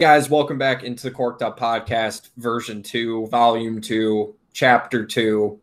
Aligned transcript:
guys, 0.00 0.28
welcome 0.28 0.58
back 0.58 0.82
into 0.82 1.04
the 1.04 1.10
Corked 1.12 1.40
Up 1.40 1.56
Podcast, 1.56 2.30
version 2.36 2.82
two, 2.82 3.28
volume 3.28 3.80
two, 3.80 4.34
chapter 4.52 5.06
two, 5.06 5.60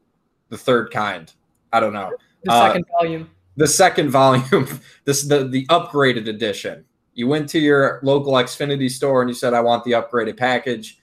the 0.47 0.57
third 0.57 0.89
kind. 0.89 1.29
I 1.73 1.81
don't 1.81 1.91
know. 1.91 2.13
The 2.45 2.53
second 2.53 2.85
uh, 2.85 2.97
volume. 2.97 3.29
The 3.57 3.67
second 3.67 4.09
volume. 4.09 4.79
this 5.03 5.23
the 5.23 5.49
the 5.49 5.65
upgraded 5.65 6.29
edition. 6.29 6.85
You 7.13 7.27
went 7.27 7.49
to 7.49 7.59
your 7.59 7.99
local 8.03 8.31
Xfinity 8.33 8.89
store 8.89 9.21
and 9.21 9.29
you 9.29 9.33
said, 9.33 9.53
I 9.53 9.59
want 9.59 9.83
the 9.83 9.91
upgraded 9.91 10.37
package. 10.37 10.97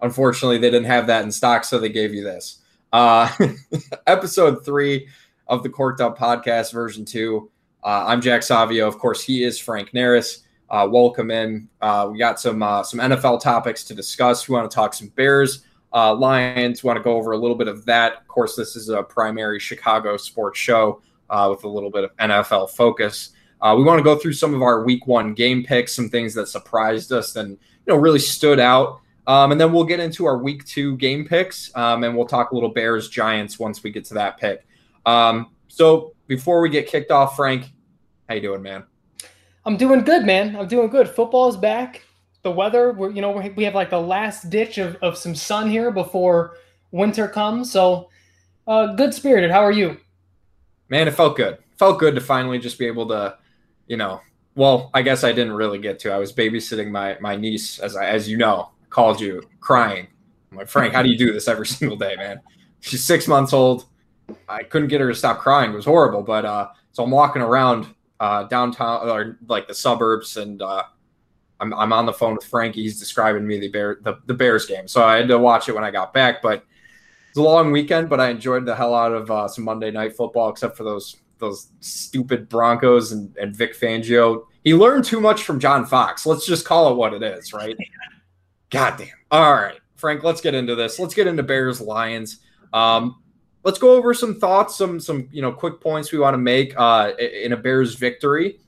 Unfortunately, 0.00 0.58
they 0.58 0.70
didn't 0.70 0.86
have 0.86 1.08
that 1.08 1.24
in 1.24 1.32
stock, 1.32 1.64
so 1.64 1.80
they 1.80 1.88
gave 1.88 2.14
you 2.14 2.22
this. 2.22 2.62
Uh, 2.92 3.28
episode 4.06 4.64
three 4.64 5.08
of 5.48 5.64
the 5.64 5.68
Corked 5.68 6.00
Up 6.00 6.16
Podcast, 6.16 6.72
version 6.72 7.04
two. 7.04 7.50
Uh, 7.82 8.04
I'm 8.06 8.20
Jack 8.20 8.44
Savio. 8.44 8.86
Of 8.86 9.00
course, 9.00 9.20
he 9.24 9.42
is 9.42 9.58
Frank 9.58 9.90
Naris 9.90 10.42
uh, 10.70 10.86
welcome 10.90 11.30
in. 11.30 11.68
Uh, 11.80 12.08
we 12.12 12.18
got 12.18 12.40
some 12.40 12.62
uh, 12.62 12.82
some 12.82 13.00
NFL 13.00 13.40
topics 13.40 13.84
to 13.84 13.94
discuss. 13.94 14.48
We 14.48 14.54
want 14.54 14.70
to 14.70 14.74
talk 14.74 14.94
some 14.94 15.08
Bears, 15.08 15.64
uh, 15.92 16.14
Lions. 16.14 16.84
Want 16.84 16.96
to 16.96 17.02
go 17.02 17.16
over 17.16 17.32
a 17.32 17.36
little 17.36 17.56
bit 17.56 17.68
of 17.68 17.84
that. 17.86 18.18
Of 18.18 18.28
course, 18.28 18.54
this 18.54 18.76
is 18.76 18.88
a 18.88 19.02
primary 19.02 19.58
Chicago 19.58 20.16
sports 20.16 20.58
show 20.58 21.00
uh, 21.30 21.48
with 21.50 21.64
a 21.64 21.68
little 21.68 21.90
bit 21.90 22.04
of 22.04 22.16
NFL 22.16 22.70
focus. 22.70 23.30
Uh, 23.60 23.74
we 23.76 23.82
want 23.82 23.98
to 23.98 24.04
go 24.04 24.16
through 24.16 24.34
some 24.34 24.54
of 24.54 24.62
our 24.62 24.84
Week 24.84 25.06
One 25.06 25.34
game 25.34 25.64
picks, 25.64 25.92
some 25.92 26.08
things 26.08 26.34
that 26.34 26.46
surprised 26.46 27.12
us 27.12 27.36
and 27.36 27.50
you 27.50 27.58
know 27.94 27.96
really 27.96 28.20
stood 28.20 28.60
out. 28.60 29.00
Um, 29.26 29.52
and 29.52 29.60
then 29.60 29.72
we'll 29.72 29.84
get 29.84 30.00
into 30.00 30.26
our 30.26 30.38
Week 30.38 30.64
Two 30.64 30.96
game 30.96 31.26
picks, 31.26 31.74
um, 31.76 32.04
and 32.04 32.16
we'll 32.16 32.26
talk 32.26 32.50
a 32.50 32.54
little 32.54 32.70
Bears 32.70 33.08
Giants 33.08 33.58
once 33.58 33.82
we 33.82 33.90
get 33.90 34.04
to 34.06 34.14
that 34.14 34.38
pick. 34.38 34.66
Um, 35.06 35.50
so 35.68 36.14
before 36.26 36.60
we 36.60 36.68
get 36.68 36.86
kicked 36.86 37.10
off, 37.10 37.36
Frank, 37.36 37.72
how 38.28 38.34
you 38.34 38.42
doing, 38.42 38.62
man? 38.62 38.84
I'm 39.68 39.76
doing 39.76 40.02
good, 40.02 40.24
man. 40.24 40.56
I'm 40.56 40.66
doing 40.66 40.88
good. 40.88 41.10
Football's 41.10 41.58
back. 41.58 42.00
The 42.40 42.50
weather, 42.50 42.94
we're, 42.94 43.10
you 43.10 43.20
know, 43.20 43.32
we 43.54 43.64
have 43.64 43.74
like 43.74 43.90
the 43.90 44.00
last 44.00 44.48
ditch 44.48 44.78
of, 44.78 44.96
of 45.02 45.18
some 45.18 45.34
sun 45.34 45.68
here 45.68 45.90
before 45.90 46.56
winter 46.90 47.28
comes. 47.28 47.70
So, 47.70 48.08
uh, 48.66 48.94
good 48.94 49.12
spirited. 49.12 49.50
How 49.50 49.60
are 49.60 49.70
you? 49.70 49.98
Man, 50.88 51.06
it 51.06 51.10
felt 51.10 51.36
good. 51.36 51.58
Felt 51.78 52.00
good 52.00 52.14
to 52.14 52.20
finally 52.22 52.58
just 52.58 52.78
be 52.78 52.86
able 52.86 53.08
to, 53.08 53.36
you 53.88 53.98
know, 53.98 54.22
well, 54.54 54.90
I 54.94 55.02
guess 55.02 55.22
I 55.22 55.32
didn't 55.32 55.52
really 55.52 55.78
get 55.78 55.98
to. 55.98 56.12
I 56.12 56.16
was 56.16 56.32
babysitting 56.32 56.90
my 56.90 57.18
my 57.20 57.36
niece, 57.36 57.78
as 57.78 57.94
I, 57.94 58.06
as 58.06 58.26
you 58.26 58.38
know, 58.38 58.70
called 58.88 59.20
you 59.20 59.42
crying. 59.60 60.06
I'm 60.50 60.56
like, 60.56 60.68
Frank, 60.68 60.94
how 60.94 61.02
do 61.02 61.10
you 61.10 61.18
do 61.18 61.30
this 61.30 61.46
every 61.46 61.66
single 61.76 61.98
day, 61.98 62.16
man? 62.16 62.40
She's 62.80 63.04
six 63.04 63.28
months 63.28 63.52
old. 63.52 63.84
I 64.48 64.62
couldn't 64.62 64.88
get 64.88 65.02
her 65.02 65.08
to 65.08 65.14
stop 65.14 65.40
crying. 65.40 65.72
It 65.72 65.76
was 65.76 65.84
horrible. 65.84 66.22
But 66.22 66.46
uh, 66.46 66.68
so 66.92 67.04
I'm 67.04 67.10
walking 67.10 67.42
around 67.42 67.94
uh, 68.20 68.44
downtown 68.44 69.08
or 69.08 69.38
like 69.46 69.68
the 69.68 69.74
suburbs, 69.74 70.36
and 70.36 70.60
uh, 70.62 70.84
I'm 71.60 71.72
I'm 71.74 71.92
on 71.92 72.06
the 72.06 72.12
phone 72.12 72.34
with 72.34 72.44
Frankie. 72.44 72.82
He's 72.82 72.98
describing 72.98 73.46
me 73.46 73.58
the 73.58 73.68
bear 73.68 73.98
the, 74.02 74.18
the 74.26 74.34
Bears 74.34 74.66
game, 74.66 74.88
so 74.88 75.04
I 75.04 75.16
had 75.16 75.28
to 75.28 75.38
watch 75.38 75.68
it 75.68 75.74
when 75.74 75.84
I 75.84 75.90
got 75.90 76.12
back. 76.12 76.42
But 76.42 76.64
it's 77.28 77.38
a 77.38 77.42
long 77.42 77.72
weekend, 77.72 78.08
but 78.08 78.20
I 78.20 78.30
enjoyed 78.30 78.64
the 78.64 78.74
hell 78.74 78.94
out 78.94 79.12
of 79.12 79.30
uh, 79.30 79.48
some 79.48 79.64
Monday 79.64 79.90
night 79.90 80.16
football, 80.16 80.48
except 80.48 80.76
for 80.76 80.84
those 80.84 81.16
those 81.38 81.68
stupid 81.80 82.48
Broncos 82.48 83.12
and, 83.12 83.36
and 83.36 83.54
Vic 83.54 83.78
Fangio. 83.78 84.44
He 84.64 84.74
learned 84.74 85.04
too 85.04 85.20
much 85.20 85.44
from 85.44 85.60
John 85.60 85.86
Fox. 85.86 86.26
Let's 86.26 86.46
just 86.46 86.64
call 86.64 86.90
it 86.92 86.96
what 86.96 87.14
it 87.14 87.22
is, 87.22 87.52
right? 87.52 87.76
God 88.70 88.98
damn. 88.98 89.08
All 89.30 89.52
right, 89.52 89.78
Frank, 89.96 90.24
let's 90.24 90.40
get 90.40 90.54
into 90.54 90.74
this. 90.74 90.98
Let's 90.98 91.14
get 91.14 91.26
into 91.26 91.42
Bears 91.42 91.80
Lions. 91.80 92.40
Um, 92.72 93.22
let's 93.64 93.78
go 93.78 93.94
over 93.94 94.14
some 94.14 94.38
thoughts, 94.38 94.76
some 94.76 95.00
some 95.00 95.28
you 95.32 95.42
know 95.42 95.52
quick 95.52 95.80
points 95.80 96.12
we 96.12 96.18
want 96.18 96.34
to 96.34 96.38
make 96.38 96.74
uh, 96.76 97.12
in 97.18 97.52
a 97.52 97.56
Bears 97.56 97.94
victory. 97.94 98.60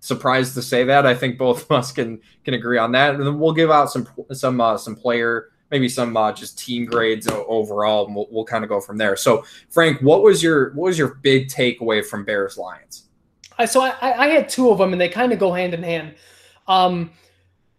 Surprised 0.00 0.54
to 0.54 0.62
say 0.62 0.84
that. 0.84 1.06
I 1.06 1.14
think 1.14 1.38
both 1.38 1.64
of 1.64 1.72
us 1.72 1.92
can 1.92 2.20
can 2.44 2.54
agree 2.54 2.78
on 2.78 2.92
that, 2.92 3.14
and 3.14 3.26
then 3.26 3.38
we'll 3.38 3.52
give 3.52 3.70
out 3.70 3.90
some 3.90 4.08
some 4.32 4.60
uh, 4.60 4.78
some 4.78 4.94
player, 4.94 5.50
maybe 5.70 5.88
some 5.88 6.16
uh, 6.16 6.32
just 6.32 6.58
team 6.58 6.86
grades 6.86 7.28
overall, 7.28 8.06
and 8.06 8.14
we'll, 8.14 8.28
we'll 8.30 8.44
kind 8.44 8.64
of 8.64 8.70
go 8.70 8.80
from 8.80 8.96
there. 8.96 9.16
So, 9.16 9.44
Frank, 9.70 10.00
what 10.00 10.22
was 10.22 10.42
your 10.42 10.72
what 10.74 10.86
was 10.86 10.98
your 10.98 11.14
big 11.16 11.48
takeaway 11.48 12.04
from 12.04 12.24
Bears 12.24 12.56
Lions? 12.56 13.04
So 13.66 13.80
I, 13.80 14.26
I 14.26 14.28
had 14.28 14.48
two 14.48 14.70
of 14.70 14.78
them, 14.78 14.92
and 14.92 15.00
they 15.00 15.08
kind 15.08 15.32
of 15.32 15.40
go 15.40 15.52
hand 15.52 15.74
in 15.74 15.82
hand. 15.82 16.14
Um, 16.68 17.10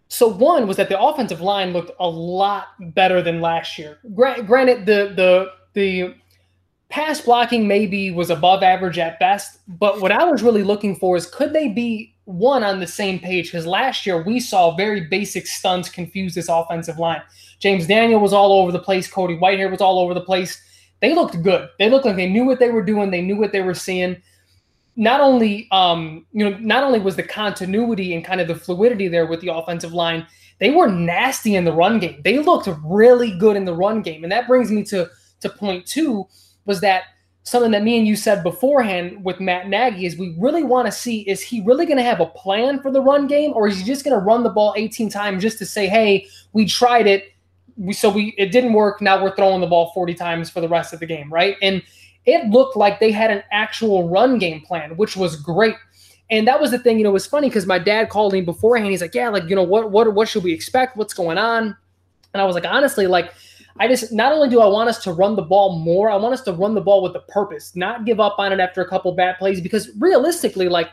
so 0.09 0.27
one 0.27 0.67
was 0.67 0.75
that 0.77 0.89
the 0.89 0.99
offensive 0.99 1.39
line 1.39 1.71
looked 1.71 1.91
a 1.99 2.07
lot 2.07 2.69
better 2.95 3.21
than 3.21 3.39
last 3.39 3.77
year. 3.77 3.99
Granted, 4.13 4.85
the 4.85 5.13
the 5.15 5.51
the 5.73 6.15
pass 6.89 7.22
blocking 7.22 7.67
maybe 7.67 8.11
was 8.11 8.29
above 8.29 8.63
average 8.63 8.97
at 8.97 9.19
best, 9.19 9.59
but 9.67 10.01
what 10.01 10.11
I 10.11 10.23
was 10.23 10.41
really 10.41 10.63
looking 10.63 10.95
for 10.95 11.16
is 11.16 11.27
could 11.27 11.53
they 11.53 11.69
be 11.69 12.16
one 12.25 12.63
on 12.63 12.79
the 12.79 12.88
same 12.88 13.19
page? 13.19 13.51
Because 13.51 13.66
last 13.66 14.05
year 14.05 14.23
we 14.23 14.39
saw 14.39 14.75
very 14.75 15.01
basic 15.01 15.47
stunts 15.47 15.89
confuse 15.89 16.33
this 16.33 16.50
offensive 16.50 16.97
line. 16.97 17.22
James 17.59 17.88
Daniel 17.88 18.19
was 18.19 18.33
all 18.33 18.51
over 18.53 18.72
the 18.72 18.79
place, 18.79 19.07
Cody 19.07 19.38
Whitehair 19.38 19.69
was 19.69 19.81
all 19.81 20.00
over 20.00 20.13
the 20.13 20.22
place. 20.22 20.61
They 21.00 21.13
looked 21.13 21.41
good. 21.44 21.69
They 21.77 21.89
looked 21.89 22.05
like 22.05 22.16
they 22.17 22.29
knew 22.29 22.44
what 22.44 22.59
they 22.59 22.69
were 22.69 22.83
doing, 22.83 23.11
they 23.11 23.21
knew 23.21 23.38
what 23.38 23.51
they 23.51 23.61
were 23.61 23.75
seeing. 23.75 24.21
Not 24.95 25.21
only 25.21 25.67
um, 25.71 26.25
you 26.33 26.50
know, 26.50 26.57
not 26.57 26.83
only 26.83 27.00
was 27.00 27.16
the 27.16 27.23
continuity 27.23 28.16
and 28.16 28.25
kind 28.25 28.41
of 28.41 28.47
the 28.47 28.56
fluidity 28.56 29.07
there 29.07 29.27
with 29.27 29.41
the 29.41 29.53
offensive 29.53 29.94
line, 29.94 30.25
they 30.59 30.71
were 30.71 30.89
nasty 30.89 31.56
in 31.56 31.63
the 31.63 31.71
run 31.71 32.00
game. 32.00 32.19
They 32.23 32.39
looked 32.39 32.67
really 32.83 33.38
good 33.38 33.56
in 33.56 33.63
the 33.63 33.73
run 33.73 34.01
game. 34.01 34.23
And 34.23 34.31
that 34.31 34.47
brings 34.47 34.71
me 34.71 34.83
to 34.85 35.07
to 35.41 35.50
point 35.50 35.85
two 35.85 36.27
was 36.69 36.81
that 36.81 37.06
something 37.41 37.72
that 37.72 37.81
me 37.81 37.97
and 37.97 38.07
you 38.07 38.16
said 38.16 38.44
beforehand 38.44 39.25
with 39.25 39.40
Matt 39.40 39.68
Nagy 39.68 40.06
is 40.06 40.18
we 40.19 40.35
really 40.38 40.62
want 40.62 40.85
to 40.85 40.91
see 40.91 41.22
is 41.22 41.41
he 41.41 41.62
really 41.62 41.88
going 41.88 41.97
to 41.97 42.03
have 42.03 42.19
a 42.19 42.28
plan 42.28 42.80
for 42.80 42.91
the 42.91 43.02
run 43.02 43.25
game 43.25 43.53
or 43.56 43.68
is 43.68 43.80
he 43.80 43.84
just 43.84 44.06
going 44.06 44.18
to 44.18 44.24
run 44.24 44.44
the 44.44 44.52
ball 44.52 44.75
18 44.78 45.09
times 45.09 45.41
just 45.41 45.57
to 45.57 45.66
say 45.66 45.88
hey 45.88 46.28
we 46.53 46.68
tried 46.68 47.07
it. 47.07 47.34
We 47.75 47.94
so 47.94 48.09
we 48.12 48.35
it 48.38 48.52
didn't 48.52 48.74
work. 48.74 49.02
Now 49.02 49.22
we're 49.22 49.35
throwing 49.35 49.62
the 49.62 49.68
ball 49.68 49.91
40 49.96 50.13
times 50.13 50.52
for 50.52 50.62
the 50.62 50.69
rest 50.69 50.94
of 50.94 51.00
the 51.00 51.07
game 51.07 51.34
right? 51.34 51.56
And 51.63 51.81
it 52.25 52.47
looked 52.50 52.78
like 52.78 53.00
they 53.00 53.12
had 53.12 53.31
an 53.31 53.41
actual 53.51 54.07
run 54.07 54.38
game 54.38 54.62
plan 54.62 54.96
which 54.96 55.18
was 55.18 55.36
great. 55.36 55.75
And 56.30 56.47
that 56.47 56.62
was 56.62 56.69
the 56.69 56.78
thing 56.78 57.00
you 57.00 57.03
know 57.03 57.09
it 57.09 57.13
was 57.13 57.25
funny 57.25 57.50
because 57.50 57.66
my 57.66 57.80
dad 57.80 58.09
called 58.09 58.34
me 58.34 58.41
beforehand. 58.41 58.91
He's 58.91 59.01
like 59.01 59.16
yeah 59.16 59.30
like 59.30 59.50
you 59.50 59.56
know 59.56 59.63
what 59.63 59.90
what 59.90 60.13
what 60.13 60.30
should 60.30 60.44
we 60.44 60.53
expect? 60.53 60.96
What's 60.97 61.16
going 61.16 61.40
on? 61.40 61.75
And 62.36 62.41
I 62.44 62.46
was 62.46 62.53
like 62.53 62.66
honestly 62.66 63.07
like 63.07 63.34
I 63.79 63.88
just 63.88 64.12
not 64.12 64.34
only 64.34 64.50
do 64.50 64.59
I 64.59 64.67
want 64.67 64.90
us 64.90 65.01
to 65.03 65.13
run 65.13 65.35
the 65.35 65.41
ball 65.41 65.79
more, 65.79 66.09
I 66.09 66.16
want 66.17 66.34
us 66.34 66.41
to 66.41 66.53
run 66.53 66.75
the 66.75 66.81
ball 66.81 67.01
with 67.01 67.16
a 67.16 67.22
purpose, 67.22 67.75
not 67.75 68.06
give 68.06 68.19
up 68.19 68.35
on 68.38 68.51
it 68.51 68.59
after 68.59 68.81
a 68.81 68.88
couple 68.88 69.13
bad 69.13 69.38
plays. 69.38 69.62
Because 69.62 69.90
realistically, 69.97 70.67
like 70.67 70.90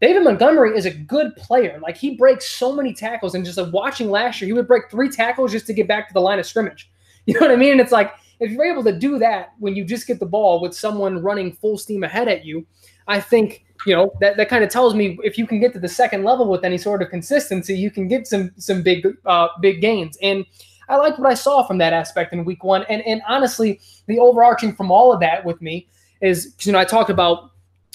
David 0.00 0.24
Montgomery 0.24 0.76
is 0.76 0.86
a 0.86 0.90
good 0.90 1.34
player. 1.36 1.78
Like 1.80 1.96
he 1.96 2.16
breaks 2.16 2.50
so 2.50 2.74
many 2.74 2.92
tackles, 2.92 3.34
and 3.34 3.44
just 3.44 3.58
like 3.58 3.72
watching 3.72 4.10
last 4.10 4.40
year, 4.40 4.46
he 4.46 4.52
would 4.52 4.66
break 4.66 4.90
three 4.90 5.08
tackles 5.08 5.52
just 5.52 5.66
to 5.68 5.72
get 5.72 5.86
back 5.86 6.08
to 6.08 6.14
the 6.14 6.20
line 6.20 6.38
of 6.38 6.46
scrimmage. 6.46 6.90
You 7.28 7.34
know 7.34 7.40
what 7.40 7.50
I 7.50 7.56
mean? 7.56 7.72
And 7.72 7.80
it's 7.80 7.90
like 7.90 8.12
if 8.38 8.52
you're 8.52 8.64
able 8.64 8.84
to 8.84 8.96
do 8.96 9.18
that 9.18 9.54
when 9.58 9.74
you 9.74 9.84
just 9.84 10.06
get 10.06 10.20
the 10.20 10.26
ball 10.26 10.60
with 10.60 10.76
someone 10.76 11.20
running 11.20 11.52
full 11.52 11.76
steam 11.76 12.04
ahead 12.04 12.28
at 12.28 12.44
you, 12.44 12.64
I 13.08 13.20
think 13.20 13.64
you 13.84 13.96
know 13.96 14.12
that, 14.20 14.36
that 14.36 14.48
kind 14.48 14.62
of 14.62 14.70
tells 14.70 14.94
me 14.94 15.18
if 15.24 15.36
you 15.36 15.44
can 15.44 15.58
get 15.58 15.72
to 15.72 15.80
the 15.80 15.88
second 15.88 16.22
level 16.22 16.48
with 16.48 16.64
any 16.64 16.78
sort 16.78 17.02
of 17.02 17.10
consistency, 17.10 17.76
you 17.76 17.90
can 17.90 18.06
get 18.06 18.28
some 18.28 18.52
some 18.58 18.82
big 18.82 19.06
uh, 19.24 19.48
big 19.60 19.80
gains. 19.80 20.16
And 20.22 20.46
I 20.88 20.96
liked 20.96 21.18
what 21.18 21.30
I 21.30 21.34
saw 21.34 21.66
from 21.66 21.78
that 21.78 21.92
aspect 21.92 22.32
in 22.32 22.44
week 22.44 22.64
one. 22.64 22.84
And 22.88 23.02
and 23.02 23.22
honestly, 23.28 23.80
the 24.06 24.18
overarching 24.18 24.74
from 24.74 24.90
all 24.90 25.12
of 25.12 25.20
that 25.20 25.44
with 25.44 25.60
me 25.60 25.88
is 26.20 26.54
you 26.60 26.72
know 26.72 26.78
I 26.78 26.84
talked 26.84 27.10
about 27.10 27.50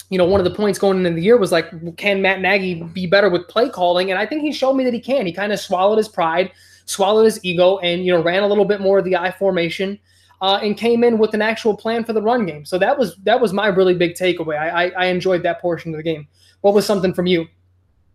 you 0.09 0.17
know 0.17 0.25
one 0.25 0.39
of 0.39 0.45
the 0.45 0.55
points 0.55 0.79
going 0.79 0.97
into 0.97 1.11
the 1.11 1.21
year 1.21 1.37
was 1.37 1.51
like 1.51 1.69
can 1.97 2.21
Matt 2.21 2.41
Nagy 2.41 2.83
be 2.83 3.07
better 3.07 3.29
with 3.29 3.47
play 3.47 3.69
calling? 3.69 4.11
And 4.11 4.19
I 4.19 4.25
think 4.25 4.41
he 4.41 4.51
showed 4.51 4.73
me 4.73 4.83
that 4.83 4.93
he 4.93 4.99
can. 4.99 5.25
He 5.25 5.33
kind 5.33 5.53
of 5.53 5.59
swallowed 5.59 5.97
his 5.97 6.09
pride, 6.09 6.51
swallowed 6.85 7.25
his 7.25 7.39
ego, 7.43 7.77
and 7.79 8.05
you 8.05 8.13
know 8.13 8.21
ran 8.21 8.43
a 8.43 8.47
little 8.47 8.65
bit 8.65 8.81
more 8.81 8.99
of 8.99 9.05
the 9.05 9.15
I 9.15 9.31
formation. 9.31 9.99
Uh, 10.41 10.59
and 10.63 10.75
came 10.75 11.03
in 11.03 11.19
with 11.19 11.35
an 11.35 11.41
actual 11.43 11.77
plan 11.77 12.03
for 12.03 12.13
the 12.13 12.21
run 12.21 12.47
game. 12.47 12.65
So 12.65 12.79
that 12.79 12.97
was 12.97 13.15
that 13.17 13.39
was 13.39 13.53
my 13.53 13.67
really 13.67 13.93
big 13.93 14.15
takeaway. 14.15 14.57
I, 14.57 14.85
I, 14.85 14.89
I 14.97 15.05
enjoyed 15.05 15.43
that 15.43 15.61
portion 15.61 15.93
of 15.93 15.97
the 15.97 16.03
game. 16.03 16.27
What 16.61 16.73
was 16.73 16.83
something 16.83 17.13
from 17.13 17.27
you? 17.27 17.47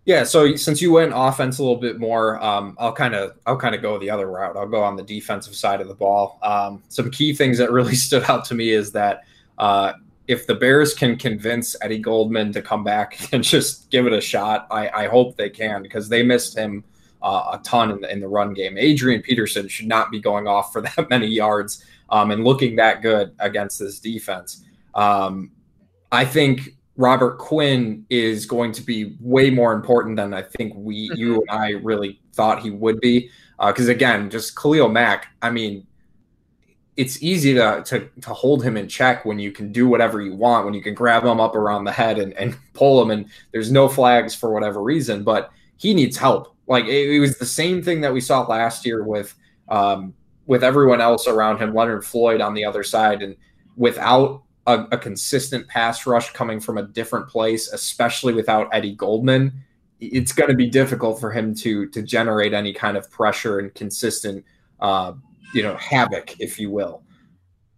Yeah, 0.06 0.22
so 0.22 0.55
since 0.55 0.81
you 0.81 0.93
went 0.93 1.12
offense 1.15 1.59
a 1.59 1.62
little 1.62 1.81
bit 1.81 1.99
more, 1.99 2.43
um, 2.43 2.77
I'll 2.78 2.93
kind 2.93 3.12
of 3.15 3.37
I'll 3.44 3.56
kind 3.56 3.75
of 3.75 3.83
go 3.83 3.99
the 3.99 4.09
other 4.09 4.29
route. 4.31 4.56
I'll 4.56 4.69
go 4.69 4.81
on 4.81 4.94
the 4.94 5.03
defensive 5.03 5.56
side 5.56 5.81
of 5.81 5.88
the 5.88 5.94
ball. 5.94 6.38
Um, 6.43 6.85
some 6.88 7.11
key 7.11 7.35
things 7.35 7.58
that 7.58 7.73
really 7.73 7.94
stood 8.06 8.23
out 8.31 8.44
to 8.47 8.55
me 8.55 8.70
is 8.70 8.93
that 8.93 9.25
uh, 9.58 9.94
if 10.29 10.47
the 10.47 10.55
Bears 10.55 10.94
can 10.94 11.17
convince 11.17 11.75
Eddie 11.82 11.99
Goldman 11.99 12.53
to 12.53 12.62
come 12.62 12.85
back 12.85 13.19
and 13.32 13.43
just 13.43 13.91
give 13.91 14.06
it 14.06 14.12
a 14.12 14.20
shot, 14.20 14.69
I, 14.70 14.88
I 14.91 15.08
hope 15.08 15.37
they 15.37 15.50
can 15.50 15.82
because 15.82 16.09
they 16.09 16.23
missed 16.23 16.56
him 16.56 16.85
uh, 17.20 17.59
a 17.59 17.61
ton 17.64 17.91
in 17.91 18.00
the, 18.00 18.12
in 18.12 18.20
the 18.20 18.29
run 18.29 18.55
game. 18.55 18.79
Adrian 18.79 19.23
Peterson 19.23 19.67
should 19.67 19.88
not 19.88 20.12
be 20.12 20.20
going 20.20 20.47
off 20.47 20.73
for 20.73 20.81
that 20.97 21.11
many 21.11 21.26
yards 21.26 21.85
um, 22.11 22.31
and 22.31 22.44
looking 22.44 22.76
that 22.76 23.02
good 23.02 23.35
against 23.41 23.81
this 23.81 23.99
defense. 23.99 24.64
Um, 24.94 25.50
I 26.12 26.25
think 26.25 26.75
Robert 26.96 27.38
Quinn 27.38 28.06
is 28.08 28.46
going 28.46 28.72
to 28.72 28.82
be 28.82 29.16
way 29.20 29.50
more 29.50 29.72
important 29.72 30.16
than 30.16 30.32
I 30.32 30.43
think 30.43 30.72
we, 30.76 31.08
mm-hmm. 31.10 31.19
you 31.19 31.34
and 31.48 31.50
I 31.50 31.70
really 31.82 32.20
thought 32.32 32.62
he 32.62 32.70
would 32.70 33.00
be. 33.00 33.31
Because 33.58 33.88
uh, 33.88 33.93
again, 33.93 34.31
just 34.31 34.56
Khalil 34.56 34.88
Mack, 34.88 35.28
I 35.43 35.50
mean, 35.50 35.87
it's 36.96 37.22
easy 37.22 37.52
to, 37.54 37.82
to, 37.84 38.08
to 38.22 38.31
hold 38.32 38.64
him 38.64 38.76
in 38.76 38.88
check 38.88 39.25
when 39.25 39.38
you 39.38 39.52
can 39.52 39.70
do 39.70 39.87
whatever 39.87 40.22
you 40.22 40.34
want, 40.34 40.64
when 40.64 40.72
you 40.72 40.82
can 40.82 40.94
grab 40.94 41.25
him 41.25 41.40
up 41.40 41.54
around 41.54 41.84
the 41.84 41.93
head 41.93 42.19
and, 42.19 42.32
and 42.34 42.56
pull 42.75 43.00
him, 43.00 43.10
and 43.10 43.26
there's 43.52 43.70
no 43.70 43.88
flags 43.88 44.34
for 44.34 44.52
whatever 44.52 44.82
reason. 44.82 45.22
But 45.22 45.50
he 45.76 45.92
needs 45.92 46.16
help 46.16 46.56
Like 46.66 46.87
it, 46.87 47.10
it, 47.10 47.20
was 47.20 47.38
the 47.38 47.46
same 47.46 47.82
thing 47.82 48.00
that 48.00 48.12
we 48.12 48.20
saw 48.20 48.42
last 48.42 48.87
year 48.87 49.04
with 49.04 49.34
um, 49.69 50.14
with 50.46 50.64
everyone 50.64 51.00
else 51.00 51.26
around 51.26 51.58
him, 51.58 51.75
Leonard 51.75 52.04
Floyd 52.04 52.40
on 52.40 52.54
the 52.54 52.64
other 52.64 52.82
side, 52.82 53.20
and 53.20 53.37
without 53.76 54.42
a, 54.66 54.86
a 54.92 54.98
consistent 54.98 55.66
pass 55.68 56.06
rush 56.06 56.32
coming 56.32 56.60
from 56.60 56.78
a 56.78 56.82
different 56.82 57.28
place, 57.28 57.72
especially 57.72 58.32
without 58.32 58.68
Eddie 58.72 58.94
Goldman, 58.94 59.52
it's 60.00 60.32
going 60.32 60.50
to 60.50 60.56
be 60.56 60.68
difficult 60.68 61.20
for 61.20 61.30
him 61.30 61.54
to 61.56 61.88
to 61.88 62.02
generate 62.02 62.52
any 62.52 62.72
kind 62.72 62.96
of 62.96 63.10
pressure 63.10 63.58
and 63.60 63.74
consistent, 63.74 64.44
uh, 64.80 65.12
you 65.54 65.62
know, 65.62 65.76
havoc, 65.76 66.38
if 66.40 66.58
you 66.58 66.70
will. 66.70 67.02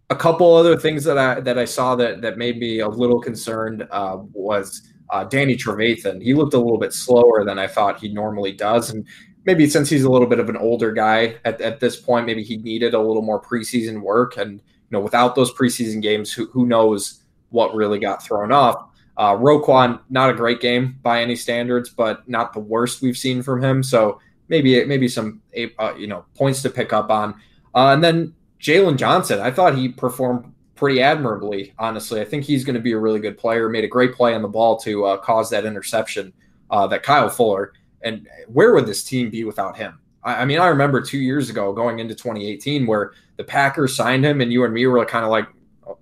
A 0.09 0.15
couple 0.15 0.53
other 0.55 0.75
things 0.75 1.03
that 1.03 1.17
I 1.17 1.39
that 1.39 1.57
I 1.57 1.65
saw 1.65 1.95
that 1.95 2.21
that 2.21 2.37
made 2.37 2.57
me 2.57 2.79
a 2.79 2.89
little 2.89 3.21
concerned 3.21 3.87
uh, 3.91 4.17
was 4.33 4.81
uh, 5.11 5.23
Danny 5.23 5.55
Trevathan. 5.55 6.21
He 6.21 6.33
looked 6.33 6.53
a 6.53 6.59
little 6.59 6.79
bit 6.79 6.93
slower 6.93 7.45
than 7.45 7.57
I 7.57 7.67
thought 7.67 7.99
he 7.99 8.09
normally 8.09 8.51
does, 8.51 8.89
and 8.89 9.05
maybe 9.45 9.69
since 9.69 9.89
he's 9.89 10.03
a 10.03 10.11
little 10.11 10.27
bit 10.27 10.39
of 10.39 10.49
an 10.49 10.57
older 10.57 10.91
guy 10.91 11.35
at, 11.45 11.61
at 11.61 11.79
this 11.79 11.95
point, 11.95 12.25
maybe 12.25 12.43
he 12.43 12.57
needed 12.57 12.93
a 12.93 12.99
little 12.99 13.21
more 13.21 13.41
preseason 13.41 14.01
work. 14.01 14.37
And 14.37 14.61
you 14.89 14.97
know, 14.97 15.01
without 15.01 15.35
those 15.35 15.53
preseason 15.53 16.01
games, 16.01 16.31
who 16.31 16.47
who 16.47 16.65
knows 16.65 17.23
what 17.49 17.75
really 17.75 17.99
got 17.99 18.23
thrown 18.23 18.51
off? 18.51 18.89
Uh, 19.17 19.35
Roquan, 19.35 19.99
not 20.09 20.29
a 20.29 20.33
great 20.33 20.61
game 20.61 20.97
by 21.03 21.21
any 21.21 21.35
standards, 21.35 21.89
but 21.89 22.27
not 22.29 22.53
the 22.53 22.59
worst 22.59 23.01
we've 23.01 23.17
seen 23.17 23.43
from 23.43 23.61
him. 23.61 23.83
So 23.83 24.19
maybe 24.47 24.83
maybe 24.85 25.07
some 25.07 25.41
uh, 25.77 25.93
you 25.97 26.07
know 26.07 26.25
points 26.35 26.61
to 26.63 26.69
pick 26.69 26.93
up 26.93 27.09
on. 27.09 27.35
Uh, 27.75 27.93
and 27.93 28.03
then 28.03 28.33
Jaylon 28.59 28.97
Johnson, 28.97 29.39
I 29.39 29.51
thought 29.51 29.77
he 29.77 29.89
performed 29.89 30.51
pretty 30.75 31.01
admirably. 31.01 31.73
Honestly, 31.77 32.21
I 32.21 32.25
think 32.25 32.45
he's 32.45 32.63
going 32.63 32.75
to 32.75 32.81
be 32.81 32.93
a 32.93 32.97
really 32.97 33.19
good 33.19 33.37
player. 33.37 33.69
Made 33.69 33.83
a 33.83 33.87
great 33.89 34.13
play 34.13 34.33
on 34.33 34.41
the 34.41 34.47
ball 34.47 34.77
to 34.79 35.05
uh, 35.05 35.17
cause 35.17 35.49
that 35.49 35.65
interception 35.65 36.33
uh, 36.69 36.87
that 36.87 37.03
Kyle 37.03 37.29
Fuller. 37.29 37.73
And 38.01 38.27
where 38.47 38.73
would 38.73 38.85
this 38.85 39.03
team 39.03 39.29
be 39.29 39.43
without 39.43 39.77
him? 39.77 39.99
I, 40.23 40.35
I, 40.35 40.45
mean, 40.45 40.59
I 40.59 40.67
remember 40.67 41.01
two 41.01 41.19
years 41.19 41.49
ago 41.49 41.73
going 41.73 41.99
into 41.99 42.15
2018 42.15 42.85
where 42.85 43.11
the 43.39 43.45
Packers 43.45 43.95
signed 43.95 44.25
him, 44.25 44.41
and 44.41 44.51
you 44.51 44.65
and 44.65 44.73
me 44.73 44.85
were 44.85 45.05
kind 45.05 45.23
of 45.23 45.31
like, 45.31 45.47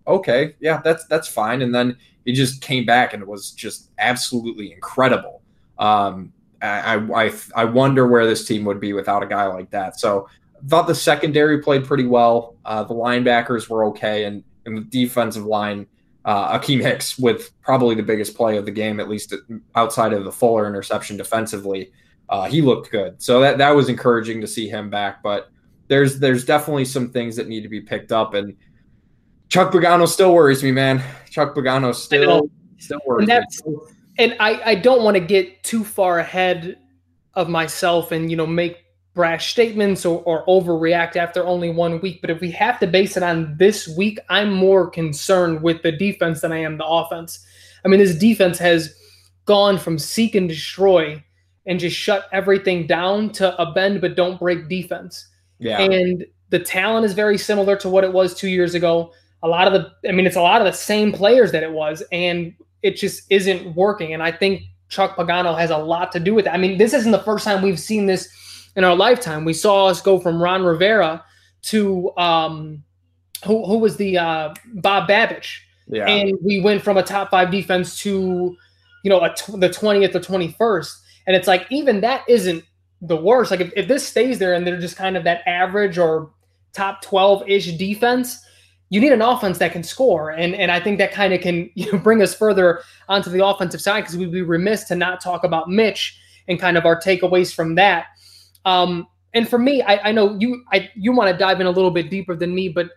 okay, 0.07 0.55
yeah, 0.59 0.81
that's 0.83 1.05
that's 1.05 1.27
fine. 1.27 1.61
And 1.61 1.73
then 1.73 1.95
he 2.25 2.33
just 2.33 2.61
came 2.61 2.83
back 2.83 3.13
and 3.13 3.21
it 3.21 3.29
was 3.29 3.51
just 3.51 3.91
absolutely 3.99 4.73
incredible. 4.73 5.43
Um, 5.77 6.33
I, 6.63 6.95
I 6.95 7.31
I 7.55 7.65
wonder 7.65 8.07
where 8.07 8.25
this 8.25 8.43
team 8.43 8.65
would 8.65 8.79
be 8.79 8.93
without 8.93 9.21
a 9.21 9.27
guy 9.27 9.45
like 9.45 9.69
that. 9.69 9.99
So 9.99 10.27
thought 10.67 10.87
the 10.87 10.95
secondary 10.95 11.61
played 11.61 11.85
pretty 11.85 12.07
well. 12.07 12.55
Uh, 12.65 12.83
the 12.83 12.95
linebackers 12.95 13.69
were 13.69 13.85
okay, 13.85 14.23
and, 14.23 14.43
and 14.65 14.75
the 14.75 14.81
defensive 14.81 15.45
line, 15.45 15.85
uh, 16.25 16.57
Akiem 16.57 16.81
Hicks 16.81 17.19
with 17.19 17.51
probably 17.61 17.93
the 17.93 18.01
biggest 18.01 18.35
play 18.35 18.57
of 18.57 18.65
the 18.65 18.71
game, 18.71 18.99
at 18.99 19.07
least 19.07 19.35
outside 19.75 20.11
of 20.11 20.23
the 20.23 20.31
Fuller 20.31 20.65
interception 20.65 21.17
defensively. 21.17 21.91
Uh, 22.29 22.45
he 22.45 22.63
looked 22.63 22.89
good, 22.89 23.21
so 23.21 23.39
that 23.41 23.59
that 23.59 23.75
was 23.75 23.89
encouraging 23.89 24.41
to 24.41 24.47
see 24.47 24.67
him 24.67 24.89
back. 24.89 25.21
But 25.21 25.51
there's 25.87 26.19
there's 26.19 26.45
definitely 26.45 26.85
some 26.85 27.09
things 27.09 27.35
that 27.35 27.47
need 27.47 27.61
to 27.61 27.69
be 27.69 27.81
picked 27.81 28.11
up, 28.11 28.33
and 28.33 28.55
Chuck 29.49 29.71
Pagano 29.71 30.07
still 30.07 30.33
worries 30.33 30.63
me, 30.63 30.71
man. 30.71 31.03
Chuck 31.29 31.55
Pagano 31.55 31.93
still 31.93 32.49
still 32.77 32.99
worries 33.05 33.29
and 33.29 33.45
me. 33.65 33.75
And 34.19 34.35
I 34.39 34.61
I 34.71 34.75
don't 34.75 35.03
want 35.03 35.15
to 35.15 35.21
get 35.21 35.63
too 35.63 35.83
far 35.83 36.19
ahead 36.19 36.79
of 37.33 37.49
myself 37.49 38.11
and 38.11 38.29
you 38.29 38.37
know 38.37 38.47
make 38.47 38.77
brash 39.17 39.51
statements 39.51 40.05
or, 40.05 40.21
or 40.23 40.45
overreact 40.45 41.15
after 41.15 41.43
only 41.43 41.71
one 41.71 41.99
week. 42.01 42.21
But 42.21 42.29
if 42.29 42.39
we 42.39 42.51
have 42.51 42.79
to 42.79 42.87
base 42.87 43.17
it 43.17 43.23
on 43.23 43.55
this 43.57 43.87
week, 43.87 44.19
I'm 44.29 44.53
more 44.53 44.89
concerned 44.89 45.63
with 45.63 45.81
the 45.81 45.91
defense 45.91 46.41
than 46.41 46.51
I 46.51 46.59
am 46.59 46.77
the 46.77 46.85
offense. 46.85 47.43
I 47.83 47.87
mean, 47.87 47.99
this 47.99 48.15
defense 48.15 48.59
has 48.59 48.95
gone 49.45 49.79
from 49.79 49.97
seek 49.97 50.35
and 50.35 50.47
destroy 50.47 51.23
and 51.65 51.79
just 51.79 51.97
shut 51.97 52.27
everything 52.31 52.85
down 52.85 53.31
to 53.31 53.59
a 53.59 53.71
bend 53.73 54.01
but 54.01 54.15
don't 54.15 54.39
break 54.39 54.69
defense. 54.69 55.27
Yeah. 55.59 55.81
And 55.81 56.25
the 56.49 56.59
talent 56.59 57.05
is 57.05 57.13
very 57.13 57.37
similar 57.37 57.75
to 57.77 57.89
what 57.89 58.03
it 58.03 58.13
was 58.13 58.33
two 58.33 58.49
years 58.49 58.75
ago. 58.75 59.11
A 59.43 59.47
lot 59.47 59.67
of 59.67 59.73
the, 59.73 60.09
I 60.09 60.11
mean, 60.11 60.25
it's 60.25 60.35
a 60.35 60.41
lot 60.41 60.61
of 60.61 60.65
the 60.65 60.73
same 60.73 61.11
players 61.11 61.51
that 61.51 61.63
it 61.63 61.71
was, 61.71 62.03
and 62.11 62.53
it 62.81 62.95
just 62.95 63.23
isn't 63.29 63.75
working. 63.75 64.13
And 64.13 64.23
I 64.23 64.31
think 64.31 64.63
Chuck 64.89 65.15
Pagano 65.15 65.57
has 65.57 65.69
a 65.69 65.77
lot 65.77 66.11
to 66.13 66.19
do 66.19 66.33
with 66.33 66.47
it. 66.47 66.49
I 66.49 66.57
mean, 66.57 66.77
this 66.77 66.93
isn't 66.93 67.11
the 67.11 67.19
first 67.19 67.45
time 67.45 67.61
we've 67.61 67.79
seen 67.79 68.05
this 68.05 68.29
in 68.75 68.83
our 68.83 68.95
lifetime. 68.95 69.45
We 69.45 69.53
saw 69.53 69.87
us 69.87 70.01
go 70.01 70.19
from 70.19 70.41
Ron 70.41 70.63
Rivera 70.63 71.23
to 71.63 72.15
um, 72.17 72.83
who, 73.45 73.65
who 73.65 73.77
was 73.79 73.97
the 73.97 74.17
uh, 74.17 74.53
Bob 74.75 75.09
Babich, 75.09 75.59
yeah. 75.87 76.07
and 76.07 76.37
we 76.43 76.61
went 76.61 76.81
from 76.81 76.97
a 76.97 77.03
top 77.03 77.29
five 77.31 77.51
defense 77.51 77.99
to 77.99 78.55
you 79.03 79.09
know 79.09 79.27
t- 79.35 79.57
the 79.57 79.69
twentieth 79.69 80.15
or 80.15 80.19
twenty 80.19 80.49
first, 80.57 80.97
and 81.25 81.35
it's 81.35 81.47
like 81.47 81.65
even 81.69 82.01
that 82.01 82.23
isn't 82.27 82.63
the 83.01 83.17
worst. 83.17 83.51
Like 83.51 83.61
if, 83.61 83.71
if 83.75 83.87
this 83.87 84.07
stays 84.07 84.39
there 84.39 84.53
and 84.53 84.65
they're 84.65 84.79
just 84.79 84.97
kind 84.97 85.17
of 85.17 85.23
that 85.23 85.47
average 85.47 85.97
or 85.97 86.31
top 86.73 87.01
twelve 87.01 87.47
ish 87.47 87.71
defense. 87.73 88.43
You 88.89 89.01
need 89.01 89.11
an 89.11 89.21
offense 89.21 89.57
that 89.57 89.73
can 89.73 89.83
score, 89.83 90.29
and 90.29 90.55
and 90.55 90.71
I 90.71 90.79
think 90.79 90.97
that 90.99 91.11
kind 91.11 91.33
of 91.33 91.41
can 91.41 91.69
you 91.75 91.91
know, 91.91 91.97
bring 91.97 92.21
us 92.21 92.33
further 92.33 92.81
onto 93.09 93.29
the 93.29 93.45
offensive 93.45 93.81
side 93.81 94.01
because 94.01 94.15
we'd 94.15 94.31
be 94.31 94.41
remiss 94.41 94.85
to 94.85 94.95
not 94.95 95.19
talk 95.19 95.43
about 95.43 95.69
Mitch 95.69 96.17
and 96.47 96.57
kind 96.57 96.77
of 96.77 96.85
our 96.85 96.99
takeaways 96.99 97.53
from 97.53 97.75
that. 97.75 98.05
Um, 98.63 99.07
and 99.33 99.47
for 99.47 99.59
me, 99.59 99.81
I, 99.81 100.09
I 100.09 100.11
know 100.13 100.37
you 100.39 100.63
I 100.71 100.89
you 100.95 101.11
want 101.11 101.29
to 101.29 101.37
dive 101.37 101.59
in 101.59 101.67
a 101.67 101.71
little 101.71 101.91
bit 101.91 102.09
deeper 102.09 102.35
than 102.35 102.55
me, 102.55 102.69
but 102.69 102.89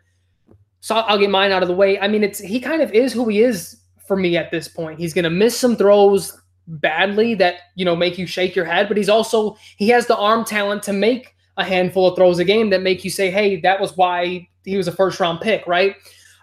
so 0.80 0.94
I'll 0.94 1.18
get 1.18 1.30
mine 1.30 1.52
out 1.52 1.62
of 1.62 1.68
the 1.68 1.74
way. 1.74 1.98
I 1.98 2.08
mean, 2.08 2.22
it's 2.22 2.38
he 2.38 2.60
kind 2.60 2.82
of 2.82 2.92
is 2.92 3.12
who 3.12 3.28
he 3.28 3.42
is 3.42 3.76
for 4.06 4.16
me 4.16 4.36
at 4.36 4.50
this 4.50 4.68
point. 4.68 4.98
He's 4.98 5.12
going 5.12 5.24
to 5.24 5.30
miss 5.30 5.58
some 5.58 5.76
throws 5.76 6.39
badly 6.70 7.34
that 7.34 7.56
you 7.74 7.84
know 7.84 7.96
make 7.96 8.18
you 8.18 8.26
shake 8.26 8.54
your 8.54 8.64
head, 8.64 8.88
but 8.88 8.96
he's 8.96 9.08
also 9.08 9.56
he 9.76 9.88
has 9.88 10.06
the 10.06 10.16
arm 10.16 10.44
talent 10.44 10.82
to 10.84 10.92
make 10.92 11.34
a 11.56 11.64
handful 11.64 12.06
of 12.06 12.16
throws 12.16 12.38
a 12.38 12.44
game 12.44 12.70
that 12.70 12.82
make 12.82 13.04
you 13.04 13.10
say, 13.10 13.30
"Hey, 13.30 13.60
that 13.60 13.80
was 13.80 13.96
why 13.96 14.48
he 14.64 14.76
was 14.76 14.88
a 14.88 14.92
first 14.92 15.20
round 15.20 15.40
pick," 15.40 15.66
right? 15.66 15.96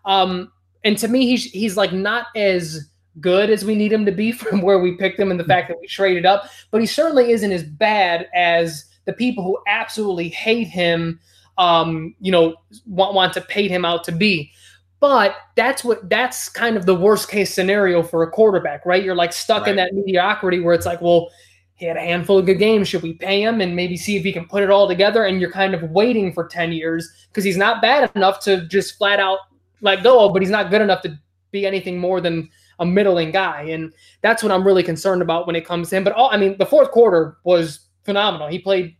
Um, 0.06 0.52
and 0.84 0.98
to 0.98 1.08
me, 1.08 1.26
he's 1.26 1.46
he's 1.46 1.78
like 1.78 1.94
not 1.94 2.28
as 2.36 2.90
good 3.20 3.50
as 3.50 3.66
we 3.66 3.76
need 3.76 3.92
him 3.92 4.06
to 4.06 4.12
be 4.12 4.32
from 4.34 4.62
where 4.62 4.80
we 4.80 4.98
picked 4.98 5.20
him 5.20 5.32
and 5.32 5.40
the 5.40 5.46
fact 5.46 5.70
that 5.70 5.80
we 5.80 5.88
traded 5.88 6.26
up, 6.26 6.50
but 6.72 6.82
he 6.82 6.88
certainly 6.88 7.32
isn't 7.32 7.52
as 7.52 7.64
bad 7.64 8.28
as 8.34 8.86
the 9.06 9.14
people 9.14 9.44
who 9.44 9.58
absolutely 9.68 10.30
hate 10.30 10.68
him, 10.68 11.20
um, 11.58 12.14
you 12.20 12.32
know, 12.32 12.56
want, 12.86 13.14
want 13.14 13.34
to 13.34 13.42
paint 13.42 13.72
him 13.72 13.86
out 13.86 14.04
to 14.04 14.12
be. 14.12 14.52
But 15.00 15.36
that's 15.56 15.84
what 15.84 16.10
that's 16.10 16.50
kind 16.50 16.76
of 16.76 16.86
the 16.86 16.96
worst 16.96 17.30
case 17.30 17.54
scenario 17.54 18.02
for 18.02 18.24
a 18.24 18.32
quarterback, 18.32 18.86
right? 18.86 19.04
You're 19.04 19.16
like 19.16 19.32
stuck 19.32 19.64
right. 19.64 19.70
in 19.70 19.76
that 19.76 19.94
mediocrity 19.94 20.60
where 20.60 20.74
it's 20.74 20.88
like, 20.88 21.02
well, 21.02 21.30
he 21.76 21.86
had 21.86 21.98
a 21.98 22.02
handful 22.02 22.40
of 22.40 22.48
good 22.48 22.58
games. 22.58 22.88
Should 22.88 23.04
we 23.04 23.14
pay 23.14 23.44
him 23.44 23.62
and 23.62 23.76
maybe 23.76 23.96
see 23.96 24.18
if 24.18 24.24
he 24.24 24.34
can 24.34 24.48
put 24.48 24.64
it 24.64 24.72
all 24.72 24.88
together? 24.88 25.26
And 25.26 25.40
you're 25.40 25.52
kind 25.52 25.76
of 25.76 25.84
waiting 25.92 26.34
for 26.34 26.48
10 26.48 26.72
years 26.72 27.08
because 27.28 27.44
he's 27.44 27.58
not 27.58 27.84
bad 27.84 28.10
enough 28.16 28.40
to 28.42 28.66
just 28.68 28.98
flat 28.98 29.20
out 29.20 29.40
let 29.82 30.04
go, 30.04 30.30
but 30.30 30.42
he's 30.42 30.52
not 30.52 30.72
good 30.72 30.82
enough 30.82 31.02
to 31.04 31.20
be 31.52 31.66
anything 31.66 32.00
more 32.00 32.20
than 32.20 32.50
a 32.80 32.86
middling 32.86 33.32
guy. 33.32 33.62
And 33.64 33.94
that's 34.22 34.44
what 34.44 34.52
I'm 34.52 34.66
really 34.66 34.84
concerned 34.84 35.22
about 35.22 35.48
when 35.48 35.56
it 35.56 35.66
comes 35.66 35.90
to 35.90 35.98
him. 35.98 36.04
But 36.04 36.14
all, 36.14 36.30
I 36.32 36.38
mean, 36.38 36.58
the 36.58 36.66
fourth 36.66 36.92
quarter 36.92 37.38
was 37.44 37.82
phenomenal. 38.04 38.48
He 38.48 38.60
played 38.60 38.96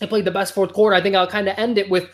he 0.00 0.06
played 0.06 0.24
the 0.24 0.30
best 0.30 0.54
fourth 0.54 0.72
quarter. 0.72 0.96
I 0.96 1.02
think 1.02 1.14
I'll 1.14 1.26
kind 1.26 1.48
of 1.48 1.58
end 1.58 1.76
it 1.76 1.90
with 1.90 2.08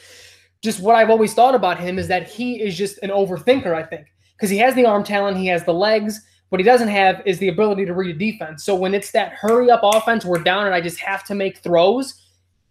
just 0.63 0.81
what 0.81 0.97
I've 0.97 1.11
always 1.11 1.35
thought 1.35 1.55
about 1.55 1.79
him 1.79 1.99
is 1.99 2.09
that 2.09 2.29
he 2.29 2.61
is 2.61 2.77
just 2.77 2.99
an 3.03 3.11
overthinker, 3.11 3.75
I 3.75 3.83
think. 3.83 4.07
Because 4.37 4.51
he 4.51 4.59
has 4.59 4.75
the 4.75 4.85
arm 4.85 5.05
talent, 5.05 5.39
he 5.39 5.47
has 5.47 5.65
the 5.65 5.75
legs. 5.75 6.21
What 6.51 6.61
he 6.61 6.65
doesn't 6.65 6.89
have 6.89 7.23
is 7.27 7.39
the 7.39 7.49
ability 7.49 7.87
to 7.87 7.95
read 7.95 8.15
a 8.15 8.19
defense. 8.19 8.65
So 8.65 8.75
when 8.75 8.95
it's 8.95 9.11
that 9.13 9.33
hurry 9.33 9.71
up 9.71 9.81
offense, 9.83 10.25
we're 10.25 10.43
down 10.43 10.67
and 10.67 10.75
I 10.75 10.81
just 10.81 10.99
have 11.01 11.25
to 11.25 11.35
make 11.35 11.59
throws, 11.59 12.23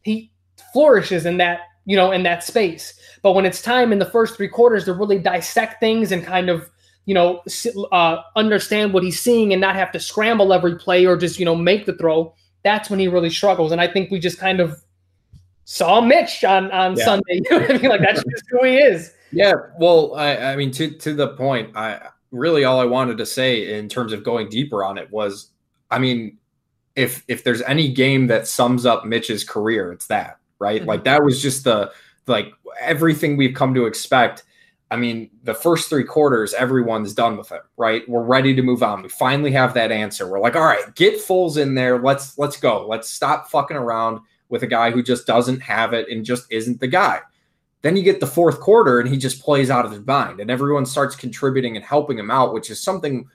he 0.04 0.32
flourishes 0.72 1.26
in 1.26 1.38
that, 1.38 1.62
you 1.86 1.96
know, 1.96 2.12
in 2.12 2.24
that 2.24 2.44
space. 2.44 3.00
But 3.22 3.34
when 3.34 3.46
it's 3.46 3.62
time 3.62 3.92
in 3.92 4.00
the 4.00 4.06
first 4.06 4.38
three 4.38 4.48
quarters 4.48 4.86
to 4.86 4.94
really 4.94 5.20
dissect 5.20 5.80
things 5.80 6.12
and 6.12 6.24
kind 6.24 6.50
of 6.50 6.70
you 7.06 7.14
know, 7.14 7.44
uh, 7.92 8.18
understand 8.36 8.94
what 8.94 9.04
he's 9.04 9.20
seeing 9.20 9.54
and 9.54 9.62
not 9.62 9.76
have 9.76 9.92
to 9.92 10.00
scramble 10.00 10.52
every 10.52 10.76
play 10.76 11.06
or 11.06 11.16
just, 11.16 11.40
you 11.40 11.46
know, 11.46 11.56
make 11.56 11.86
the 11.86 11.94
throw, 11.94 12.34
that's 12.64 12.90
when 12.90 13.00
he 13.00 13.08
really 13.08 13.30
struggles. 13.30 13.72
And 13.72 13.80
I 13.80 13.88
think 13.88 14.10
we 14.10 14.20
just 14.20 14.40
kind 14.40 14.60
of 14.60 14.82
saw 15.66 16.00
Mitch 16.02 16.44
on, 16.44 16.72
on 16.72 16.96
yeah. 16.96 17.06
Sunday. 17.06 17.42
You 17.50 17.52
know 17.52 17.60
what 17.60 17.72
I 17.72 17.78
mean? 17.78 17.90
Like 17.90 18.02
that's 18.02 18.24
just 18.24 18.44
who 18.50 18.64
he 18.64 18.78
is. 18.78 19.14
Yeah. 19.32 19.54
Well, 19.78 20.16
I, 20.16 20.38
I 20.38 20.56
mean, 20.56 20.72
to, 20.72 20.90
to 20.90 21.14
the 21.14 21.30
point, 21.30 21.76
I 21.76 22.08
really 22.32 22.64
all 22.64 22.80
I 22.80 22.86
wanted 22.86 23.18
to 23.18 23.26
say 23.26 23.78
in 23.78 23.90
terms 23.90 24.14
of 24.14 24.24
going 24.24 24.50
deeper 24.50 24.84
on 24.84 24.98
it 24.98 25.12
was, 25.12 25.52
I 25.92 26.00
mean, 26.00 26.38
if 26.96 27.24
if 27.28 27.44
there's 27.44 27.62
any 27.64 27.92
game 27.92 28.28
that 28.28 28.48
sums 28.48 28.86
up 28.86 29.06
Mitch's 29.06 29.44
career, 29.44 29.92
it's 29.92 30.08
that, 30.08 30.40
right? 30.60 30.80
Mm-hmm. 30.80 30.90
Like 30.90 31.04
that 31.04 31.24
was 31.24 31.42
just 31.42 31.66
the 31.66 31.92
like 32.28 32.54
everything 32.80 33.36
we've 33.36 33.54
come 33.54 33.74
to 33.74 33.86
expect 33.86 34.44
I 34.92 34.98
mean, 34.98 35.32
the 35.44 35.54
first 35.54 35.90
three 35.90 36.04
quarters, 36.04 36.54
everyone's 36.54 37.14
done 37.14 37.38
with 37.38 37.52
it, 37.52 37.62
right? 37.76 38.08
We're 38.08 38.24
ready 38.24 38.54
to 38.54 38.62
move 38.62 38.84
on. 38.84 39.02
We 39.02 39.10
finally 39.10 39.52
have 39.52 39.74
that 39.74 39.92
answer. 39.92 40.30
We're 40.30 40.40
like, 40.40 40.56
all 40.56 40.64
right, 40.64 40.94
get 40.96 41.16
Foles 41.16 41.58
in 41.58 41.74
there. 41.74 42.00
Let's 42.00 42.38
let's 42.38 42.58
go. 42.58 42.86
Let's 42.88 43.10
stop 43.10 43.50
fucking 43.50 43.78
around 43.78 44.22
with 44.50 44.64
a 44.64 44.68
guy 44.68 44.92
who 44.92 45.02
just 45.02 45.26
doesn't 45.26 45.60
have 45.62 45.94
it 45.94 46.10
and 46.10 46.26
just 46.26 46.52
isn't 46.52 46.80
the 46.80 46.88
guy. 46.88 47.22
Then 47.82 47.96
you 47.96 48.04
get 48.04 48.20
the 48.20 48.28
fourth 48.28 48.60
quarter 48.60 49.00
and 49.00 49.10
he 49.10 49.18
just 49.18 49.44
plays 49.44 49.70
out 49.70 49.86
of 49.86 49.92
his 49.92 50.06
mind, 50.06 50.40
and 50.40 50.50
everyone 50.50 50.86
starts 50.86 51.16
contributing 51.16 51.76
and 51.76 51.86
helping 51.86 52.18
him 52.18 52.32
out, 52.32 52.54
which 52.54 52.70
is 52.70 52.82
something 52.82 53.30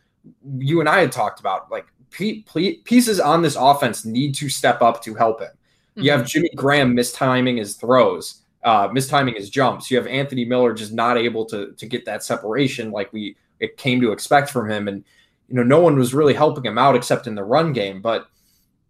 you 0.59 0.81
and 0.81 0.89
I 0.89 1.01
had 1.01 1.13
talked 1.13 1.41
about. 1.41 1.71
Like 1.71 1.87
pieces 2.11 3.21
on 3.21 3.43
this 3.43 3.57
offense 3.57 4.05
need 4.05 4.35
to 4.37 4.49
step 4.49 4.83
up 4.83 5.03
to 5.05 5.15
help 5.15 5.41
him. 5.41 5.53
You 5.97 6.11
have 6.13 6.27
Jimmy 6.27 6.51
Graham 6.55 6.97
mistiming 6.97 7.59
his 7.59 7.75
throws, 7.75 8.43
uh, 8.65 8.89
mistiming 8.89 9.37
his 9.37 9.51
jumps. 9.51 9.91
You 9.91 9.99
have 9.99 10.07
Anthony 10.07 10.45
Miller 10.45 10.73
just 10.73 10.93
not 10.93 11.19
able 11.19 11.45
to 11.47 11.73
to 11.73 11.87
get 11.87 12.05
that 12.07 12.25
separation 12.25 12.91
like 12.91 13.13
we 13.13 13.37
it 13.59 13.77
came 13.77 14.01
to 14.01 14.13
expect 14.13 14.51
from 14.51 14.71
him, 14.71 14.89
and 14.89 15.05
you 15.49 15.57
know 15.57 15.63
no 15.63 15.81
one 15.81 15.97
was 15.97 16.15
really 16.15 16.35
helping 16.35 16.65
him 16.65 16.79
out 16.79 16.97
except 16.97 17.27
in 17.27 17.35
the 17.35 17.45
run 17.45 17.73
game, 17.73 18.01
but 18.01 18.29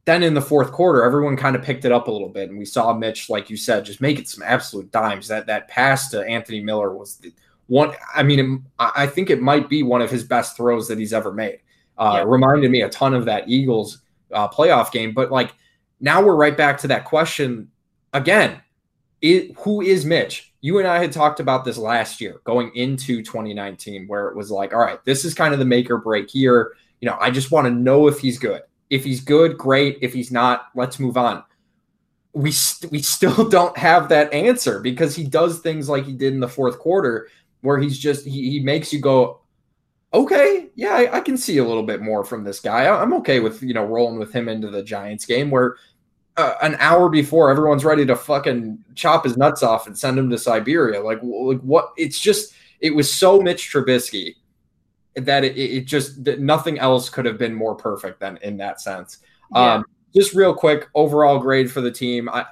then 0.05 0.23
in 0.23 0.35
the 0.35 0.41
fourth 0.41 0.73
quarter, 0.73 1.05
everyone 1.05 1.37
kind 1.37 1.55
of 1.55 1.63
picked 1.63 1.85
it 1.85 1.93
up 1.93 2.09
a 2.09 2.11
little 2.11 2.29
bit, 2.29 2.49
and 2.49 2.59
we 2.59 2.65
saw 2.65 2.93
Mitch, 2.93 3.29
like 3.29 3.51
you 3.51 3.57
said, 3.57 3.85
just 3.85 4.01
make 4.01 4.19
it 4.19 4.29
some 4.29 4.43
absolute 4.43 4.91
dimes. 4.91 5.29
That 5.29 5.47
that 5.47 5.69
pass 5.69 6.11
to 6.11 6.25
Anthony 6.25 6.61
Miller 6.61 6.95
was 6.95 7.17
the 7.17 7.33
one. 7.67 7.95
I 8.15 8.23
mean, 8.23 8.65
I 8.79 9.07
think 9.07 9.31
it 9.31 9.43
might 9.43 9.69
be 9.69 9.83
one 9.83 10.03
of 10.03 10.11
his 10.11 10.25
best 10.25 10.57
throws 10.57 10.89
that 10.89 10.99
he's 10.99 11.13
ever 11.13 11.33
made. 11.33 11.61
Uh, 11.99 12.15
yeah. 12.17 12.25
Reminded 12.27 12.71
me 12.71 12.83
a 12.83 12.89
ton 12.89 13.15
of 13.15 13.27
that 13.27 13.49
Eagles 13.49 14.01
uh, 14.33 14.49
playoff 14.49 14.91
game, 14.91 15.13
but 15.13 15.31
like 15.31 15.55
now 16.01 16.23
we're 16.23 16.35
right 16.35 16.57
back 16.57 16.79
to 16.79 16.89
that 16.89 17.05
question 17.05 17.71
again. 18.13 18.63
It, 19.21 19.55
who 19.59 19.83
is 19.83 20.07
Mitch? 20.07 20.55
You 20.63 20.79
and 20.79 20.89
I 20.89 20.99
had 20.99 21.13
talked 21.13 21.41
about 21.41 21.67
this 21.67 21.77
last 21.77 22.23
year 22.23 22.41
going 22.45 22.75
into 22.75 23.23
2019, 23.23 24.09
where 24.09 24.29
it 24.29 24.37
was 24.37 24.51
like, 24.51 24.73
all 24.73 24.81
right, 24.81 25.03
this 25.05 25.27
is 25.27 25.35
kind 25.35 25.53
of 25.53 25.59
the 25.59 25.67
make 25.67 25.91
or 25.91 25.99
break 25.99 26.31
here. 26.31 26.73
You 27.03 27.09
know, 27.09 27.19
I 27.21 27.31
just 27.31 27.51
want 27.51 27.67
to 27.67 27.71
know 27.71 28.09
if 28.09 28.19
he's 28.19 28.39
good. 28.39 28.63
If 28.91 29.05
he's 29.05 29.21
good, 29.21 29.57
great. 29.57 29.99
If 30.03 30.13
he's 30.13 30.33
not, 30.33 30.67
let's 30.75 30.99
move 30.99 31.17
on. 31.17 31.45
We 32.33 32.53
st- 32.53 32.93
we 32.93 33.01
still 33.03 33.49
don't 33.49 33.77
have 33.79 34.09
that 34.09 34.33
answer 34.33 34.81
because 34.81 35.17
he 35.17 35.25
does 35.25 35.61
things 35.61 35.89
like 35.89 36.05
he 36.05 36.13
did 36.13 36.35
in 36.35 36.41
the 36.41 36.49
fourth 36.49 36.79
quarter, 36.79 37.29
where 37.63 37.79
he's 37.79 37.99
just 37.99 38.27
he, 38.27 38.51
he 38.51 38.61
makes 38.61 38.93
you 38.93 39.01
go, 39.01 39.41
okay, 40.13 40.69
yeah, 40.75 40.95
I, 40.95 41.19
I, 41.19 41.21
can 41.21 41.37
see 41.37 41.59
a 41.59 41.65
little 41.65 41.83
bit 41.83 42.01
more 42.01 42.25
from 42.25 42.43
this 42.43 42.61
guy. 42.61 42.85
I, 42.85 43.03
am 43.03 43.15
okay 43.15 43.41
with 43.41 43.63
you 43.63 43.75
know 43.75 43.85
rolling 43.85 44.19
with 44.19 44.33
him 44.33 44.49
into 44.49 44.69
the 44.69 44.83
Giants 44.83 45.25
game 45.25 45.51
where 45.51 45.77
uh, 46.37 46.55
an 46.63 46.77
hour 46.79 47.09
before 47.09 47.51
everyone's 47.51 47.85
ready 47.85 48.07
to 48.07 48.17
fucking 48.17 48.79
chop 48.95 49.25
his 49.25 49.37
nuts 49.37 49.63
off 49.63 49.87
and 49.87 49.97
send 49.97 50.19
him 50.19 50.31
to 50.31 50.39
Siberia. 50.39 51.01
Like 51.01 51.21
like 51.23 51.61
what? 51.61 51.93
It's 51.97 52.19
just 52.19 52.55
it 52.81 52.95
was 52.95 53.13
so 53.13 53.41
Mitch 53.41 53.71
Trubisky 53.71 54.37
that 55.27 55.45
it, 55.45 55.57
it 55.57 55.85
just 55.87 56.25
that 56.25 56.41
nothing 56.41 56.79
else 56.79 57.09
could 57.09 57.25
have 57.25 57.39
been 57.39 57.55
more 57.55 57.75
perfect 57.75 58.21
than 58.21 58.39
in 58.43 58.57
that 58.59 58.81
sense. 58.81 59.19
Yeah. 59.55 59.75
Um, 59.75 59.85
just 60.15 60.35
real 60.35 60.55
quick, 60.55 60.89
overall 60.95 61.39
grade 61.39 61.71
for 61.71 61.81
the 61.81 61.91
team, 61.91 62.29
I, 62.29 62.45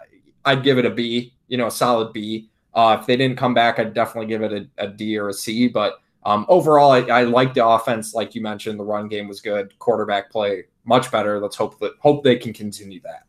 I'd 0.45 0.63
give 0.63 0.79
it 0.79 0.87
a 0.87 0.91
B. 0.91 1.35
You 1.49 1.57
know, 1.57 1.67
a 1.67 1.71
solid 1.71 2.13
B. 2.13 2.51
Uh, 2.75 2.99
if 3.01 3.07
they 3.07 3.17
didn't 3.17 3.39
come 3.39 3.55
back, 3.55 3.79
I'd 3.79 3.95
definitely 3.95 4.29
give 4.29 4.43
it 4.43 4.53
a, 4.53 4.85
a 4.85 4.89
D 4.89 5.19
or 5.19 5.31
a 5.31 5.33
C. 5.33 5.69
But 5.69 5.95
um, 6.25 6.45
overall, 6.49 6.93
I, 6.93 7.01
I 7.01 7.23
like 7.25 7.55
the 7.55 7.67
offense, 7.67 8.15
like 8.15 8.35
you 8.35 8.43
mentioned. 8.43 8.79
The 8.79 8.85
run 8.85 9.09
game 9.09 9.29
was 9.29 9.41
good. 9.41 9.77
Quarterback 9.79 10.31
play 10.31 10.65
much 10.85 11.11
better. 11.11 11.41
Let's 11.41 11.57
hope 11.57 11.79
that 11.81 11.93
hope 12.01 12.23
they 12.23 12.37
can 12.37 12.53
continue 12.53 13.01
that. 13.03 13.25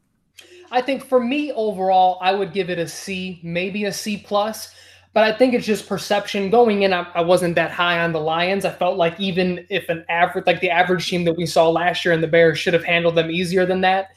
I 0.72 0.81
think 0.81 1.03
for 1.03 1.19
me 1.19 1.51
overall, 1.53 2.19
I 2.22 2.34
would 2.34 2.53
give 2.53 2.69
it 2.69 2.77
a 2.77 2.88
C, 2.88 3.39
maybe 3.41 3.86
a 3.86 3.93
C 3.93 4.17
plus. 4.17 4.74
But 5.13 5.24
I 5.24 5.36
think 5.36 5.54
it's 5.54 5.66
just 5.66 5.88
perception. 5.88 6.50
Going 6.50 6.84
in, 6.84 6.94
I, 6.94 7.08
I, 7.16 7.22
wasn't 7.22 7.56
that 7.56 7.72
high 7.72 8.00
on 8.00 8.12
the 8.12 8.20
Lions. 8.20 8.63
I 8.63 8.72
felt 8.72 8.98
like 8.98 9.20
even 9.20 9.66
if 9.70 9.89
an 9.89 10.06
average, 10.08 10.46
like 10.46 10.62
the 10.62 10.70
average 10.70 11.08
team 11.10 11.24
that 11.24 11.36
we 11.36 11.48
saw 11.48 11.68
last 11.70 12.06
year 12.06 12.13
in 12.13 12.22
the 12.22 12.28
Bears, 12.28 12.60
should 12.60 12.74
have 12.74 12.84
handled 12.84 13.16
them 13.16 13.32
easier 13.32 13.66
than 13.66 13.82
that. 13.82 14.10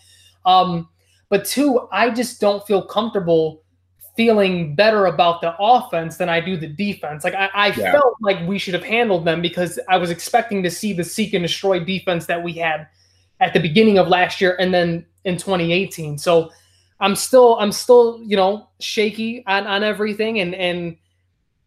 Um, 0.45 0.89
but 1.31 1.47
two, 1.47 1.89
I 1.93 2.11
just 2.11 2.41
don't 2.41 2.67
feel 2.67 2.83
comfortable 2.83 3.63
feeling 4.17 4.75
better 4.75 5.07
about 5.07 5.41
the 5.41 5.55
offense 5.59 6.19
than 6.19 6.29
I 6.29 6.41
do 6.41 6.57
the 6.57 6.67
defense. 6.67 7.25
Like 7.25 7.35
I, 7.35 7.49
I 7.55 7.67
yeah. 7.69 7.93
felt 7.93 8.17
like 8.21 8.47
we 8.47 8.59
should 8.59 8.75
have 8.75 8.85
handled 8.85 9.25
them 9.25 9.41
because 9.41 9.79
I 9.89 9.97
was 9.97 10.11
expecting 10.11 10.63
to 10.63 10.71
see 10.71 10.93
the 10.93 11.05
seek 11.05 11.33
and 11.33 11.43
destroy 11.43 11.81
defense 11.81 12.27
that 12.27 12.43
we 12.43 12.53
had 12.53 12.87
at 13.41 13.55
the 13.55 13.61
beginning 13.61 13.99
of 13.99 14.09
last 14.09 14.41
year 14.41 14.57
and 14.61 14.75
then 14.75 15.07
in 15.25 15.37
2018. 15.37 16.19
So 16.19 16.51
I'm 17.03 17.17
still 17.17 17.59
I'm 17.59 17.73
still 17.73 18.21
you 18.25 18.37
know 18.37 18.69
shaky 18.81 19.45
on 19.47 19.67
on 19.67 19.83
everything 19.83 20.41
and 20.41 20.55
and 20.55 20.97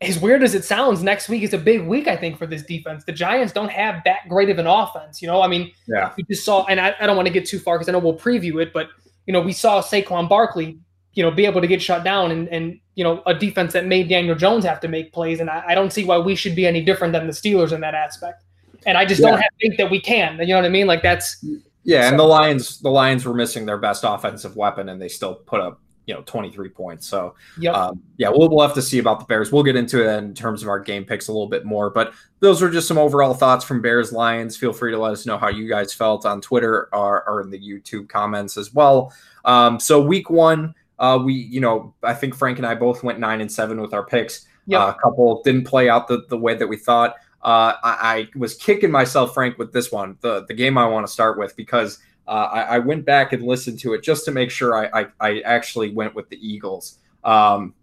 as 0.01 0.20
weird 0.20 0.44
as 0.44 0.54
it 0.56 0.65
sounds, 0.65 1.01
next 1.01 1.30
week 1.30 1.42
is 1.44 1.54
a 1.54 1.58
big 1.58 1.86
week 1.86 2.08
I 2.08 2.15
think 2.15 2.38
for 2.38 2.46
this 2.46 2.63
defense. 2.63 3.04
The 3.06 3.12
Giants 3.12 3.54
don't 3.54 3.72
have 3.72 4.04
that 4.06 4.27
great 4.27 4.50
of 4.50 4.60
an 4.60 4.68
offense, 4.68 5.22
you 5.22 5.27
know. 5.27 5.42
I 5.42 5.48
mean, 5.48 5.72
yeah, 5.88 6.13
we 6.18 6.24
just 6.24 6.44
saw, 6.44 6.65
and 6.65 6.80
I, 6.80 6.96
I 7.00 7.06
don't 7.08 7.15
want 7.15 7.27
to 7.27 7.34
get 7.34 7.46
too 7.46 7.60
far 7.60 7.77
because 7.77 7.88
I 7.88 7.94
know 7.94 8.00
we'll 8.00 8.18
preview 8.18 8.62
it, 8.62 8.74
but 8.74 8.89
you 9.25 9.34
know 9.34 9.42
we 9.42 9.54
saw 9.54 9.82
Saquon 9.82 10.27
Barkley, 10.27 10.77
you 11.13 11.24
know, 11.24 11.32
be 11.32 11.46
able 11.46 11.62
to 11.62 11.68
get 11.68 11.82
shut 11.82 12.04
down 12.04 12.32
and 12.32 12.48
and 12.50 12.80
you 12.96 13.04
know 13.04 13.24
a 13.25 13.34
defense 13.34 13.74
that 13.74 13.86
made 13.86 14.10
Daniel 14.10 14.36
Jones 14.36 14.65
have 14.65 14.80
to 14.82 14.88
make 14.88 15.13
plays, 15.13 15.39
and 15.39 15.50
I, 15.50 15.63
I 15.70 15.75
don't 15.75 15.92
see 15.92 16.04
why 16.06 16.18
we 16.18 16.36
should 16.36 16.56
be 16.56 16.68
any 16.68 16.82
different 16.82 17.13
than 17.13 17.25
the 17.27 17.34
Steelers 17.34 17.72
in 17.72 17.82
that 17.82 17.96
aspect. 17.96 18.44
And 18.86 18.98
I 18.98 19.06
just 19.06 19.22
yeah. 19.22 19.32
don't 19.32 19.39
have 19.39 19.51
think 19.62 19.77
that 19.77 19.89
we 19.89 20.00
can. 20.00 20.38
You 20.39 20.48
know 20.48 20.56
what 20.58 20.65
I 20.65 20.70
mean? 20.70 20.88
Like 20.88 21.04
that's 21.04 21.44
yeah, 21.86 22.01
so, 22.04 22.10
and 22.10 22.20
the 22.20 22.24
Lions 22.24 22.80
the 22.80 22.89
Lions 22.89 23.25
were 23.25 23.34
missing 23.34 23.65
their 23.65 23.77
best 23.77 24.04
offensive 24.06 24.56
weapon, 24.56 24.89
and 24.89 25.01
they 25.01 25.08
still 25.08 25.36
put 25.36 25.62
up 25.62 25.80
you 26.06 26.13
know 26.13 26.22
23 26.25 26.70
points. 26.70 27.08
So 27.08 27.36
yep. 27.60 27.75
um, 27.75 28.01
yeah, 28.18 28.30
we'll 28.30 28.50
we'll 28.50 28.65
have 28.65 28.75
to 28.75 28.82
see 28.82 29.00
about 29.00 29.20
the 29.20 29.25
Bears. 29.25 29.51
We'll 29.51 29.63
get 29.63 29.75
into 29.75 30.08
it 30.08 30.18
in 30.18 30.34
terms 30.34 30.63
of 30.63 30.70
our 30.70 30.80
game 30.80 31.06
picks 31.06 31.27
a 31.27 31.32
little 31.32 31.48
bit 31.48 31.65
more, 31.65 31.89
but 31.89 32.13
those 32.39 32.62
are 32.62 32.70
just 32.70 32.88
some 32.88 32.98
overall 32.98 33.34
thoughts 33.34 33.65
from 33.65 33.82
Bears 33.82 34.12
Lions. 34.12 34.58
Feel 34.58 34.74
free 34.74 34.92
to 34.92 34.98
let 34.98 35.13
us 35.13 35.25
know 35.25 35.38
how 35.38 35.50
you 35.50 35.68
guys 35.68 35.94
felt 35.94 36.25
on 36.25 36.42
Twitter 36.42 36.89
or, 36.94 37.27
or 37.27 37.42
in 37.42 37.50
the 37.50 37.60
YouTube 37.60 38.10
comments 38.10 38.58
as 38.58 38.74
well. 38.74 39.13
Um, 39.46 39.80
so 39.80 40.01
week 40.01 40.30
one, 40.30 40.75
uh, 41.00 41.20
we 41.24 41.34
you 41.34 41.62
know 41.62 41.94
I 42.04 42.13
think 42.13 42.36
Frank 42.36 42.58
and 42.58 42.68
I 42.68 42.75
both 42.75 43.04
went 43.04 43.20
nine 43.20 43.42
and 43.42 43.51
seven 43.51 43.82
with 43.82 43.94
our 43.94 44.06
picks. 44.06 44.48
Yep. 44.68 44.82
Uh, 44.82 44.94
a 44.98 45.01
couple 45.01 45.44
didn't 45.44 45.65
play 45.65 45.89
out 45.89 46.08
the, 46.08 46.25
the 46.30 46.38
way 46.38 46.56
that 46.56 46.68
we 46.68 46.77
thought. 46.77 47.15
Uh, 47.46 47.75
I, 47.84 47.98
I, 48.02 48.30
was 48.36 48.56
kicking 48.56 48.90
myself, 48.90 49.36
Frank, 49.36 49.60
with 49.60 49.72
this 49.72 49.92
one, 49.92 50.18
the, 50.22 50.46
the 50.48 50.54
game 50.56 50.80
I 50.80 50.88
want 50.88 51.06
to 51.06 51.14
start 51.14 51.38
with, 51.38 51.56
because 51.56 52.00
uh, 52.28 52.50
I, 52.52 52.62
I, 52.62 52.80
went 52.80 53.06
back 53.06 53.34
and 53.34 53.44
listened 53.44 53.78
to 53.82 53.94
it 53.94 54.02
just 54.02 54.25
to 54.25 54.32
make 54.32 54.50
sure 54.50 54.75
I, 54.75 55.02
I, 55.02 55.08
I 55.20 55.40
actually 55.42 55.92
went 55.92 56.16
with 56.16 56.28
the 56.30 56.38
Eagles. 56.38 56.98
Um, 57.24 57.75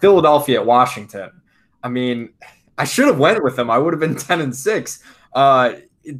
Philadelphia 0.00 0.58
at 0.58 0.66
Washington. 0.66 1.30
I 1.84 1.88
mean, 1.88 2.30
I 2.78 2.84
should 2.84 3.06
have 3.06 3.20
went 3.20 3.44
with 3.44 3.54
them. 3.54 3.70
I 3.70 3.78
would 3.78 3.92
have 3.92 4.00
been 4.00 4.16
10 4.16 4.40
and 4.40 4.56
6. 4.56 5.02
Uh, 5.32 5.74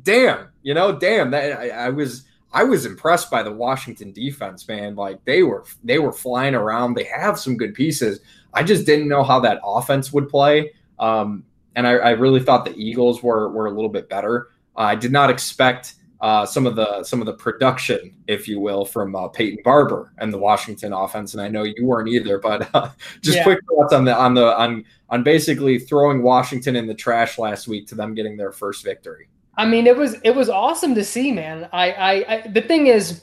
damn, 0.05 0.51
you 0.63 0.75
know, 0.75 0.97
damn. 0.97 1.33
That 1.33 1.59
I, 1.59 1.69
I 1.71 1.89
was 1.89 2.25
I 2.53 2.63
was 2.63 2.87
impressed 2.87 3.33
by 3.33 3.43
the 3.43 3.53
Washington 3.53 4.13
defense, 4.13 4.69
man. 4.69 4.95
Like 4.95 5.25
they 5.25 5.43
were 5.43 5.65
they 5.83 5.99
were 5.99 6.13
flying 6.13 6.55
around. 6.55 6.95
They 6.95 7.05
have 7.05 7.37
some 7.39 7.57
good 7.57 7.75
pieces. 7.75 8.21
I 8.55 8.63
just 8.63 8.87
didn't 8.87 9.09
know 9.09 9.25
how 9.25 9.41
that 9.41 9.61
offense 9.65 10.13
would 10.13 10.29
play. 10.29 10.73
Um, 11.01 11.45
and 11.77 11.87
I, 11.87 11.93
I, 11.93 12.11
really 12.13 12.41
thought 12.41 12.65
the 12.65 12.77
Eagles 12.77 13.23
were 13.23 13.51
were 13.51 13.67
a 13.67 13.71
little 13.71 13.91
bit 13.91 14.09
better. 14.09 14.49
Uh, 14.77 14.81
I 14.81 14.95
did 14.97 15.13
not 15.13 15.31
expect 15.31 15.95
uh, 16.21 16.47
some 16.47 16.67
of 16.67 16.75
the 16.75 17.05
some 17.05 17.21
of 17.21 17.27
the 17.27 17.35
production, 17.35 18.15
if 18.27 18.49
you 18.49 18.59
will, 18.59 18.85
from 18.85 19.15
uh, 19.15 19.29
Peyton 19.29 19.59
Barber 19.63 20.13
and 20.19 20.33
the 20.33 20.39
Washington 20.39 20.93
offense, 20.93 21.35
and 21.35 21.43
I 21.43 21.49
know 21.49 21.63
you 21.63 21.85
weren't 21.85 22.09
either. 22.09 22.39
But 22.39 22.75
uh, 22.75 22.91
just 23.21 23.39
yeah. 23.39 23.45
quick 23.45 23.61
thoughts 23.69 23.93
on 23.93 24.05
the 24.05 24.17
on 24.17 24.35
the 24.35 24.59
on 24.59 24.85
on 25.11 25.23
basically 25.23 25.79
throwing 25.79 26.23
Washington 26.23 26.75
in 26.75 26.87
the 26.87 26.95
trash 26.95 27.39
last 27.39 27.69
week 27.69 27.87
to 27.89 27.95
them 27.95 28.15
getting 28.15 28.37
their 28.37 28.53
first 28.53 28.83
victory. 28.83 29.29
I 29.59 29.67
mean, 29.67 29.87
it 29.87 29.97
was 29.97 30.17
it 30.25 30.35
was 30.35 30.49
awesome 30.49 30.95
to 30.95 31.05
see, 31.05 31.31
man. 31.31 31.69
I 31.73 31.93
I, 31.93 32.35
I 32.35 32.49
the 32.49 32.63
thing 32.63 32.89
is. 32.89 33.23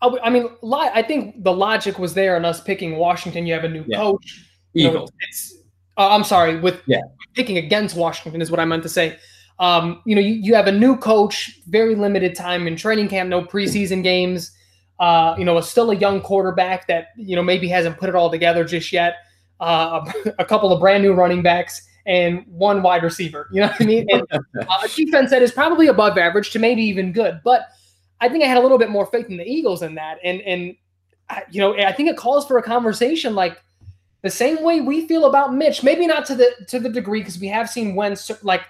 I 0.00 0.30
mean, 0.30 0.48
I 0.72 1.02
think 1.02 1.42
the 1.42 1.52
logic 1.52 1.98
was 1.98 2.14
there 2.14 2.36
in 2.36 2.44
us 2.44 2.60
picking 2.60 2.98
Washington. 2.98 3.46
You 3.46 3.54
have 3.54 3.64
a 3.64 3.68
new 3.68 3.84
yeah. 3.88 3.96
coach. 3.96 4.44
Eagles. 4.72 4.92
You 4.92 4.92
know, 4.92 5.08
it's 5.28 5.58
uh, 5.98 6.08
I'm 6.10 6.22
sorry, 6.22 6.60
with 6.60 6.80
yeah. 6.86 7.00
Picking 7.34 7.58
against 7.58 7.96
Washington 7.96 8.40
is 8.40 8.50
what 8.50 8.60
I 8.60 8.64
meant 8.64 8.82
to 8.82 8.88
say. 8.88 9.18
Um, 9.58 10.02
you 10.04 10.14
know, 10.14 10.20
you, 10.20 10.34
you 10.34 10.54
have 10.54 10.66
a 10.66 10.72
new 10.72 10.96
coach, 10.96 11.58
very 11.66 11.94
limited 11.94 12.34
time 12.34 12.66
in 12.66 12.76
training 12.76 13.08
camp, 13.08 13.28
no 13.28 13.42
preseason 13.42 14.02
games. 14.02 14.52
Uh, 15.00 15.34
you 15.38 15.44
know, 15.44 15.60
still 15.60 15.90
a 15.90 15.96
young 15.96 16.20
quarterback 16.20 16.86
that 16.88 17.08
you 17.16 17.36
know 17.36 17.42
maybe 17.42 17.68
hasn't 17.68 17.98
put 17.98 18.08
it 18.08 18.14
all 18.14 18.30
together 18.30 18.64
just 18.64 18.92
yet. 18.92 19.16
Uh, 19.60 20.10
a 20.38 20.44
couple 20.44 20.72
of 20.72 20.80
brand 20.80 21.02
new 21.02 21.12
running 21.12 21.42
backs 21.42 21.82
and 22.06 22.44
one 22.48 22.82
wide 22.82 23.02
receiver. 23.02 23.48
You 23.52 23.60
know 23.60 23.68
what 23.68 23.80
I 23.80 23.84
mean? 23.84 24.06
And 24.10 24.22
uh, 24.32 24.78
a 24.84 24.88
defense 24.88 25.30
that 25.30 25.42
is 25.42 25.52
probably 25.52 25.86
above 25.86 26.18
average 26.18 26.50
to 26.52 26.58
maybe 26.58 26.82
even 26.82 27.12
good. 27.12 27.40
But 27.44 27.68
I 28.20 28.28
think 28.28 28.42
I 28.42 28.46
had 28.48 28.56
a 28.56 28.60
little 28.60 28.78
bit 28.78 28.90
more 28.90 29.06
faith 29.06 29.26
in 29.26 29.36
the 29.36 29.44
Eagles 29.44 29.82
in 29.82 29.94
that. 29.96 30.18
And 30.24 30.40
and 30.42 30.76
you 31.50 31.60
know, 31.60 31.76
I 31.76 31.92
think 31.92 32.08
it 32.08 32.16
calls 32.16 32.46
for 32.46 32.58
a 32.58 32.62
conversation 32.62 33.34
like 33.34 33.60
the 34.28 34.36
same 34.36 34.62
way 34.62 34.82
we 34.82 35.08
feel 35.08 35.24
about 35.24 35.54
Mitch. 35.54 35.82
Maybe 35.82 36.06
not 36.06 36.26
to 36.26 36.34
the 36.34 36.52
to 36.68 36.78
the 36.78 36.90
degree 36.90 37.20
because 37.20 37.38
we 37.38 37.48
have 37.48 37.70
seen 37.70 37.94
Wentz. 37.94 38.30
Like 38.42 38.60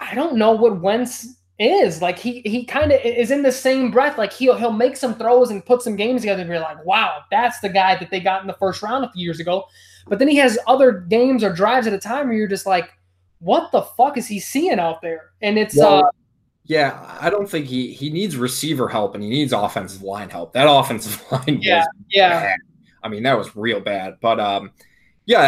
I 0.00 0.14
don't 0.14 0.36
know 0.36 0.52
what 0.52 0.80
Wentz 0.80 1.28
is. 1.58 2.00
Like 2.00 2.18
he 2.18 2.40
he 2.40 2.64
kind 2.64 2.90
of 2.90 2.98
is 3.04 3.30
in 3.30 3.42
the 3.42 3.52
same 3.52 3.90
breath. 3.90 4.16
Like 4.16 4.32
he'll 4.32 4.56
he'll 4.56 4.72
make 4.72 4.96
some 4.96 5.14
throws 5.14 5.50
and 5.50 5.64
put 5.64 5.82
some 5.82 5.94
games 5.94 6.22
together 6.22 6.40
and 6.40 6.50
be 6.50 6.58
like, 6.58 6.82
wow, 6.86 7.18
that's 7.30 7.60
the 7.60 7.68
guy 7.68 7.96
that 7.96 8.10
they 8.10 8.18
got 8.18 8.40
in 8.40 8.46
the 8.46 8.54
first 8.54 8.80
round 8.80 9.04
a 9.04 9.12
few 9.12 9.22
years 9.22 9.40
ago. 9.40 9.66
But 10.08 10.18
then 10.18 10.28
he 10.28 10.36
has 10.36 10.58
other 10.66 10.92
games 10.92 11.44
or 11.44 11.52
drives 11.52 11.86
at 11.86 11.92
a 11.92 11.98
time 11.98 12.28
where 12.28 12.36
you're 12.36 12.48
just 12.48 12.66
like, 12.66 12.90
what 13.40 13.70
the 13.72 13.82
fuck 13.82 14.16
is 14.16 14.26
he 14.26 14.40
seeing 14.40 14.78
out 14.78 15.02
there? 15.02 15.32
And 15.42 15.58
it's 15.58 15.76
well, 15.76 16.06
uh 16.06 16.10
yeah, 16.64 17.18
I 17.20 17.28
don't 17.28 17.50
think 17.50 17.66
he 17.66 17.92
he 17.92 18.08
needs 18.08 18.38
receiver 18.38 18.88
help 18.88 19.14
and 19.14 19.22
he 19.22 19.28
needs 19.28 19.52
offensive 19.52 20.02
line 20.02 20.30
help. 20.30 20.54
That 20.54 20.66
offensive 20.66 21.22
line, 21.30 21.58
yeah, 21.60 21.84
yeah. 22.08 22.40
Bad. 22.40 22.58
I 23.02 23.08
mean, 23.08 23.22
that 23.24 23.36
was 23.36 23.54
real 23.56 23.80
bad. 23.80 24.18
But 24.20 24.40
um, 24.40 24.72
Yeah, 25.24 25.40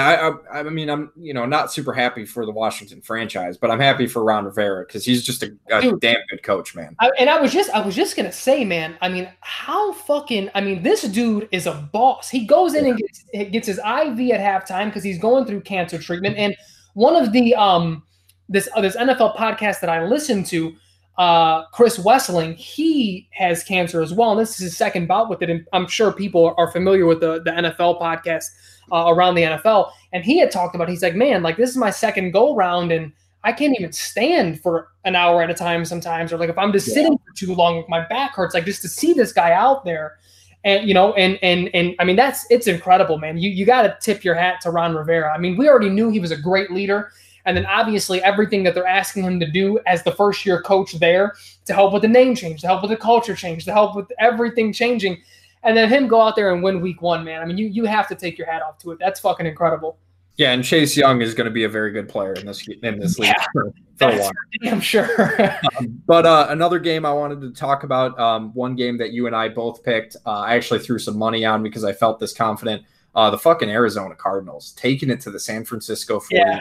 I, 0.52 0.58
I, 0.58 0.60
I 0.60 0.62
mean, 0.64 0.88
I'm 0.88 1.10
you 1.16 1.34
know 1.34 1.46
not 1.46 1.72
super 1.72 1.92
happy 1.92 2.24
for 2.24 2.46
the 2.46 2.52
Washington 2.52 3.00
franchise, 3.00 3.56
but 3.56 3.70
I'm 3.72 3.80
happy 3.80 4.06
for 4.06 4.22
Ron 4.22 4.44
Rivera 4.44 4.84
because 4.86 5.04
he's 5.04 5.24
just 5.24 5.42
a, 5.42 5.56
a 5.70 5.80
Dude, 5.80 6.00
damn 6.00 6.20
good 6.30 6.44
coach, 6.44 6.76
man. 6.76 6.94
I, 7.00 7.10
and 7.18 7.28
I 7.28 7.40
was 7.40 7.52
just 7.52 7.70
I 7.70 7.80
was 7.80 7.96
just 7.96 8.16
gonna 8.16 8.30
say, 8.30 8.64
man. 8.64 8.96
I 9.00 9.08
mean, 9.08 9.28
how 9.40 9.92
fucking 9.92 10.50
I 10.54 10.60
mean, 10.60 10.84
this 10.84 11.02
dude 11.02 11.48
is 11.50 11.66
a 11.66 11.74
boss. 11.92 12.30
He 12.30 12.46
goes 12.46 12.74
in 12.74 12.86
and 12.86 12.96
gets 12.96 13.24
gets 13.50 13.66
his 13.66 13.78
IV 13.78 13.84
at 14.30 14.40
halftime 14.40 14.86
because 14.86 15.02
he's 15.02 15.18
going 15.18 15.44
through 15.44 15.62
cancer 15.62 15.98
treatment. 15.98 16.36
And 16.36 16.56
one 16.94 17.16
of 17.16 17.32
the 17.32 17.54
um 17.56 18.04
this 18.48 18.68
uh, 18.76 18.80
this 18.80 18.96
NFL 18.96 19.36
podcast 19.36 19.80
that 19.80 19.90
I 19.90 20.04
listened 20.04 20.46
to, 20.46 20.72
uh, 21.16 21.66
Chris 21.66 21.98
Wesseling, 21.98 22.56
he 22.56 23.28
has 23.30 23.62
cancer 23.62 24.02
as 24.02 24.12
well, 24.12 24.32
and 24.32 24.40
this 24.40 24.50
is 24.50 24.58
his 24.58 24.76
second 24.76 25.06
bout 25.06 25.28
with 25.28 25.42
it. 25.42 25.50
And 25.50 25.66
I'm 25.72 25.86
sure 25.86 26.12
people 26.12 26.54
are 26.56 26.70
familiar 26.70 27.06
with 27.06 27.20
the 27.20 27.40
the 27.42 27.50
NFL 27.50 28.00
podcast 28.00 28.46
uh, 28.92 29.06
around 29.08 29.34
the 29.34 29.42
NFL. 29.42 29.90
And 30.12 30.24
he 30.24 30.38
had 30.38 30.50
talked 30.50 30.74
about, 30.74 30.88
he's 30.88 31.02
like, 31.02 31.14
man, 31.14 31.42
like 31.42 31.56
this 31.56 31.70
is 31.70 31.76
my 31.76 31.90
second 31.90 32.32
go 32.32 32.54
round 32.54 32.92
and 32.92 33.12
I 33.42 33.52
can't 33.52 33.74
even 33.78 33.92
stand 33.92 34.62
for 34.62 34.88
an 35.04 35.14
hour 35.14 35.42
at 35.42 35.50
a 35.50 35.54
time 35.54 35.84
sometimes. 35.84 36.32
Or 36.32 36.38
like 36.38 36.48
if 36.48 36.58
I'm 36.58 36.72
just 36.72 36.88
yeah. 36.88 36.94
sitting 36.94 37.18
for 37.18 37.34
too 37.34 37.54
long, 37.54 37.84
my 37.88 38.06
back 38.06 38.34
hurts. 38.34 38.54
Like 38.54 38.64
just 38.64 38.82
to 38.82 38.88
see 38.88 39.12
this 39.12 39.32
guy 39.32 39.52
out 39.52 39.84
there. 39.84 40.18
And 40.64 40.88
you 40.88 40.94
know, 40.94 41.12
and 41.12 41.38
and 41.42 41.68
and 41.74 41.94
I 41.98 42.04
mean 42.04 42.16
that's 42.16 42.46
it's 42.48 42.66
incredible, 42.66 43.18
man. 43.18 43.36
You 43.36 43.50
you 43.50 43.66
gotta 43.66 43.98
tip 44.00 44.24
your 44.24 44.34
hat 44.34 44.62
to 44.62 44.70
Ron 44.70 44.94
Rivera. 44.94 45.30
I 45.30 45.36
mean, 45.36 45.58
we 45.58 45.68
already 45.68 45.90
knew 45.90 46.08
he 46.08 46.20
was 46.20 46.30
a 46.30 46.38
great 46.38 46.70
leader. 46.70 47.12
And 47.46 47.56
then 47.56 47.66
obviously 47.66 48.22
everything 48.22 48.62
that 48.64 48.74
they're 48.74 48.86
asking 48.86 49.24
him 49.24 49.38
to 49.40 49.50
do 49.50 49.78
as 49.86 50.02
the 50.02 50.12
first 50.12 50.46
year 50.46 50.62
coach 50.62 50.92
there 50.94 51.34
to 51.66 51.74
help 51.74 51.92
with 51.92 52.02
the 52.02 52.08
name 52.08 52.34
change, 52.34 52.62
to 52.62 52.66
help 52.66 52.82
with 52.82 52.90
the 52.90 52.96
culture 52.96 53.34
change, 53.34 53.64
to 53.66 53.72
help 53.72 53.94
with 53.94 54.10
everything 54.18 54.72
changing 54.72 55.22
and 55.64 55.76
then 55.76 55.88
him 55.88 56.06
go 56.06 56.20
out 56.20 56.36
there 56.36 56.52
and 56.52 56.62
win 56.62 56.80
week 56.80 57.02
one, 57.02 57.24
man. 57.24 57.42
I 57.42 57.46
mean, 57.46 57.58
you 57.58 57.66
you 57.66 57.84
have 57.86 58.06
to 58.08 58.14
take 58.14 58.38
your 58.38 58.46
hat 58.46 58.62
off 58.62 58.78
to 58.80 58.92
it. 58.92 58.98
That's 59.00 59.18
fucking 59.18 59.46
incredible. 59.46 59.98
Yeah, 60.36 60.52
and 60.52 60.64
Chase 60.64 60.96
Young 60.96 61.22
is 61.22 61.32
going 61.32 61.44
to 61.46 61.50
be 61.50 61.64
a 61.64 61.68
very 61.68 61.90
good 61.92 62.08
player 62.08 62.34
in 62.34 62.46
this 62.46 62.66
in 62.82 62.98
this 62.98 63.18
league 63.18 63.32
yeah, 63.36 63.46
for, 63.52 63.72
for 63.96 64.10
a 64.10 64.18
while. 64.18 64.32
I'm 64.66 64.80
sure. 64.80 65.50
um, 65.78 66.02
but 66.06 66.26
uh, 66.26 66.48
another 66.50 66.78
game 66.78 67.06
I 67.06 67.12
wanted 67.12 67.40
to 67.40 67.50
talk 67.50 67.84
about, 67.84 68.18
um, 68.18 68.52
one 68.52 68.74
game 68.74 68.98
that 68.98 69.12
you 69.12 69.26
and 69.26 69.34
I 69.34 69.48
both 69.48 69.82
picked. 69.82 70.16
Uh, 70.26 70.40
I 70.40 70.54
actually 70.54 70.80
threw 70.80 70.98
some 70.98 71.16
money 71.16 71.44
on 71.44 71.62
because 71.62 71.84
I 71.84 71.92
felt 71.92 72.20
this 72.20 72.32
confident. 72.32 72.82
Uh, 73.14 73.30
the 73.30 73.38
fucking 73.38 73.70
Arizona 73.70 74.16
Cardinals 74.16 74.72
taking 74.72 75.08
it 75.08 75.20
to 75.20 75.30
the 75.30 75.38
San 75.38 75.64
Francisco 75.64 76.18
49ers. 76.18 76.28
Yeah. 76.32 76.60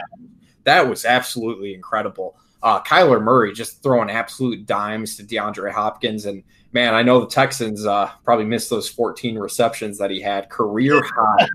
That 0.64 0.88
was 0.88 1.04
absolutely 1.04 1.74
incredible. 1.74 2.36
Uh, 2.62 2.82
Kyler 2.82 3.22
Murray 3.22 3.52
just 3.52 3.82
throwing 3.82 4.10
absolute 4.10 4.66
dimes 4.66 5.16
to 5.16 5.22
DeAndre 5.22 5.70
Hopkins 5.70 6.26
and 6.26 6.42
man, 6.74 6.92
I 6.92 7.02
know 7.02 7.20
the 7.20 7.26
Texans 7.26 7.86
uh, 7.86 8.10
probably 8.24 8.44
missed 8.44 8.68
those 8.68 8.88
14 8.88 9.38
receptions 9.38 9.96
that 9.98 10.10
he 10.10 10.20
had, 10.20 10.50
career 10.50 11.00
high. 11.02 11.48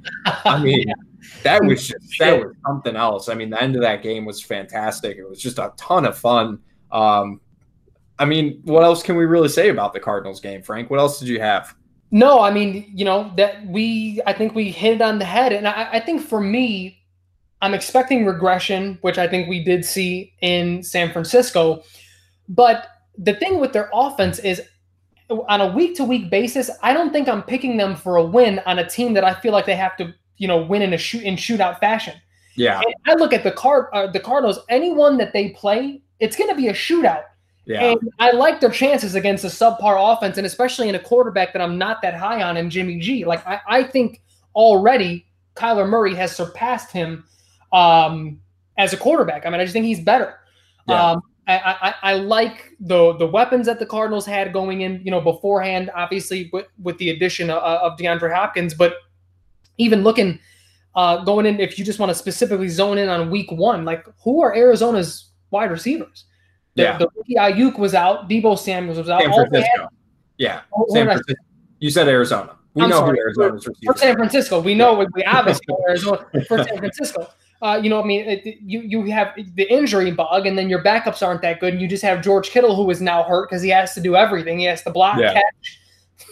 I 0.46 0.60
mean, 0.64 0.92
that 1.44 1.64
was 1.64 1.88
just 1.88 2.16
that 2.20 2.40
was 2.40 2.56
something 2.66 2.96
else. 2.96 3.30
I 3.30 3.36
mean, 3.36 3.52
the 3.52 3.62
end 3.62 3.76
of 3.76 3.82
that 3.82 4.02
game 4.02 4.26
was 4.26 4.42
fantastic. 4.42 5.18
It 5.18 5.30
was 5.30 5.40
just 5.40 5.60
a 5.60 5.74
ton 5.78 6.06
of 6.06 6.18
fun. 6.18 6.60
Um, 6.92 7.42
I 8.18 8.26
mean, 8.26 8.62
what 8.64 8.84
else 8.84 9.04
can 9.04 9.16
we 9.16 9.26
really 9.26 9.50
say 9.50 9.70
about 9.70 9.94
the 9.94 10.00
Cardinals 10.00 10.40
game, 10.40 10.64
Frank? 10.64 10.90
What 10.90 11.00
else 11.00 11.20
did 11.20 11.28
you 11.28 11.40
have? 11.40 11.76
No, 12.12 12.40
I 12.42 12.52
mean, 12.52 12.92
you 12.96 13.06
know 13.06 13.32
that 13.38 13.68
we. 13.68 14.20
I 14.26 14.34
think 14.34 14.56
we 14.56 14.72
hit 14.72 14.96
it 14.96 15.02
on 15.02 15.20
the 15.20 15.26
head, 15.26 15.54
and 15.54 15.68
I, 15.68 15.90
I 15.94 16.00
think 16.00 16.22
for 16.22 16.42
me, 16.42 16.99
I'm 17.62 17.74
expecting 17.74 18.26
regression, 18.26 18.98
which 19.02 19.18
I 19.18 19.28
think 19.28 19.50
we 19.50 19.64
did 19.64 19.84
see 19.84 20.34
in 20.42 20.82
San 20.84 21.12
Francisco. 21.12 21.84
But 22.48 22.88
the 23.18 23.34
thing 23.34 23.60
with 23.60 23.74
their 23.74 23.90
offense 23.94 24.40
is 24.40 24.62
on 25.30 25.62
a 25.62 25.68
week 25.68 25.96
to 25.98 26.04
week 26.04 26.30
basis, 26.30 26.70
I 26.82 26.94
don't 26.94 27.12
think 27.12 27.28
I'm 27.28 27.44
picking 27.44 27.78
them 27.78 27.96
for 27.96 28.16
a 28.16 28.24
win 28.24 28.60
on 28.66 28.80
a 28.80 28.90
team 28.90 29.14
that 29.14 29.24
I 29.24 29.34
feel 29.34 29.52
like 29.52 29.66
they 29.66 29.76
have 29.76 29.96
to, 29.98 30.14
you 30.38 30.48
know, 30.48 30.62
win 30.62 30.82
in 30.82 30.94
a 30.94 30.98
shoot 30.98 31.24
in 31.24 31.36
shootout 31.36 31.80
fashion. 31.80 32.16
Yeah. 32.56 32.82
And 32.82 32.94
I 33.08 33.14
look 33.16 33.34
at 33.34 33.44
the 33.44 33.52
card, 33.52 33.88
uh, 33.94 34.08
the 34.08 34.20
Cardinals. 34.20 34.60
Anyone 34.70 35.18
that 35.18 35.34
they 35.34 35.50
play, 35.50 36.02
it's 36.20 36.36
going 36.36 36.50
to 36.50 36.56
be 36.56 36.68
a 36.68 36.74
shootout. 36.74 37.24
Yeah. 37.66 37.92
And 37.92 38.00
I 38.18 38.32
like 38.32 38.62
their 38.62 38.72
chances 38.72 39.14
against 39.14 39.44
a 39.44 39.48
subpar 39.48 40.14
offense, 40.14 40.38
and 40.38 40.48
especially 40.48 40.90
in 40.90 40.96
a 40.96 41.00
quarterback 41.00 41.54
that 41.54 41.62
I'm 41.62 41.78
not 41.78 42.02
that 42.02 42.16
high 42.16 42.42
on 42.42 42.58
in 42.58 42.70
Jimmy 42.70 43.00
G. 43.00 43.26
Like 43.26 43.46
I, 43.46 43.62
I 43.68 43.84
think 43.84 44.22
already 44.56 45.28
Kyler 45.56 45.88
Murray 45.88 46.16
has 46.16 46.36
surpassed 46.36 46.92
him 46.92 47.26
um, 47.72 48.40
as 48.78 48.94
a 48.94 48.98
quarterback. 48.98 49.46
I 49.46 49.50
mean, 49.50 49.60
I 49.60 49.64
just 49.64 49.74
think 49.74 49.86
he's 49.86 50.00
better. 50.00 50.36
Yeah. 50.88 51.12
Um, 51.12 51.22
I, 51.48 51.78
I, 51.82 52.12
I, 52.12 52.14
like 52.14 52.76
the 52.80 53.14
the 53.14 53.26
weapons 53.26 53.66
that 53.66 53.80
the 53.80 53.86
Cardinals 53.86 54.26
had 54.26 54.54
going 54.54 54.82
in, 54.82 55.02
you 55.04 55.10
know, 55.10 55.20
beforehand. 55.20 55.90
Obviously, 55.96 56.50
with, 56.54 56.68
with 56.82 56.98
the 57.00 57.10
addition 57.10 57.50
of, 57.50 57.58
of 57.58 57.98
DeAndre 57.98 58.34
Hopkins, 58.34 58.76
but 58.76 58.94
even 59.78 60.04
looking 60.04 60.40
uh, 60.96 61.24
going 61.24 61.48
in, 61.48 61.60
if 61.60 61.80
you 61.80 61.86
just 61.86 61.98
want 61.98 62.12
to 62.12 62.16
specifically 62.16 62.70
zone 62.70 63.00
in 63.00 63.10
on 63.10 63.32
Week 63.32 63.52
One, 63.52 63.84
like 63.84 64.06
who 64.24 64.42
are 64.44 64.56
Arizona's 64.56 65.32
wide 65.50 65.72
receivers? 65.72 66.26
The, 66.76 66.84
yeah, 66.84 66.98
the 67.00 67.10
rookie 67.16 67.36
Aiyuk 67.36 67.80
was 67.80 67.96
out, 67.96 68.30
Deebo 68.30 68.58
Samuels 68.58 69.00
was 69.00 69.10
out. 69.10 69.22
San 69.22 69.34
Francisco. 69.34 69.82
Had, 69.82 69.88
yeah, 70.38 70.62
oh, 70.72 70.86
San 70.90 71.06
Francisco. 71.06 71.44
You 71.80 71.90
said 71.90 72.08
Arizona. 72.08 72.58
We 72.76 72.84
I'm 72.84 72.92
know 72.92 72.98
sorry, 72.98 73.18
who 73.18 73.24
Arizona's 73.24 73.64
for, 73.66 73.74
for 73.86 73.98
San 73.98 74.16
Francisco. 74.16 74.60
We 74.60 74.76
know 74.76 75.02
yeah. 75.02 75.08
we 75.16 75.24
obviously 75.26 75.66
know 75.68 75.80
Arizona 75.88 76.28
for 76.48 76.64
San 76.64 76.78
Francisco 76.78 77.28
uh, 77.62 77.80
you 77.82 77.90
know, 77.90 78.02
I 78.02 78.06
mean, 78.06 78.28
it, 78.28 78.58
you 78.62 78.82
you 78.82 79.04
have 79.12 79.34
the 79.36 79.72
injury 79.72 80.12
bug, 80.12 80.46
and 80.46 80.58
then 80.58 80.70
your 80.70 80.82
backups 80.82 81.26
aren't 81.26 81.42
that 81.42 81.60
good, 81.60 81.74
and 81.74 81.82
you 81.82 81.88
just 81.88 82.04
have 82.04 82.22
George 82.22 82.50
Kittle 82.50 82.76
who 82.76 82.90
is 82.90 83.02
now 83.02 83.24
hurt 83.24 83.50
because 83.50 83.62
he 83.62 83.70
has 83.70 83.94
to 83.96 84.02
do 84.02 84.16
everything. 84.16 84.60
He 84.60 84.66
has 84.66 84.82
to 84.84 84.92
block, 84.92 85.20
yeah. 85.20 85.34
catch, 85.34 85.80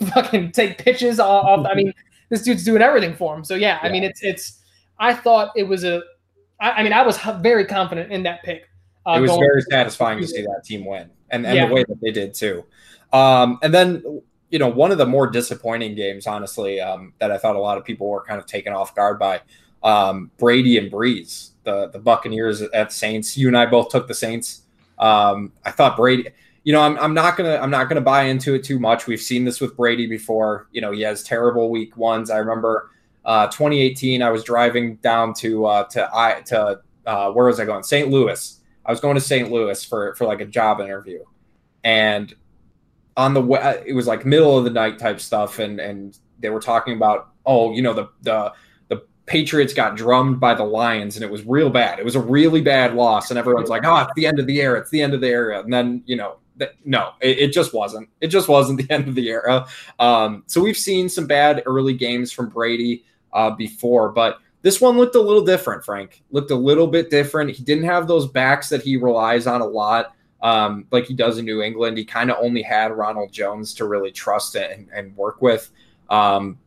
fucking 0.13 0.53
take 0.53 0.77
pitches 0.77 1.19
off. 1.19 1.65
I 1.65 1.73
mean, 1.73 1.93
this 2.29 2.43
dude's 2.43 2.63
doing 2.63 2.81
everything 2.81 3.13
for 3.13 3.35
him. 3.35 3.43
So 3.43 3.55
yeah, 3.55 3.79
yeah, 3.81 3.89
I 3.89 3.91
mean, 3.91 4.03
it's 4.03 4.23
it's. 4.23 4.61
I 4.99 5.13
thought 5.13 5.51
it 5.55 5.63
was 5.63 5.83
a. 5.83 6.01
I, 6.61 6.71
I 6.71 6.83
mean, 6.83 6.93
I 6.93 7.01
was 7.01 7.17
very 7.41 7.65
confident 7.65 8.11
in 8.11 8.23
that 8.23 8.41
pick. 8.43 8.69
Uh, 9.05 9.17
it 9.17 9.21
was 9.21 9.31
very 9.31 9.61
satisfying 9.63 10.19
to 10.21 10.27
see 10.27 10.43
that 10.43 10.61
team 10.63 10.85
win, 10.85 11.09
and 11.29 11.45
and 11.45 11.55
yeah. 11.55 11.67
the 11.67 11.73
way 11.73 11.83
that 11.83 11.99
they 12.01 12.11
did 12.11 12.33
too. 12.33 12.63
Um, 13.11 13.59
and 13.61 13.73
then 13.73 14.21
you 14.49 14.59
know, 14.59 14.69
one 14.69 14.91
of 14.91 14.97
the 14.97 15.05
more 15.05 15.27
disappointing 15.27 15.95
games, 15.95 16.25
honestly, 16.25 16.79
um, 16.79 17.13
that 17.19 17.31
I 17.31 17.37
thought 17.37 17.57
a 17.57 17.59
lot 17.59 17.77
of 17.77 17.83
people 17.83 18.07
were 18.07 18.23
kind 18.23 18.39
of 18.39 18.45
taken 18.45 18.71
off 18.71 18.95
guard 18.95 19.19
by 19.19 19.41
um, 19.83 20.31
Brady 20.37 20.77
and 20.77 20.91
Brees, 20.91 21.51
the 21.63 21.89
the 21.89 21.99
Buccaneers 21.99 22.61
at 22.61 22.91
Saints. 22.91 23.37
You 23.37 23.47
and 23.47 23.57
I 23.57 23.65
both 23.65 23.89
took 23.89 24.07
the 24.07 24.13
Saints. 24.13 24.63
Um, 24.99 25.51
I 25.65 25.71
thought 25.71 25.97
Brady. 25.97 26.29
You 26.63 26.73
know, 26.73 26.81
I'm, 26.81 26.97
I'm 26.97 27.13
not 27.13 27.37
gonna 27.37 27.55
I'm 27.55 27.69
not 27.69 27.87
gonna 27.87 28.01
buy 28.01 28.23
into 28.23 28.53
it 28.53 28.63
too 28.63 28.79
much. 28.79 29.07
We've 29.07 29.21
seen 29.21 29.45
this 29.45 29.61
with 29.61 29.77
Brady 29.77 30.07
before. 30.07 30.67
You 30.71 30.81
know, 30.81 30.91
he 30.91 31.01
has 31.01 31.23
terrible 31.23 31.69
week 31.69 31.95
ones. 31.95 32.29
I 32.29 32.37
remember 32.37 32.91
uh, 33.23 33.47
2018. 33.47 34.21
I 34.21 34.29
was 34.29 34.43
driving 34.43 34.95
down 34.97 35.33
to 35.35 35.65
uh, 35.65 35.83
to 35.85 36.09
I 36.13 36.41
to 36.47 36.81
uh, 37.05 37.31
where 37.31 37.45
was 37.45 37.59
I 37.59 37.65
going? 37.65 37.83
St. 37.83 38.09
Louis. 38.09 38.59
I 38.85 38.91
was 38.91 38.99
going 38.99 39.15
to 39.15 39.21
St. 39.21 39.51
Louis 39.51 39.83
for 39.83 40.15
for 40.15 40.25
like 40.25 40.41
a 40.41 40.45
job 40.45 40.79
interview, 40.79 41.23
and 41.83 42.33
on 43.17 43.33
the 43.33 43.41
way, 43.41 43.83
it 43.85 43.93
was 43.93 44.07
like 44.07 44.25
middle 44.25 44.57
of 44.57 44.63
the 44.63 44.69
night 44.69 44.99
type 44.99 45.19
stuff, 45.19 45.59
and 45.59 45.79
and 45.79 46.17
they 46.39 46.49
were 46.49 46.59
talking 46.59 46.95
about 46.95 47.29
oh, 47.45 47.73
you 47.73 47.81
know 47.81 47.93
the 47.93 48.09
the 48.21 48.53
Patriots 49.27 49.73
got 49.73 49.95
drummed 49.95 50.39
by 50.39 50.55
the 50.55 50.63
Lions 50.63 51.15
and 51.15 51.23
it 51.23 51.29
was 51.29 51.45
real 51.45 51.69
bad. 51.69 51.99
It 51.99 52.05
was 52.05 52.15
a 52.15 52.19
really 52.19 52.61
bad 52.61 52.95
loss, 52.95 53.29
and 53.29 53.37
everyone's 53.37 53.69
like, 53.69 53.85
"Oh, 53.85 53.97
it's 53.97 54.13
the 54.15 54.25
end 54.25 54.39
of 54.39 54.47
the 54.47 54.59
era. 54.59 54.79
It's 54.79 54.89
the 54.89 55.01
end 55.01 55.13
of 55.13 55.21
the 55.21 55.27
era." 55.27 55.59
And 55.61 55.71
then 55.71 56.01
you 56.05 56.15
know, 56.15 56.37
no, 56.85 57.11
it, 57.21 57.37
it, 57.37 57.53
just 57.53 57.73
wasn't. 57.73 58.09
It 58.21 58.27
just 58.27 58.47
wasn't 58.47 58.81
the 58.87 58.93
end 58.93 59.07
of 59.07 59.15
the 59.15 59.29
era. 59.29 59.67
Um, 59.99 60.43
so 60.47 60.61
we've 60.61 60.77
seen 60.77 61.09
some 61.09 61.27
bad 61.27 61.61
early 61.65 61.93
games 61.93 62.31
from 62.31 62.49
Brady 62.49 63.03
uh, 63.33 63.51
before, 63.51 64.09
but 64.09 64.39
this 64.61 64.81
one 64.81 64.97
looked 64.97 65.15
a 65.15 65.21
little 65.21 65.45
different. 65.45 65.85
Frank 65.85 66.23
looked 66.31 66.51
a 66.51 66.55
little 66.55 66.87
bit 66.87 67.09
different. 67.09 67.51
He 67.51 67.63
didn't 67.63 67.85
have 67.85 68.07
those 68.07 68.27
backs 68.27 68.69
that 68.69 68.81
he 68.81 68.97
relies 68.97 69.45
on 69.45 69.61
a 69.61 69.65
lot. 69.65 70.13
Um, 70.41 70.85
like 70.91 71.05
he 71.05 71.13
does 71.13 71.37
in 71.37 71.45
New 71.45 71.61
England. 71.61 71.97
He 71.97 72.05
kind 72.05 72.29
of 72.29 72.37
only 72.39 72.61
had 72.61 72.91
Ronald 72.91 73.31
Jones 73.31 73.73
to 73.75 73.85
really 73.85 74.11
trust 74.11 74.55
and, 74.55 74.87
and 74.93 75.15
work 75.15 75.41
with. 75.41 75.71
Um, 76.09 76.59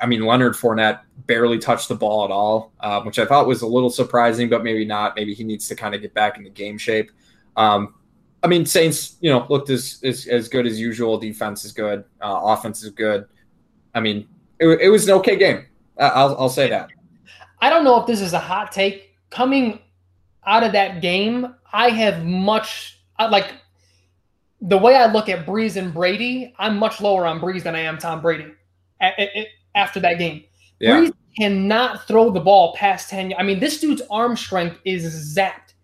I 0.00 0.06
mean, 0.06 0.22
Leonard 0.22 0.54
Fournette 0.54 1.00
barely 1.26 1.58
touched 1.58 1.88
the 1.88 1.94
ball 1.94 2.24
at 2.24 2.30
all, 2.30 2.72
uh, 2.80 3.02
which 3.02 3.18
I 3.18 3.26
thought 3.26 3.46
was 3.46 3.62
a 3.62 3.66
little 3.66 3.90
surprising, 3.90 4.48
but 4.48 4.64
maybe 4.64 4.84
not. 4.84 5.14
Maybe 5.16 5.34
he 5.34 5.44
needs 5.44 5.68
to 5.68 5.76
kind 5.76 5.94
of 5.94 6.00
get 6.00 6.14
back 6.14 6.38
into 6.38 6.50
game 6.50 6.78
shape. 6.78 7.10
Um, 7.56 7.94
I 8.42 8.46
mean, 8.46 8.66
Saints, 8.66 9.16
you 9.20 9.30
know, 9.30 9.46
looked 9.48 9.70
as 9.70 10.00
as, 10.02 10.26
as 10.26 10.48
good 10.48 10.66
as 10.66 10.80
usual. 10.80 11.18
Defense 11.18 11.64
is 11.64 11.72
good, 11.72 12.04
uh, 12.20 12.40
offense 12.42 12.82
is 12.82 12.90
good. 12.90 13.26
I 13.94 14.00
mean, 14.00 14.28
it, 14.58 14.66
it 14.80 14.88
was 14.88 15.08
an 15.08 15.14
okay 15.14 15.36
game. 15.36 15.66
I'll 15.98 16.36
I'll 16.38 16.48
say 16.48 16.68
that. 16.68 16.90
I 17.60 17.70
don't 17.70 17.84
know 17.84 18.00
if 18.00 18.06
this 18.06 18.20
is 18.20 18.32
a 18.32 18.38
hot 18.38 18.72
take. 18.72 19.10
Coming 19.30 19.80
out 20.46 20.62
of 20.62 20.72
that 20.72 21.00
game, 21.02 21.54
I 21.72 21.90
have 21.90 22.24
much 22.24 23.00
like 23.18 23.54
the 24.60 24.78
way 24.78 24.96
I 24.96 25.10
look 25.10 25.28
at 25.28 25.46
Brees 25.46 25.76
and 25.76 25.92
Brady. 25.92 26.54
I'm 26.58 26.78
much 26.78 27.00
lower 27.00 27.26
on 27.26 27.40
Brees 27.40 27.62
than 27.62 27.74
I 27.74 27.80
am 27.80 27.98
Tom 27.98 28.20
Brady 28.20 28.52
after 29.74 30.00
that 30.00 30.18
game. 30.18 30.44
Yeah. 30.80 31.00
Brees 31.00 31.12
cannot 31.38 32.06
throw 32.06 32.30
the 32.30 32.40
ball 32.40 32.74
past 32.74 33.10
10. 33.10 33.34
I 33.38 33.42
mean, 33.42 33.60
this 33.60 33.80
dude's 33.80 34.02
arm 34.10 34.36
strength 34.36 34.78
is 34.84 35.36
zapped. 35.36 35.74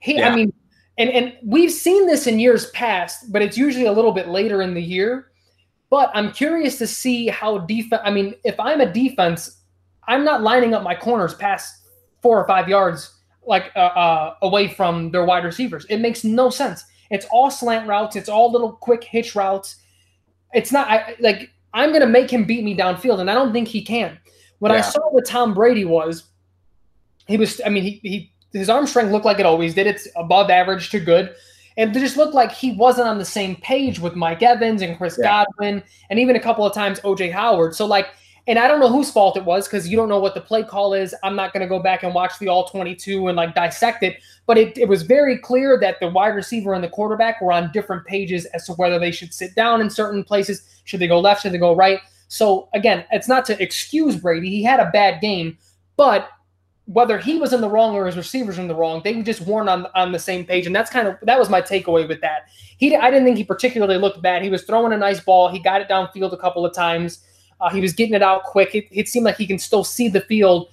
He, 0.00 0.18
yeah. 0.18 0.30
I 0.30 0.36
mean, 0.36 0.52
and, 0.98 1.10
and 1.10 1.34
we've 1.42 1.72
seen 1.72 2.06
this 2.06 2.26
in 2.26 2.38
years 2.38 2.70
past, 2.70 3.32
but 3.32 3.42
it's 3.42 3.56
usually 3.56 3.86
a 3.86 3.92
little 3.92 4.12
bit 4.12 4.28
later 4.28 4.62
in 4.62 4.74
the 4.74 4.82
year. 4.82 5.30
But 5.88 6.10
I'm 6.14 6.30
curious 6.32 6.78
to 6.78 6.86
see 6.86 7.28
how 7.28 7.58
defense. 7.58 8.02
I 8.04 8.10
mean, 8.10 8.34
if 8.44 8.58
I'm 8.60 8.80
a 8.80 8.92
defense, 8.92 9.62
I'm 10.06 10.24
not 10.24 10.42
lining 10.42 10.74
up 10.74 10.82
my 10.82 10.94
corners 10.94 11.34
past 11.34 11.82
four 12.22 12.40
or 12.40 12.46
five 12.46 12.68
yards 12.68 13.18
like 13.46 13.72
uh, 13.74 13.78
uh, 13.78 14.34
away 14.42 14.68
from 14.68 15.10
their 15.10 15.24
wide 15.24 15.44
receivers. 15.44 15.86
It 15.86 15.98
makes 15.98 16.22
no 16.22 16.50
sense. 16.50 16.84
It's 17.10 17.26
all 17.32 17.50
slant 17.50 17.88
routes. 17.88 18.14
It's 18.14 18.28
all 18.28 18.52
little 18.52 18.72
quick 18.72 19.02
hitch 19.02 19.34
routes. 19.34 19.76
It's 20.52 20.70
not 20.70 20.88
I, 20.88 21.16
like 21.18 21.50
I'm 21.72 21.90
going 21.90 22.00
to 22.02 22.08
make 22.08 22.30
him 22.30 22.44
beat 22.44 22.64
me 22.64 22.76
downfield, 22.76 23.20
and 23.20 23.30
I 23.30 23.34
don't 23.34 23.52
think 23.52 23.68
he 23.68 23.82
can. 23.82 24.18
What 24.58 24.70
yeah. 24.70 24.78
I 24.78 24.80
saw 24.80 25.00
with 25.12 25.26
Tom 25.26 25.54
Brady 25.54 25.84
was 25.84 26.24
he 27.26 27.36
was. 27.36 27.60
I 27.64 27.68
mean, 27.68 27.84
he, 27.84 28.00
he 28.02 28.32
his 28.52 28.68
arm 28.68 28.86
strength 28.86 29.12
looked 29.12 29.24
like 29.24 29.38
it 29.38 29.46
always 29.46 29.74
did. 29.74 29.86
It's 29.86 30.08
above 30.16 30.50
average 30.50 30.90
to 30.90 31.00
good. 31.00 31.34
And 31.76 31.96
it 31.96 32.00
just 32.00 32.16
looked 32.16 32.34
like 32.34 32.52
he 32.52 32.72
wasn't 32.72 33.08
on 33.08 33.18
the 33.18 33.24
same 33.24 33.56
page 33.56 34.00
with 34.00 34.14
Mike 34.14 34.42
Evans 34.42 34.82
and 34.82 34.98
Chris 34.98 35.18
yeah. 35.18 35.44
Godwin, 35.44 35.82
and 36.10 36.18
even 36.18 36.36
a 36.36 36.40
couple 36.40 36.66
of 36.66 36.74
times 36.74 37.00
OJ 37.00 37.32
Howard. 37.32 37.74
So 37.74 37.86
like 37.86 38.08
and 38.50 38.58
I 38.58 38.66
don't 38.66 38.80
know 38.80 38.88
whose 38.88 39.12
fault 39.12 39.36
it 39.36 39.44
was 39.44 39.68
because 39.68 39.86
you 39.88 39.96
don't 39.96 40.08
know 40.08 40.18
what 40.18 40.34
the 40.34 40.40
play 40.40 40.64
call 40.64 40.92
is. 40.92 41.14
I'm 41.22 41.36
not 41.36 41.52
going 41.52 41.60
to 41.60 41.68
go 41.68 41.78
back 41.78 42.02
and 42.02 42.12
watch 42.12 42.36
the 42.40 42.48
all 42.48 42.66
22 42.66 43.28
and 43.28 43.36
like 43.36 43.54
dissect 43.54 44.02
it, 44.02 44.18
but 44.44 44.58
it, 44.58 44.76
it 44.76 44.88
was 44.88 45.02
very 45.02 45.38
clear 45.38 45.78
that 45.78 46.00
the 46.00 46.08
wide 46.08 46.34
receiver 46.34 46.74
and 46.74 46.82
the 46.82 46.88
quarterback 46.88 47.40
were 47.40 47.52
on 47.52 47.70
different 47.70 48.04
pages 48.06 48.46
as 48.46 48.66
to 48.66 48.72
whether 48.72 48.98
they 48.98 49.12
should 49.12 49.32
sit 49.32 49.54
down 49.54 49.80
in 49.80 49.88
certain 49.88 50.24
places. 50.24 50.82
Should 50.82 50.98
they 50.98 51.06
go 51.06 51.20
left? 51.20 51.42
Should 51.42 51.52
they 51.52 51.58
go 51.58 51.76
right? 51.76 52.00
So 52.26 52.68
again, 52.74 53.04
it's 53.12 53.28
not 53.28 53.44
to 53.44 53.62
excuse 53.62 54.16
Brady. 54.16 54.50
He 54.50 54.64
had 54.64 54.80
a 54.80 54.90
bad 54.90 55.20
game, 55.20 55.56
but 55.96 56.28
whether 56.86 57.18
he 57.18 57.38
was 57.38 57.52
in 57.52 57.60
the 57.60 57.70
wrong 57.70 57.94
or 57.94 58.06
his 58.06 58.16
receivers 58.16 58.58
in 58.58 58.66
the 58.66 58.74
wrong, 58.74 59.00
they 59.04 59.22
just 59.22 59.42
weren't 59.42 59.68
on 59.68 59.86
on 59.94 60.10
the 60.10 60.18
same 60.18 60.44
page, 60.44 60.66
and 60.66 60.74
that's 60.74 60.90
kind 60.90 61.06
of 61.06 61.16
that 61.22 61.38
was 61.38 61.48
my 61.48 61.62
takeaway 61.62 62.08
with 62.08 62.20
that. 62.20 62.48
He, 62.78 62.96
I 62.96 63.12
didn't 63.12 63.26
think 63.26 63.36
he 63.36 63.44
particularly 63.44 63.96
looked 63.96 64.20
bad. 64.22 64.42
He 64.42 64.50
was 64.50 64.64
throwing 64.64 64.92
a 64.92 64.96
nice 64.96 65.20
ball. 65.20 65.48
He 65.48 65.60
got 65.60 65.80
it 65.80 65.88
downfield 65.88 66.32
a 66.32 66.36
couple 66.36 66.66
of 66.66 66.74
times. 66.74 67.24
Uh, 67.60 67.70
he 67.70 67.80
was 67.80 67.92
getting 67.92 68.14
it 68.14 68.22
out 68.22 68.44
quick. 68.44 68.74
It, 68.74 68.86
it, 68.90 69.08
seemed 69.08 69.26
like 69.26 69.36
he 69.36 69.46
can 69.46 69.58
still 69.58 69.84
see 69.84 70.08
the 70.08 70.20
field. 70.22 70.68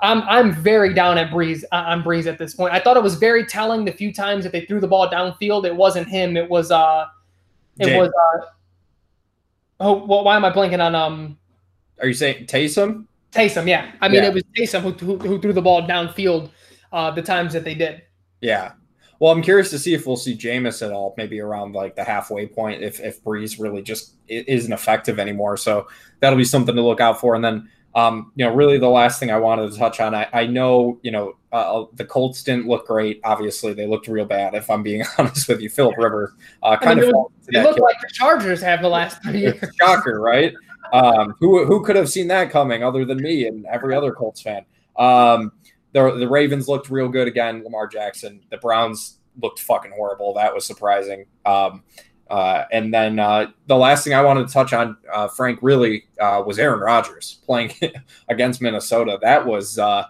I'm 0.00 0.22
I'm 0.22 0.52
very 0.52 0.92
down 0.92 1.18
at 1.18 1.30
Brees 1.30 1.64
uh, 1.72 1.76
on 1.76 2.02
Brees 2.02 2.26
at 2.26 2.38
this 2.38 2.54
point. 2.54 2.72
I 2.72 2.80
thought 2.80 2.96
it 2.96 3.02
was 3.02 3.14
very 3.14 3.44
telling 3.46 3.84
the 3.84 3.92
few 3.92 4.12
times 4.12 4.44
that 4.44 4.52
they 4.52 4.64
threw 4.64 4.80
the 4.80 4.88
ball 4.88 5.08
downfield. 5.08 5.64
It 5.64 5.74
wasn't 5.74 6.08
him. 6.08 6.36
It 6.36 6.48
was 6.48 6.70
uh, 6.70 7.06
it 7.78 7.86
Jay. 7.86 7.98
was 7.98 8.08
uh. 8.08 8.46
Oh, 9.78 10.04
well, 10.06 10.24
why 10.24 10.36
am 10.36 10.44
I 10.44 10.50
blanking 10.50 10.84
on 10.84 10.94
um? 10.94 11.38
Are 12.00 12.06
you 12.06 12.14
saying 12.14 12.46
Taysom? 12.46 13.06
Taysom, 13.32 13.66
yeah. 13.66 13.92
I 14.00 14.08
mean, 14.08 14.22
yeah. 14.22 14.28
it 14.28 14.34
was 14.34 14.42
Taysom 14.56 14.80
who, 14.80 14.92
who, 14.92 15.18
who 15.18 15.40
threw 15.40 15.52
the 15.52 15.62
ball 15.62 15.86
downfield 15.86 16.50
uh, 16.92 17.10
the 17.10 17.22
times 17.22 17.52
that 17.52 17.64
they 17.64 17.74
did. 17.74 18.02
Yeah, 18.40 18.72
well, 19.18 19.32
I'm 19.32 19.42
curious 19.42 19.70
to 19.70 19.78
see 19.78 19.94
if 19.94 20.06
we'll 20.06 20.16
see 20.16 20.36
Jameis 20.36 20.84
at 20.84 20.92
all, 20.92 21.14
maybe 21.16 21.40
around 21.40 21.74
like 21.74 21.96
the 21.96 22.04
halfway 22.04 22.46
point, 22.46 22.82
if 22.82 23.00
if 23.00 23.22
Brees 23.22 23.60
really 23.60 23.82
just 23.82 24.14
isn't 24.28 24.72
effective 24.72 25.18
anymore. 25.18 25.56
So 25.56 25.88
that'll 26.20 26.38
be 26.38 26.44
something 26.44 26.74
to 26.74 26.82
look 26.82 27.00
out 27.00 27.20
for. 27.20 27.34
And 27.34 27.44
then, 27.44 27.70
um, 27.94 28.32
you 28.34 28.44
know, 28.44 28.54
really 28.54 28.78
the 28.78 28.88
last 28.88 29.18
thing 29.18 29.30
I 29.30 29.38
wanted 29.38 29.72
to 29.72 29.78
touch 29.78 30.00
on, 30.00 30.14
I, 30.14 30.28
I 30.32 30.46
know, 30.46 30.98
you 31.02 31.10
know, 31.10 31.36
uh, 31.52 31.84
the 31.94 32.04
Colts 32.04 32.42
didn't 32.42 32.66
look 32.66 32.86
great. 32.86 33.20
Obviously, 33.24 33.72
they 33.72 33.86
looked 33.86 34.06
real 34.08 34.26
bad. 34.26 34.54
If 34.54 34.68
I'm 34.68 34.82
being 34.82 35.02
honest 35.18 35.48
with 35.48 35.60
you, 35.60 35.70
Philip 35.70 35.96
Rivers 35.96 36.32
uh, 36.62 36.76
kind 36.76 37.00
I 37.00 37.02
mean, 37.02 37.14
of. 37.14 37.26
It, 37.48 37.62
looked 37.62 37.80
like 37.80 37.96
the 38.00 38.10
Chargers 38.12 38.60
have 38.60 38.82
the 38.82 38.88
last 38.88 39.22
three 39.22 39.40
years. 39.40 39.64
Shocker, 39.80 40.20
right? 40.20 40.52
Um, 40.92 41.34
who 41.40 41.64
who 41.64 41.82
could 41.82 41.96
have 41.96 42.08
seen 42.08 42.28
that 42.28 42.50
coming 42.50 42.84
other 42.84 43.04
than 43.04 43.18
me 43.18 43.46
and 43.46 43.66
every 43.66 43.94
other 43.94 44.12
Colts 44.12 44.40
fan? 44.40 44.64
Um, 44.96 45.52
the, 45.96 46.10
the 46.18 46.28
Ravens 46.28 46.68
looked 46.68 46.90
real 46.90 47.08
good 47.08 47.26
again. 47.26 47.64
Lamar 47.64 47.86
Jackson. 47.86 48.42
The 48.50 48.58
Browns 48.58 49.18
looked 49.42 49.60
fucking 49.60 49.92
horrible. 49.92 50.34
That 50.34 50.54
was 50.54 50.66
surprising. 50.66 51.24
Um, 51.46 51.84
uh, 52.28 52.64
and 52.70 52.92
then 52.92 53.18
uh, 53.18 53.46
the 53.66 53.76
last 53.76 54.04
thing 54.04 54.12
I 54.12 54.20
wanted 54.20 54.46
to 54.46 54.52
touch 54.52 54.74
on, 54.74 54.98
uh, 55.10 55.28
Frank, 55.28 55.60
really 55.62 56.04
uh, 56.20 56.42
was 56.46 56.58
Aaron 56.58 56.80
Rodgers 56.80 57.38
playing 57.46 57.72
against 58.28 58.60
Minnesota. 58.60 59.18
That 59.22 59.46
was, 59.46 59.78
uh. 59.78 60.04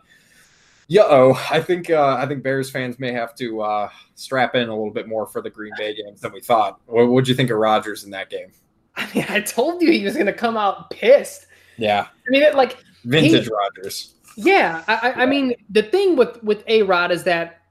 Oh, 0.98 1.46
I 1.50 1.60
think 1.60 1.90
uh, 1.90 2.16
I 2.16 2.26
think 2.26 2.44
Bears 2.44 2.70
fans 2.70 3.00
may 3.00 3.10
have 3.10 3.34
to 3.36 3.88
strap 4.14 4.54
in 4.54 4.68
a 4.68 4.72
little 4.72 4.92
bit 4.92 5.08
more 5.08 5.26
for 5.26 5.42
the 5.42 5.50
Green 5.50 5.72
Bay 5.76 5.94
games 5.94 6.20
than 6.20 6.32
we 6.32 6.40
thought. 6.40 6.80
What 6.86 7.08
would 7.08 7.26
you 7.26 7.34
think 7.34 7.50
of 7.50 7.58
Rodgers 7.58 8.04
in 8.04 8.10
that 8.10 8.30
game? 8.30 8.52
I 8.94 9.12
mean, 9.12 9.26
I 9.28 9.40
told 9.40 9.82
you 9.82 9.90
he 9.90 10.04
was 10.04 10.14
going 10.14 10.26
to 10.26 10.32
come 10.32 10.56
out 10.56 10.90
pissed. 10.90 11.48
Yeah. 11.76 12.06
I 12.06 12.30
mean, 12.30 12.42
it, 12.42 12.54
like 12.54 12.78
vintage 13.04 13.48
Rodgers. 13.48 14.14
Yeah, 14.36 14.84
I, 14.86 15.22
I 15.22 15.26
mean, 15.26 15.54
the 15.70 15.82
thing 15.82 16.14
with 16.14 16.42
with 16.42 16.62
A 16.66 16.82
Rod 16.82 17.10
is 17.10 17.24
that 17.24 17.62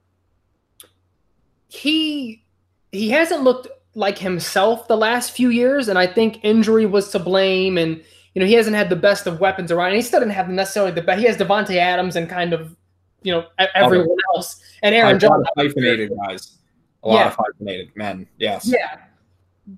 he 1.67 2.43
he 2.91 3.09
hasn't 3.09 3.43
looked 3.43 3.67
like 3.93 4.17
himself 4.17 4.87
the 4.87 4.97
last 4.97 5.31
few 5.31 5.49
years, 5.49 5.87
and 5.87 5.99
I 5.99 6.07
think 6.07 6.43
injury 6.43 6.85
was 6.85 7.09
to 7.11 7.19
blame, 7.19 7.77
and 7.77 8.03
you 8.33 8.39
know 8.39 8.47
he 8.47 8.53
hasn't 8.53 8.75
had 8.75 8.89
the 8.89 8.95
best 8.95 9.27
of 9.27 9.39
weapons 9.39 9.71
around. 9.71 9.89
And 9.89 9.97
he 9.97 10.01
still 10.01 10.19
didn't 10.19 10.33
have 10.33 10.49
necessarily 10.49 10.91
the 10.91 11.03
best. 11.03 11.19
He 11.19 11.25
has 11.25 11.37
Davante 11.37 11.75
Adams 11.77 12.15
and 12.15 12.27
kind 12.27 12.51
of 12.51 12.75
you 13.21 13.31
know 13.31 13.45
everyone 13.75 14.17
else, 14.33 14.59
and 14.81 14.95
Aaron 14.95 15.19
Jones. 15.19 15.31
A 15.31 15.37
lot 15.37 15.41
of 15.41 15.47
hyphenated 15.57 16.11
guys, 16.25 16.57
a 17.03 17.07
lot 17.09 17.15
yeah. 17.15 17.27
of 17.27 17.35
hyphenated 17.35 17.95
men. 17.95 18.27
Yes. 18.37 18.65
Yeah, 18.65 18.97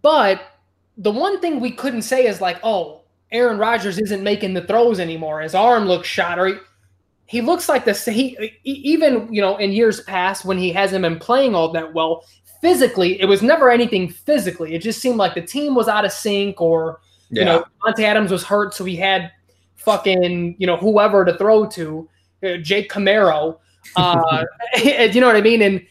but 0.01 0.41
the 0.97 1.11
one 1.11 1.41
thing 1.41 1.59
we 1.59 1.71
couldn't 1.71 2.03
say 2.03 2.25
is 2.27 2.39
like, 2.39 2.59
oh, 2.63 3.01
Aaron 3.31 3.57
Rodgers 3.57 3.99
isn't 3.99 4.23
making 4.23 4.53
the 4.53 4.61
throws 4.61 4.99
anymore. 4.99 5.41
His 5.41 5.53
arm 5.53 5.85
looks 5.85 6.07
shot, 6.07 6.39
or 6.39 6.47
he, 6.47 6.55
he 7.27 7.41
looks 7.41 7.69
like 7.69 7.85
this. 7.85 8.05
He 8.05 8.57
even 8.63 9.31
you 9.31 9.41
know 9.41 9.57
in 9.57 9.71
years 9.71 10.01
past 10.01 10.45
when 10.45 10.57
he 10.57 10.71
hasn't 10.71 11.03
been 11.03 11.19
playing 11.19 11.53
all 11.53 11.71
that 11.73 11.93
well 11.93 12.25
physically, 12.61 13.21
it 13.21 13.25
was 13.25 13.41
never 13.41 13.69
anything 13.69 14.09
physically. 14.09 14.73
It 14.73 14.79
just 14.79 14.99
seemed 14.99 15.17
like 15.17 15.35
the 15.35 15.41
team 15.41 15.75
was 15.75 15.87
out 15.87 16.05
of 16.05 16.11
sync, 16.11 16.59
or 16.59 16.99
yeah. 17.29 17.39
you 17.39 17.45
know, 17.45 17.65
Monte 17.83 18.03
Adams 18.03 18.31
was 18.31 18.43
hurt, 18.43 18.73
so 18.73 18.85
he 18.85 18.95
had 18.95 19.31
fucking 19.75 20.55
you 20.57 20.65
know 20.65 20.77
whoever 20.77 21.25
to 21.25 21.37
throw 21.37 21.67
to, 21.67 22.09
uh, 22.43 22.57
Jake 22.57 22.91
Kumerow. 22.91 23.57
Uh, 23.95 24.45
you 24.83 25.21
know 25.21 25.27
what 25.27 25.35
I 25.35 25.41
mean? 25.41 25.61
And 25.61 25.85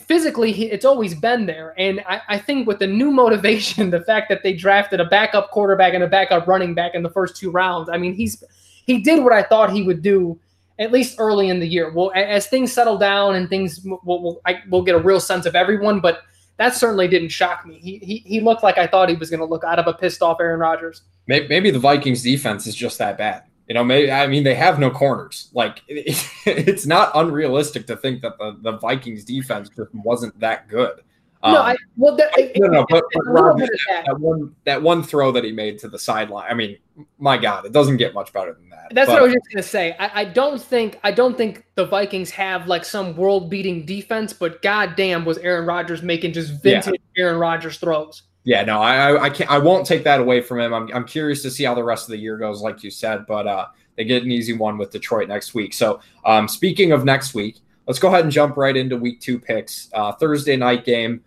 physically, 0.00 0.52
it's 0.70 0.86
always 0.86 1.14
been 1.14 1.44
there. 1.44 1.74
And 1.76 2.02
I, 2.06 2.22
I 2.28 2.38
think 2.38 2.66
with 2.66 2.78
the 2.78 2.86
new 2.86 3.10
motivation, 3.10 3.90
the 3.90 4.00
fact 4.00 4.28
that 4.30 4.42
they 4.42 4.54
drafted 4.54 5.00
a 5.00 5.04
backup 5.04 5.50
quarterback 5.50 5.94
and 5.94 6.02
a 6.02 6.08
backup 6.08 6.46
running 6.46 6.74
back 6.74 6.94
in 6.94 7.02
the 7.02 7.10
first 7.10 7.36
two 7.36 7.50
rounds, 7.50 7.90
I 7.90 7.98
mean, 7.98 8.14
he's 8.14 8.42
he 8.86 9.00
did 9.00 9.22
what 9.22 9.32
I 9.32 9.42
thought 9.42 9.70
he 9.70 9.82
would 9.82 10.02
do 10.02 10.40
at 10.78 10.92
least 10.92 11.16
early 11.18 11.48
in 11.48 11.60
the 11.60 11.66
year. 11.66 11.92
Well, 11.92 12.12
as 12.14 12.46
things 12.46 12.72
settle 12.72 12.98
down 12.98 13.34
and 13.34 13.48
things, 13.48 13.80
we'll, 13.84 14.00
we'll, 14.04 14.40
I, 14.46 14.62
we'll 14.68 14.82
get 14.82 14.94
a 14.94 14.98
real 14.98 15.20
sense 15.20 15.46
of 15.46 15.54
everyone. 15.54 16.00
But 16.00 16.22
that 16.56 16.74
certainly 16.74 17.08
didn't 17.08 17.30
shock 17.30 17.66
me. 17.66 17.78
He 17.78 17.98
he, 17.98 18.16
he 18.26 18.40
looked 18.40 18.62
like 18.62 18.78
I 18.78 18.86
thought 18.86 19.08
he 19.08 19.16
was 19.16 19.30
going 19.30 19.40
to 19.40 19.46
look 19.46 19.64
out 19.64 19.78
of 19.78 19.86
a 19.86 19.92
pissed 19.92 20.22
off 20.22 20.38
Aaron 20.40 20.60
Rodgers. 20.60 21.02
Maybe, 21.26 21.48
maybe 21.48 21.70
the 21.70 21.78
Vikings 21.78 22.22
defense 22.22 22.66
is 22.66 22.74
just 22.74 22.98
that 22.98 23.18
bad. 23.18 23.44
You 23.68 23.74
know, 23.74 23.84
maybe 23.84 24.10
I 24.10 24.26
mean 24.26 24.44
they 24.44 24.54
have 24.54 24.78
no 24.78 24.90
corners. 24.90 25.50
Like 25.54 25.82
it, 25.88 26.28
it's 26.46 26.86
not 26.86 27.10
unrealistic 27.14 27.86
to 27.86 27.96
think 27.96 28.22
that 28.22 28.38
the, 28.38 28.56
the 28.60 28.78
Vikings 28.78 29.24
defense 29.24 29.68
just 29.68 29.94
wasn't 29.94 30.38
that 30.40 30.68
good. 30.68 31.00
Um, 31.44 31.54
no, 31.54 31.60
I 31.60 31.76
well, 31.96 32.16
that, 32.16 32.30
no, 32.56 32.68
no, 32.68 32.86
but, 32.88 33.04
but 33.12 33.26
Rob, 33.26 33.58
that, 33.58 34.02
that, 34.06 34.20
one 34.20 34.54
that 34.64 34.80
one 34.80 35.02
throw 35.02 35.32
that 35.32 35.42
he 35.42 35.50
made 35.50 35.78
to 35.80 35.88
the 35.88 35.98
sideline. 35.98 36.46
I 36.48 36.54
mean, 36.54 36.78
my 37.18 37.36
God, 37.36 37.66
it 37.66 37.72
doesn't 37.72 37.96
get 37.96 38.14
much 38.14 38.32
better 38.32 38.52
than 38.54 38.68
that. 38.70 38.94
That's 38.94 39.08
but, 39.08 39.14
what 39.14 39.22
I 39.22 39.24
was 39.24 39.32
just 39.32 39.52
gonna 39.52 39.62
say. 39.64 39.96
I, 39.98 40.20
I, 40.20 40.24
don't 40.24 40.62
think 40.62 41.00
I 41.02 41.10
don't 41.10 41.36
think 41.36 41.64
the 41.74 41.84
Vikings 41.84 42.30
have 42.30 42.68
like 42.68 42.84
some 42.84 43.16
world-beating 43.16 43.86
defense, 43.86 44.32
but 44.32 44.62
goddamn, 44.62 45.24
was 45.24 45.38
Aaron 45.38 45.66
Rodgers 45.66 46.00
making 46.02 46.32
just 46.32 46.62
vintage 46.62 47.00
yeah. 47.16 47.24
Aaron 47.24 47.40
Rodgers 47.40 47.76
throws. 47.78 48.22
Yeah, 48.44 48.64
no, 48.64 48.80
I 48.80 49.24
I 49.24 49.30
can't 49.30 49.50
I 49.50 49.58
won't 49.58 49.86
take 49.86 50.04
that 50.04 50.20
away 50.20 50.40
from 50.42 50.60
him. 50.60 50.72
I'm 50.72 50.88
I'm 50.94 51.04
curious 51.04 51.42
to 51.42 51.50
see 51.50 51.64
how 51.64 51.74
the 51.74 51.84
rest 51.84 52.04
of 52.04 52.12
the 52.12 52.18
year 52.18 52.36
goes, 52.36 52.60
like 52.60 52.84
you 52.84 52.90
said, 52.90 53.26
but 53.26 53.48
uh, 53.48 53.66
they 53.96 54.04
get 54.04 54.22
an 54.22 54.30
easy 54.30 54.52
one 54.52 54.78
with 54.78 54.90
Detroit 54.90 55.28
next 55.28 55.54
week. 55.54 55.74
So, 55.74 56.00
um, 56.24 56.46
speaking 56.46 56.92
of 56.92 57.04
next 57.04 57.34
week, 57.34 57.60
let's 57.86 57.98
go 57.98 58.08
ahead 58.08 58.24
and 58.24 58.32
jump 58.32 58.56
right 58.56 58.76
into 58.76 58.96
week 58.96 59.20
two 59.20 59.38
picks. 59.38 59.88
Uh, 59.92 60.12
Thursday 60.12 60.56
night 60.56 60.84
game. 60.84 61.22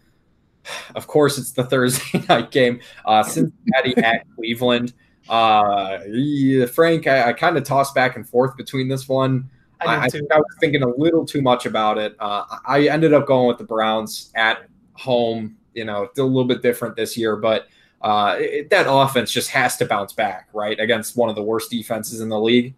Of 0.95 1.07
course, 1.07 1.37
it's 1.37 1.51
the 1.51 1.63
Thursday 1.63 2.23
night 2.29 2.51
game. 2.51 2.79
Uh, 3.05 3.23
Cincinnati 3.23 3.95
at 4.03 4.25
Cleveland. 4.35 4.93
Uh, 5.27 5.99
yeah, 6.07 6.65
Frank, 6.65 7.07
I, 7.07 7.29
I 7.29 7.33
kind 7.33 7.57
of 7.57 7.63
tossed 7.63 7.95
back 7.95 8.15
and 8.15 8.27
forth 8.27 8.55
between 8.57 8.87
this 8.87 9.09
one. 9.09 9.49
I, 9.81 10.05
I, 10.05 10.07
think 10.07 10.31
I 10.31 10.37
was 10.37 10.55
thinking 10.59 10.83
a 10.83 10.87
little 10.87 11.25
too 11.25 11.41
much 11.41 11.65
about 11.65 11.97
it. 11.97 12.15
Uh, 12.19 12.43
I 12.65 12.87
ended 12.87 13.13
up 13.13 13.27
going 13.27 13.47
with 13.47 13.57
the 13.57 13.63
Browns 13.63 14.31
at 14.35 14.67
home. 14.93 15.57
You 15.73 15.83
know, 15.83 16.07
a 16.17 16.21
little 16.21 16.45
bit 16.45 16.61
different 16.61 16.95
this 16.95 17.17
year, 17.17 17.35
but 17.35 17.67
uh, 18.01 18.37
it, 18.39 18.69
that 18.69 18.85
offense 18.87 19.31
just 19.31 19.49
has 19.49 19.75
to 19.77 19.85
bounce 19.85 20.13
back, 20.13 20.47
right, 20.53 20.79
against 20.79 21.17
one 21.17 21.27
of 21.27 21.35
the 21.35 21.43
worst 21.43 21.69
defenses 21.69 22.21
in 22.21 22.29
the 22.29 22.39
league. 22.39 22.73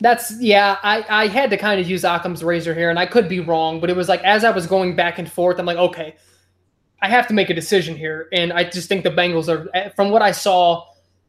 That's 0.00 0.32
yeah. 0.40 0.78
I 0.82 1.04
I 1.08 1.26
had 1.28 1.50
to 1.50 1.56
kind 1.56 1.80
of 1.80 1.88
use 1.88 2.04
Occam's 2.04 2.42
razor 2.42 2.74
here, 2.74 2.90
and 2.90 2.98
I 2.98 3.06
could 3.06 3.28
be 3.28 3.38
wrong, 3.38 3.78
but 3.78 3.90
it 3.90 3.96
was 3.96 4.08
like 4.08 4.22
as 4.24 4.42
I 4.42 4.50
was 4.50 4.66
going 4.66 4.96
back 4.96 5.18
and 5.18 5.30
forth, 5.30 5.58
I'm 5.60 5.66
like, 5.66 5.76
okay, 5.76 6.16
I 7.02 7.08
have 7.08 7.26
to 7.28 7.34
make 7.34 7.50
a 7.50 7.54
decision 7.54 7.96
here, 7.96 8.28
and 8.32 8.52
I 8.52 8.64
just 8.64 8.88
think 8.88 9.04
the 9.04 9.10
Bengals 9.10 9.48
are, 9.48 9.68
eh, 9.74 9.88
from 9.90 10.10
what 10.10 10.22
I 10.22 10.32
saw 10.32 10.86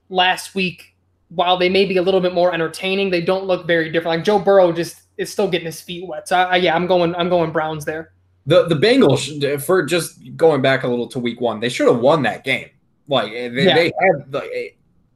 last 0.10 0.54
week, 0.54 0.96
while 1.30 1.58
they 1.58 1.70
may 1.70 1.86
be 1.86 1.98
a 1.98 2.02
little 2.02 2.20
bit 2.20 2.34
more 2.34 2.54
entertaining, 2.54 3.10
they 3.10 3.22
don't 3.22 3.46
look 3.46 3.66
very 3.66 3.90
different. 3.90 4.18
Like 4.18 4.26
Joe 4.26 4.38
Burrow 4.38 4.74
just 4.74 5.02
is 5.18 5.32
still 5.32 5.50
getting 5.50 5.66
his 5.66 5.80
feet 5.80 6.06
wet. 6.06 6.28
So 6.28 6.38
I, 6.38 6.58
yeah, 6.58 6.76
I'm 6.76 6.88
going, 6.88 7.16
I'm 7.16 7.30
going 7.30 7.52
Browns 7.52 7.86
there. 7.86 8.12
The 8.48 8.68
the 8.68 8.76
Bengals 8.76 9.62
for 9.62 9.86
just 9.86 10.36
going 10.36 10.62
back 10.62 10.84
a 10.84 10.88
little 10.88 11.08
to 11.10 11.20
week 11.20 11.40
one, 11.40 11.60
they 11.60 11.70
should 11.70 11.88
have 11.88 12.00
won 12.00 12.24
that 12.24 12.44
game. 12.44 12.70
Like 13.08 13.32
eh, 13.32 13.50
they, 13.50 13.66
yeah. 13.66 13.76
they 13.76 13.84
had 13.86 14.32
the, 14.32 14.72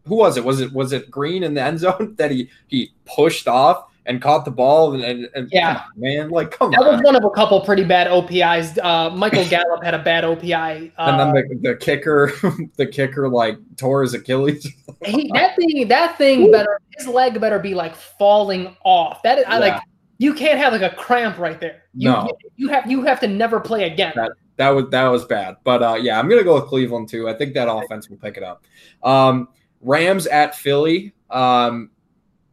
who 0.06 0.16
was 0.16 0.38
it? 0.38 0.46
Was 0.46 0.62
it 0.62 0.72
was 0.72 0.94
it 0.94 1.10
Green 1.10 1.44
in 1.44 1.56
the 1.56 1.62
end 1.62 1.80
zone 1.80 2.16
that 2.18 2.32
he 2.32 2.50
he 2.68 2.94
pushed 3.06 3.48
off 3.48 3.86
and 4.08 4.22
caught 4.22 4.46
the 4.46 4.52
ball 4.52 4.94
and, 4.94 5.04
and, 5.04 5.30
and 5.34 5.50
Yeah. 5.52 5.82
on, 5.96 6.00
man, 6.00 6.30
like 6.30 6.52
come 6.52 6.72
That 6.72 6.80
on. 6.82 6.86
That 6.86 6.92
was 6.94 7.02
one 7.04 7.16
of 7.16 7.24
a 7.24 7.30
couple 7.32 7.60
pretty 7.62 7.84
bad 7.84 8.08
OPIs. 8.08 8.78
Uh, 8.78 9.10
Michael 9.10 9.46
Gallup 9.50 9.84
had 9.84 9.94
a 9.94 10.00
bad 10.04 10.24
OPI. 10.24 10.92
Uh, 10.98 11.02
and 11.02 11.20
then 11.20 11.34
the, 11.62 11.70
the 11.70 11.76
kicker, 11.78 12.32
the 12.78 12.86
kicker 12.86 13.28
like 13.30 13.58
tore 13.78 14.04
his 14.04 14.14
Achilles. 14.14 14.66
he, 15.06 15.32
that 15.34 15.56
thing, 15.56 15.88
that 15.88 16.18
thing 16.18 16.52
better, 16.52 16.80
his 16.98 17.08
leg 17.08 17.40
better 17.42 17.60
be 17.60 17.74
like 17.74 17.96
falling 17.96 18.76
off. 18.84 19.24
That 19.24 19.40
is, 19.40 19.46
I 19.48 19.58
like. 19.58 19.82
You 20.18 20.34
can't 20.34 20.58
have 20.58 20.72
like 20.72 20.82
a 20.82 20.96
cramp 20.96 21.38
right 21.38 21.60
there. 21.60 21.84
You, 21.94 22.10
No. 22.10 22.30
you 22.56 22.70
have 22.70 22.90
you 22.90 23.04
have 23.04 23.20
to 23.20 23.28
never 23.28 23.60
play 23.60 23.84
again. 23.84 24.14
That- 24.16 24.32
that 24.58 24.70
was 24.70 24.86
that 24.92 25.08
was 25.10 25.26
bad. 25.26 25.58
But 25.66 25.84
uh, 25.84 25.96
yeah, 26.00 26.18
I'm 26.18 26.30
gonna 26.30 26.42
go 26.44 26.56
with 26.56 26.68
Cleveland 26.68 27.10
too. 27.10 27.28
I 27.28 27.34
think 27.34 27.54
that 27.56 27.70
offense 27.70 28.10
will 28.10 28.16
pick 28.16 28.38
it 28.38 28.44
up. 28.44 28.64
Um, 29.04 29.50
Rams 29.82 30.28
at 30.28 30.56
Philly. 30.56 31.14
Um, 31.30 31.90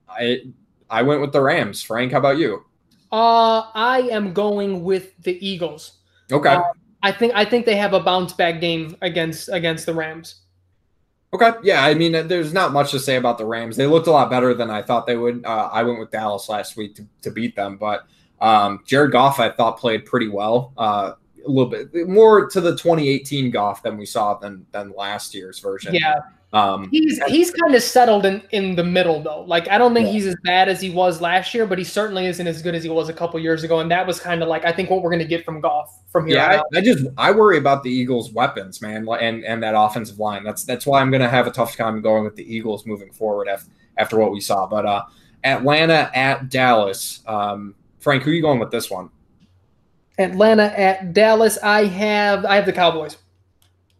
I 0.09 0.41
I 0.93 1.03
went 1.03 1.21
with 1.21 1.33
the 1.33 1.41
Rams. 1.41 1.83
Frank, 1.83 2.13
how 2.13 2.19
about 2.19 2.39
you? 2.39 2.65
Uh, 3.11 3.67
I 3.75 4.09
am 4.13 4.33
going 4.33 4.85
with 4.85 5.17
the 5.23 5.45
Eagles. 5.47 5.99
Okay, 6.31 6.55
Uh, 6.55 6.63
I 7.03 7.11
think 7.13 7.33
I 7.35 7.45
think 7.45 7.67
they 7.67 7.77
have 7.77 7.95
a 7.95 8.01
bounce 8.01 8.33
back 8.33 8.61
game 8.61 8.97
against 9.03 9.49
against 9.49 9.87
the 9.87 9.95
Rams. 9.95 10.37
okay, 11.35 11.51
yeah. 11.63 11.85
I 11.85 11.95
mean, 11.95 12.13
there's 12.29 12.53
not 12.53 12.73
much 12.73 12.91
to 12.93 13.01
say 13.01 13.17
about 13.17 13.39
the 13.39 13.45
Rams. 13.47 13.77
They 13.77 13.87
looked 13.87 14.07
a 14.07 14.11
lot 14.13 14.31
better 14.31 14.55
than 14.55 14.71
I 14.71 14.83
thought 14.83 15.07
they 15.07 15.17
would. 15.17 15.45
Uh, 15.45 15.69
I 15.73 15.83
went 15.83 15.99
with 15.99 16.11
Dallas 16.11 16.49
last 16.49 16.77
week 16.77 16.95
to, 16.97 17.07
to 17.23 17.31
beat 17.31 17.57
them, 17.57 17.77
but 17.77 18.07
um, 18.41 18.83
Jared 18.87 19.13
Goff 19.13 19.41
I 19.41 19.51
thought 19.51 19.79
played 19.79 20.05
pretty 20.05 20.29
well. 20.29 20.73
Uh, 20.77 21.15
a 21.45 21.49
little 21.49 21.67
bit 21.71 22.09
more 22.09 22.49
to 22.49 22.61
the 22.61 22.73
2018 22.73 23.51
Goff 23.51 23.83
than 23.83 23.97
we 23.97 24.07
saw 24.07 24.35
than 24.35 24.67
than 24.73 24.93
last 24.97 25.35
year's 25.35 25.59
version. 25.59 25.95
Yeah, 25.95 26.15
Um, 26.53 26.89
he's 26.91 27.23
he's 27.25 27.51
kind 27.51 27.75
of 27.75 27.83
settled 27.83 28.25
in 28.27 28.43
in 28.51 28.77
the 28.77 28.85
middle 28.85 29.23
though. 29.23 29.43
Like 29.43 29.69
I 29.69 29.79
don't 29.79 29.95
think 29.95 30.07
Yeah. 30.07 30.13
he's 30.13 30.27
as 30.27 30.37
bad 30.45 30.69
as 30.69 30.81
he 30.81 30.91
was 30.91 31.21
last 31.21 31.55
year, 31.55 31.67
but 31.67 31.79
he 31.79 31.85
certainly 31.85 32.27
isn't 32.27 32.47
as 32.47 32.63
good 32.63 32.75
as 32.75 32.83
he 32.85 32.91
was 32.91 33.09
a 33.09 33.13
couple 33.13 33.39
years 33.41 33.65
ago. 33.65 33.81
And 33.81 33.91
that 33.91 34.07
was 34.07 34.21
kind 34.21 34.43
of 34.43 34.49
like 34.49 34.65
I 34.65 34.73
think 34.73 34.91
what 34.91 35.03
we're 35.03 35.11
going 35.11 35.19
to 35.21 35.25
get 35.29 35.45
from 35.45 35.61
Goff 35.61 35.99
from 36.11 36.27
here. 36.27 36.41
on 36.41 36.51
Yeah, 36.51 36.59
out. 36.59 36.67
I, 36.75 36.79
I 36.79 36.81
just 36.83 37.07
I 37.19 37.31
worry 37.31 37.59
about 37.59 37.83
the 37.83 37.91
Eagles' 37.91 38.33
weapons, 38.33 38.83
man, 38.83 39.07
and 39.21 39.45
and 39.45 39.63
that 39.63 39.75
offensive 39.77 40.19
line. 40.19 40.45
That's 40.45 40.65
that's 40.65 40.87
why 40.87 41.01
I'm 41.01 41.11
going 41.11 41.23
to 41.23 41.29
have 41.29 41.47
a 41.47 41.51
tough 41.51 41.77
time 41.77 42.01
going 42.03 42.25
with 42.25 42.37
the 42.37 42.45
Eagles 42.55 42.87
moving 42.87 43.11
forward 43.13 43.49
after 43.49 43.71
after 43.97 44.19
what 44.19 44.33
we 44.33 44.41
saw. 44.41 44.67
But 44.67 44.87
uh, 44.87 45.03
Atlanta 45.45 46.11
at 46.15 46.49
Dallas. 46.51 47.23
Um, 47.27 47.75
Frank, 47.99 48.25
who 48.25 48.31
are 48.31 48.35
you 48.35 48.43
going 48.43 48.59
with 48.59 48.71
this 48.73 48.91
one? 48.91 49.11
Atlanta 50.23 50.79
at 50.79 51.13
Dallas. 51.13 51.59
I 51.63 51.85
have 51.85 52.45
I 52.45 52.57
have 52.57 52.67
the 52.67 52.73
Cowboys. 52.73 53.17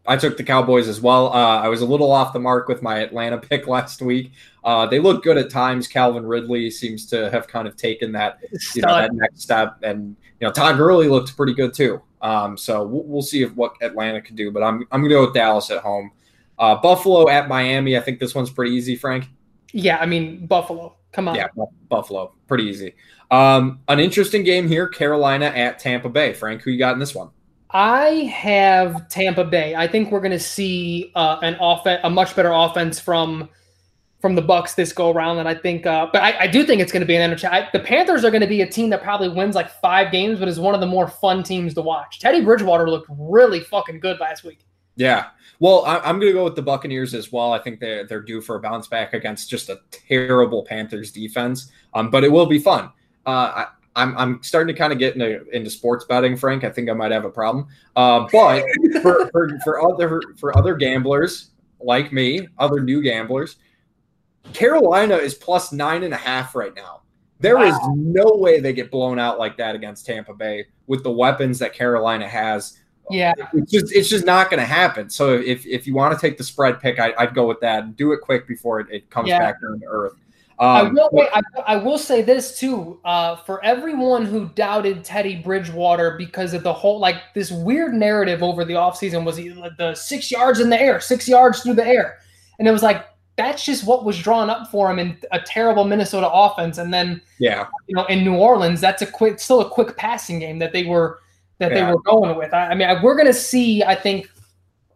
I 0.07 0.17
took 0.17 0.37
the 0.37 0.43
Cowboys 0.43 0.89
as 0.89 1.01
well. 1.01 1.33
Uh, 1.33 1.61
I 1.61 1.69
was 1.69 1.81
a 1.81 1.87
little 1.87 2.11
off 2.11 2.33
the 2.33 2.41
mark 2.41 2.67
with 2.67 2.83
my 2.83 2.99
Atlanta 2.99 3.39
pick 3.51 3.67
last 3.67 4.03
week. 4.03 4.33
Uh, 4.65 4.87
they 4.87 4.99
look 4.99 5.23
good 5.23 5.37
at 5.39 5.51
times. 5.51 5.87
Calvin 5.87 6.27
Ridley 6.27 6.71
seems 6.71 7.07
to 7.07 7.31
have 7.31 7.47
kind 7.47 7.69
of 7.69 7.77
taken 7.77 8.13
that 8.13 8.39
you 8.75 8.83
know 8.83 8.95
that 8.95 9.13
next 9.13 9.43
step, 9.43 9.77
and 9.83 10.17
you 10.41 10.47
know 10.47 10.53
Todd 10.53 10.77
Gurley 10.77 11.09
looked 11.09 11.37
pretty 11.37 11.55
good 11.55 11.75
too. 11.75 12.01
Um, 12.21 12.57
so 12.57 12.85
we'll, 12.85 13.05
we'll 13.05 13.23
see 13.23 13.43
if 13.43 13.55
what 13.55 13.75
Atlanta 13.81 14.21
can 14.21 14.37
do. 14.37 14.51
But 14.51 14.63
I'm 14.63 14.87
I'm 14.91 15.03
gonna 15.03 15.15
go 15.15 15.27
with 15.27 15.35
Dallas 15.35 15.71
at 15.71 15.79
home. 15.79 16.11
Uh, 16.59 16.77
Buffalo 16.77 17.29
at 17.29 17.49
Miami. 17.49 17.97
I 17.97 18.01
think 18.01 18.21
this 18.21 18.35
one's 18.35 18.51
pretty 18.51 18.75
easy, 18.75 18.97
Frank. 18.97 19.29
Yeah, 19.73 19.99
I 19.99 20.07
mean 20.07 20.47
Buffalo. 20.47 20.97
Come 21.13 21.29
on. 21.29 21.35
Yeah, 21.35 21.49
Buffalo, 21.89 22.35
pretty 22.47 22.65
easy. 22.65 22.95
Um, 23.31 23.81
an 23.89 24.01
interesting 24.01 24.45
game 24.45 24.69
here: 24.69 24.89
Carolina 24.89 25.47
at 25.47 25.79
Tampa 25.79 26.09
Bay. 26.09 26.33
Frank, 26.33 26.63
who 26.63 26.71
you 26.71 26.79
got 26.79 26.95
in 26.95 26.99
this 26.99 27.15
one? 27.15 27.31
I 27.71 28.31
have 28.35 29.09
Tampa 29.09 29.45
Bay. 29.45 29.75
I 29.75 29.89
think 29.89 30.11
we're 30.11 30.21
going 30.21 30.33
to 30.33 30.39
see 30.39 31.11
uh, 31.15 31.39
an 31.43 31.57
offense, 31.61 32.01
a 32.05 32.11
much 32.11 32.37
better 32.37 32.53
offense 32.53 33.01
from 33.01 33.49
from 34.23 34.37
the 34.37 34.43
Bucks 34.43 34.75
this 34.75 34.93
go 34.93 35.11
around. 35.11 35.39
And 35.39 35.49
I 35.49 35.55
think, 35.55 35.85
uh, 35.85 36.07
but 36.13 36.23
I, 36.23 36.39
I 36.41 36.47
do 36.47 36.65
think 36.65 36.81
it's 36.81 36.93
going 36.93 37.01
to 37.01 37.07
be 37.07 37.17
an 37.17 37.23
entertaining. 37.23 37.69
The 37.73 37.81
Panthers 37.81 38.25
are 38.25 38.31
going 38.31 38.43
to 38.43 38.47
be 38.47 38.63
a 38.63 38.67
team 38.67 38.89
that 38.91 39.03
probably 39.03 39.29
wins 39.29 39.57
like 39.57 39.69
five 39.81 40.13
games, 40.13 40.39
but 40.39 40.47
is 40.47 40.61
one 40.61 40.75
of 40.75 40.81
the 40.81 40.87
more 40.87 41.09
fun 41.09 41.43
teams 41.43 41.75
to 41.75 41.83
watch. 41.83 42.21
Teddy 42.21 42.41
Bridgewater 42.41 42.89
looked 42.89 43.09
really 43.11 43.61
fucking 43.61 43.99
good 43.99 44.21
last 44.21 44.45
week. 44.45 44.61
Yeah. 44.97 45.27
Well, 45.59 45.85
I, 45.85 45.99
I'm 45.99 46.19
going 46.19 46.33
to 46.33 46.39
go 46.39 46.45
with 46.45 46.57
the 46.57 46.63
Buccaneers 46.63 47.15
as 47.15 47.31
well. 47.31 47.53
I 47.53 47.59
think 47.59 47.79
they're 47.79 48.05
they're 48.05 48.21
due 48.21 48.41
for 48.41 48.57
a 48.57 48.61
bounce 48.61 48.89
back 48.89 49.15
against 49.15 49.49
just 49.49 49.69
a 49.69 49.81
terrible 49.91 50.65
Panthers 50.65 51.13
defense. 51.13 51.71
Um, 51.95 52.11
but 52.11 52.25
it 52.25 52.33
will 52.33 52.47
be 52.47 52.59
fun. 52.59 52.91
Uh, 53.25 53.31
I, 53.31 53.67
I'm 53.95 54.17
I'm 54.17 54.43
starting 54.43 54.75
to 54.75 54.79
kind 54.79 54.93
of 54.93 54.99
get 54.99 55.15
into 55.15 55.49
into 55.51 55.71
sports 55.71 56.05
betting, 56.05 56.37
Frank. 56.37 56.65
I 56.65 56.71
think 56.71 56.89
I 56.89 56.95
might 56.95 57.13
have 57.13 57.25
a 57.25 57.31
problem. 57.31 57.69
Uh, 57.95 58.27
but 58.33 58.65
for, 59.03 59.29
for 59.31 59.59
for 59.63 59.93
other 59.93 60.21
for 60.39 60.57
other 60.57 60.75
gamblers 60.75 61.51
like 61.81 62.13
me, 62.13 62.49
other 62.59 62.81
new 62.81 63.03
gamblers, 63.03 63.57
Carolina 64.53 65.17
is 65.17 65.35
plus 65.35 65.73
nine 65.73 66.05
and 66.05 66.15
a 66.15 66.17
half 66.17 66.55
right 66.55 66.75
now. 66.75 67.03
There 67.39 67.61
is 67.65 67.77
no 67.97 68.37
way 68.37 68.61
they 68.61 68.73
get 68.73 68.91
blown 68.91 69.19
out 69.19 69.39
like 69.39 69.57
that 69.57 69.75
against 69.75 70.07
Tampa 70.07 70.33
Bay 70.33 70.65
with 70.87 71.03
the 71.03 71.11
weapons 71.11 71.59
that 71.59 71.73
Carolina 71.73 72.29
has 72.29 72.79
Yeah, 73.11 73.35
it's 73.53 73.71
just 73.71 73.93
it's 73.93 74.09
just 74.09 74.25
not 74.25 74.51
going 74.51 74.61
to 74.61 74.67
happen. 74.67 75.11
So 75.11 75.35
if 75.35 75.67
if 75.67 75.87
you 75.87 75.95
want 75.95 76.19
to 76.19 76.21
take 76.21 76.39
the 76.39 76.45
spread 76.45 76.81
pick, 76.81 76.99
I, 76.99 77.13
I'd 77.19 77.35
go 77.35 77.47
with 77.47 77.61
that. 77.61 77.85
And 77.85 77.97
do 77.97 78.13
it 78.13 78.21
quick 78.21 78.47
before 78.47 78.81
it, 78.81 78.87
it 78.91 79.11
comes 79.11 79.29
Yeah. 79.29 79.39
back 79.39 79.61
down 79.61 79.81
to 79.81 79.87
earth. 79.87 80.15
I 80.59 80.81
Um, 80.83 80.95
will. 80.95 81.09
Wait, 81.13 81.29
I, 81.35 81.41
I 81.67 81.77
will 81.77 81.99
say 81.99 82.23
this 82.23 82.59
too. 82.59 83.01
Uh, 83.05 83.37
for 83.37 83.63
everyone 83.65 84.25
who 84.25 84.49
doubted 84.55 85.03
Teddy 85.05 85.37
Bridgewater 85.43 86.17
because 86.17 86.55
of 86.55 86.63
the 86.63 86.73
whole 86.73 87.01
like 87.01 87.17
this 87.35 87.51
weird 87.51 87.95
narrative 87.95 88.43
over 88.43 88.65
the 88.65 88.75
offseason 88.75 89.25
was 89.25 89.37
he 89.37 89.49
the 89.79 89.95
six 89.95 90.31
yards 90.31 90.61
in 90.61 90.71
the 90.71 90.81
air, 90.81 91.01
six 91.01 91.29
yards 91.29 91.63
through 91.63 91.75
the 91.75 91.87
air, 91.87 92.19
and 92.59 92.69
it 92.69 92.71
was 92.71 92.83
like 92.83 93.07
that's 93.37 93.65
just 93.65 93.87
what 93.87 94.05
was 94.05 94.19
drawn 94.19 94.51
up 94.51 94.71
for 94.71 94.91
him 94.91 94.99
in 94.99 95.17
a 95.33 95.41
terrible 95.41 95.85
Minnesota 95.85 96.31
offense, 96.31 96.79
and 96.79 96.93
then 96.95 97.21
yeah, 97.39 97.67
you 97.89 97.97
know 97.97 98.05
in 98.05 98.23
New 98.23 98.37
Orleans 98.37 98.81
that's 98.81 99.03
a 99.03 99.07
quick, 99.07 99.41
still 99.41 99.63
a 99.63 99.69
quick 99.69 99.97
passing 99.97 100.39
game 100.39 100.59
that 100.61 100.73
they 100.73 100.85
were 100.85 101.19
that 101.63 101.73
Yeah. 101.73 101.87
they 101.87 101.93
were 101.93 102.03
going 102.03 102.37
with. 102.37 102.53
I, 102.55 102.69
I 102.69 102.75
mean, 102.75 102.89
I, 102.89 103.03
we're 103.03 103.17
gonna 103.17 103.33
see. 103.33 103.83
I 103.83 103.95
think. 103.95 104.29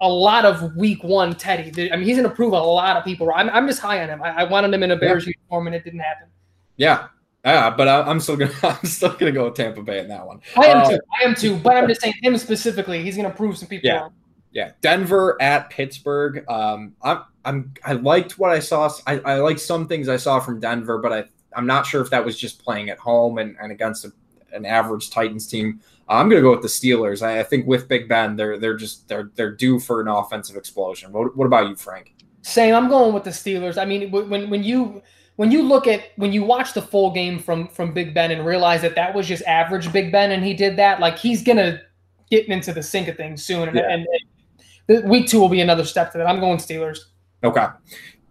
A 0.02 0.06
lot 0.06 0.44
of 0.44 0.76
week 0.76 1.02
one 1.02 1.34
Teddy. 1.34 1.90
I 1.90 1.96
mean, 1.96 2.04
he's 2.04 2.18
going 2.18 2.28
to 2.28 2.34
prove 2.34 2.52
a 2.52 2.58
lot 2.60 2.98
of 2.98 3.04
people. 3.04 3.32
I'm, 3.34 3.48
I'm 3.48 3.66
just 3.66 3.80
high 3.80 4.02
on 4.02 4.10
him. 4.10 4.22
I, 4.22 4.42
I 4.42 4.44
wanted 4.44 4.74
him 4.74 4.82
in 4.82 4.90
a 4.90 4.96
Bears 4.96 5.24
uniform, 5.26 5.68
and 5.68 5.74
it 5.74 5.84
didn't 5.84 6.00
happen. 6.00 6.28
yeah, 6.76 7.06
yeah. 7.46 7.70
But 7.70 7.88
I, 7.88 8.02
I'm 8.02 8.20
still 8.20 8.36
gonna 8.36 8.52
I'm 8.62 8.84
still 8.84 9.14
gonna 9.14 9.32
go 9.32 9.46
with 9.46 9.54
Tampa 9.54 9.80
Bay 9.82 10.00
in 10.00 10.08
that 10.08 10.26
one. 10.26 10.42
I 10.54 10.66
am 10.66 10.76
Uh, 10.82 10.90
too. 10.90 10.98
I 11.18 11.24
am 11.24 11.34
too. 11.34 11.56
But 11.56 11.78
I'm 11.78 11.88
just 11.88 12.02
saying 12.02 12.12
him 12.20 12.36
specifically. 12.36 13.02
He's 13.02 13.16
going 13.16 13.26
to 13.26 13.34
prove 13.34 13.56
some 13.56 13.68
people 13.68 13.88
Yeah. 13.88 14.00
wrong. 14.00 14.12
Yeah, 14.52 14.72
Denver 14.82 15.38
at 15.40 15.70
Pittsburgh. 15.70 16.44
Um, 16.46 16.94
I'm 17.00 17.22
I'm 17.46 17.72
I 17.82 17.94
liked 17.94 18.38
what 18.38 18.50
I 18.50 18.58
saw. 18.58 18.90
I, 19.06 19.18
I 19.20 19.38
liked 19.38 19.60
some 19.60 19.88
things 19.88 20.10
I 20.10 20.18
saw 20.18 20.40
from 20.40 20.60
Denver, 20.60 20.98
but 20.98 21.10
I 21.14 21.24
I'm 21.56 21.66
not 21.66 21.86
sure 21.86 22.02
if 22.02 22.10
that 22.10 22.22
was 22.22 22.38
just 22.38 22.62
playing 22.62 22.90
at 22.90 22.98
home 22.98 23.38
and, 23.38 23.56
and 23.62 23.72
against 23.72 24.04
a, 24.04 24.12
an 24.52 24.66
average 24.66 25.08
Titans 25.08 25.46
team. 25.46 25.80
I'm 26.08 26.28
gonna 26.28 26.40
go 26.42 26.52
with 26.52 26.62
the 26.62 26.68
Steelers. 26.68 27.20
I, 27.26 27.40
I 27.40 27.42
think 27.42 27.66
with 27.66 27.88
Big 27.88 28.08
Ben, 28.08 28.36
they're 28.36 28.58
they're 28.58 28.76
just 28.76 29.08
they're 29.08 29.30
they're 29.34 29.54
due 29.54 29.78
for 29.80 30.00
an 30.00 30.08
offensive 30.08 30.56
explosion. 30.56 31.12
What, 31.12 31.36
what 31.36 31.46
about 31.46 31.68
you, 31.68 31.76
Frank? 31.76 32.14
Same. 32.42 32.74
I'm 32.74 32.88
going 32.88 33.12
with 33.12 33.24
the 33.24 33.30
Steelers. 33.30 33.76
I 33.80 33.84
mean, 33.84 34.10
when 34.10 34.48
when 34.48 34.62
you 34.62 35.02
when 35.34 35.50
you 35.50 35.62
look 35.62 35.86
at 35.86 36.12
when 36.16 36.32
you 36.32 36.44
watch 36.44 36.74
the 36.74 36.82
full 36.82 37.10
game 37.12 37.38
from 37.38 37.66
from 37.68 37.92
Big 37.92 38.14
Ben 38.14 38.30
and 38.30 38.46
realize 38.46 38.82
that 38.82 38.94
that 38.94 39.14
was 39.14 39.26
just 39.26 39.42
average 39.44 39.92
Big 39.92 40.12
Ben, 40.12 40.30
and 40.30 40.44
he 40.44 40.54
did 40.54 40.76
that, 40.76 41.00
like 41.00 41.18
he's 41.18 41.42
gonna 41.42 41.80
get 42.30 42.48
into 42.48 42.72
the 42.72 42.82
sink 42.82 43.08
of 43.08 43.16
things 43.16 43.44
soon, 43.44 43.68
and, 43.68 43.76
Yeah. 43.76 43.88
and, 43.90 44.06
and 44.88 45.10
week 45.10 45.28
two 45.28 45.40
will 45.40 45.48
be 45.48 45.60
another 45.60 45.84
step 45.84 46.12
to 46.12 46.18
that. 46.18 46.26
I'm 46.28 46.40
going 46.40 46.58
Steelers. 46.58 46.98
Okay. 47.42 47.66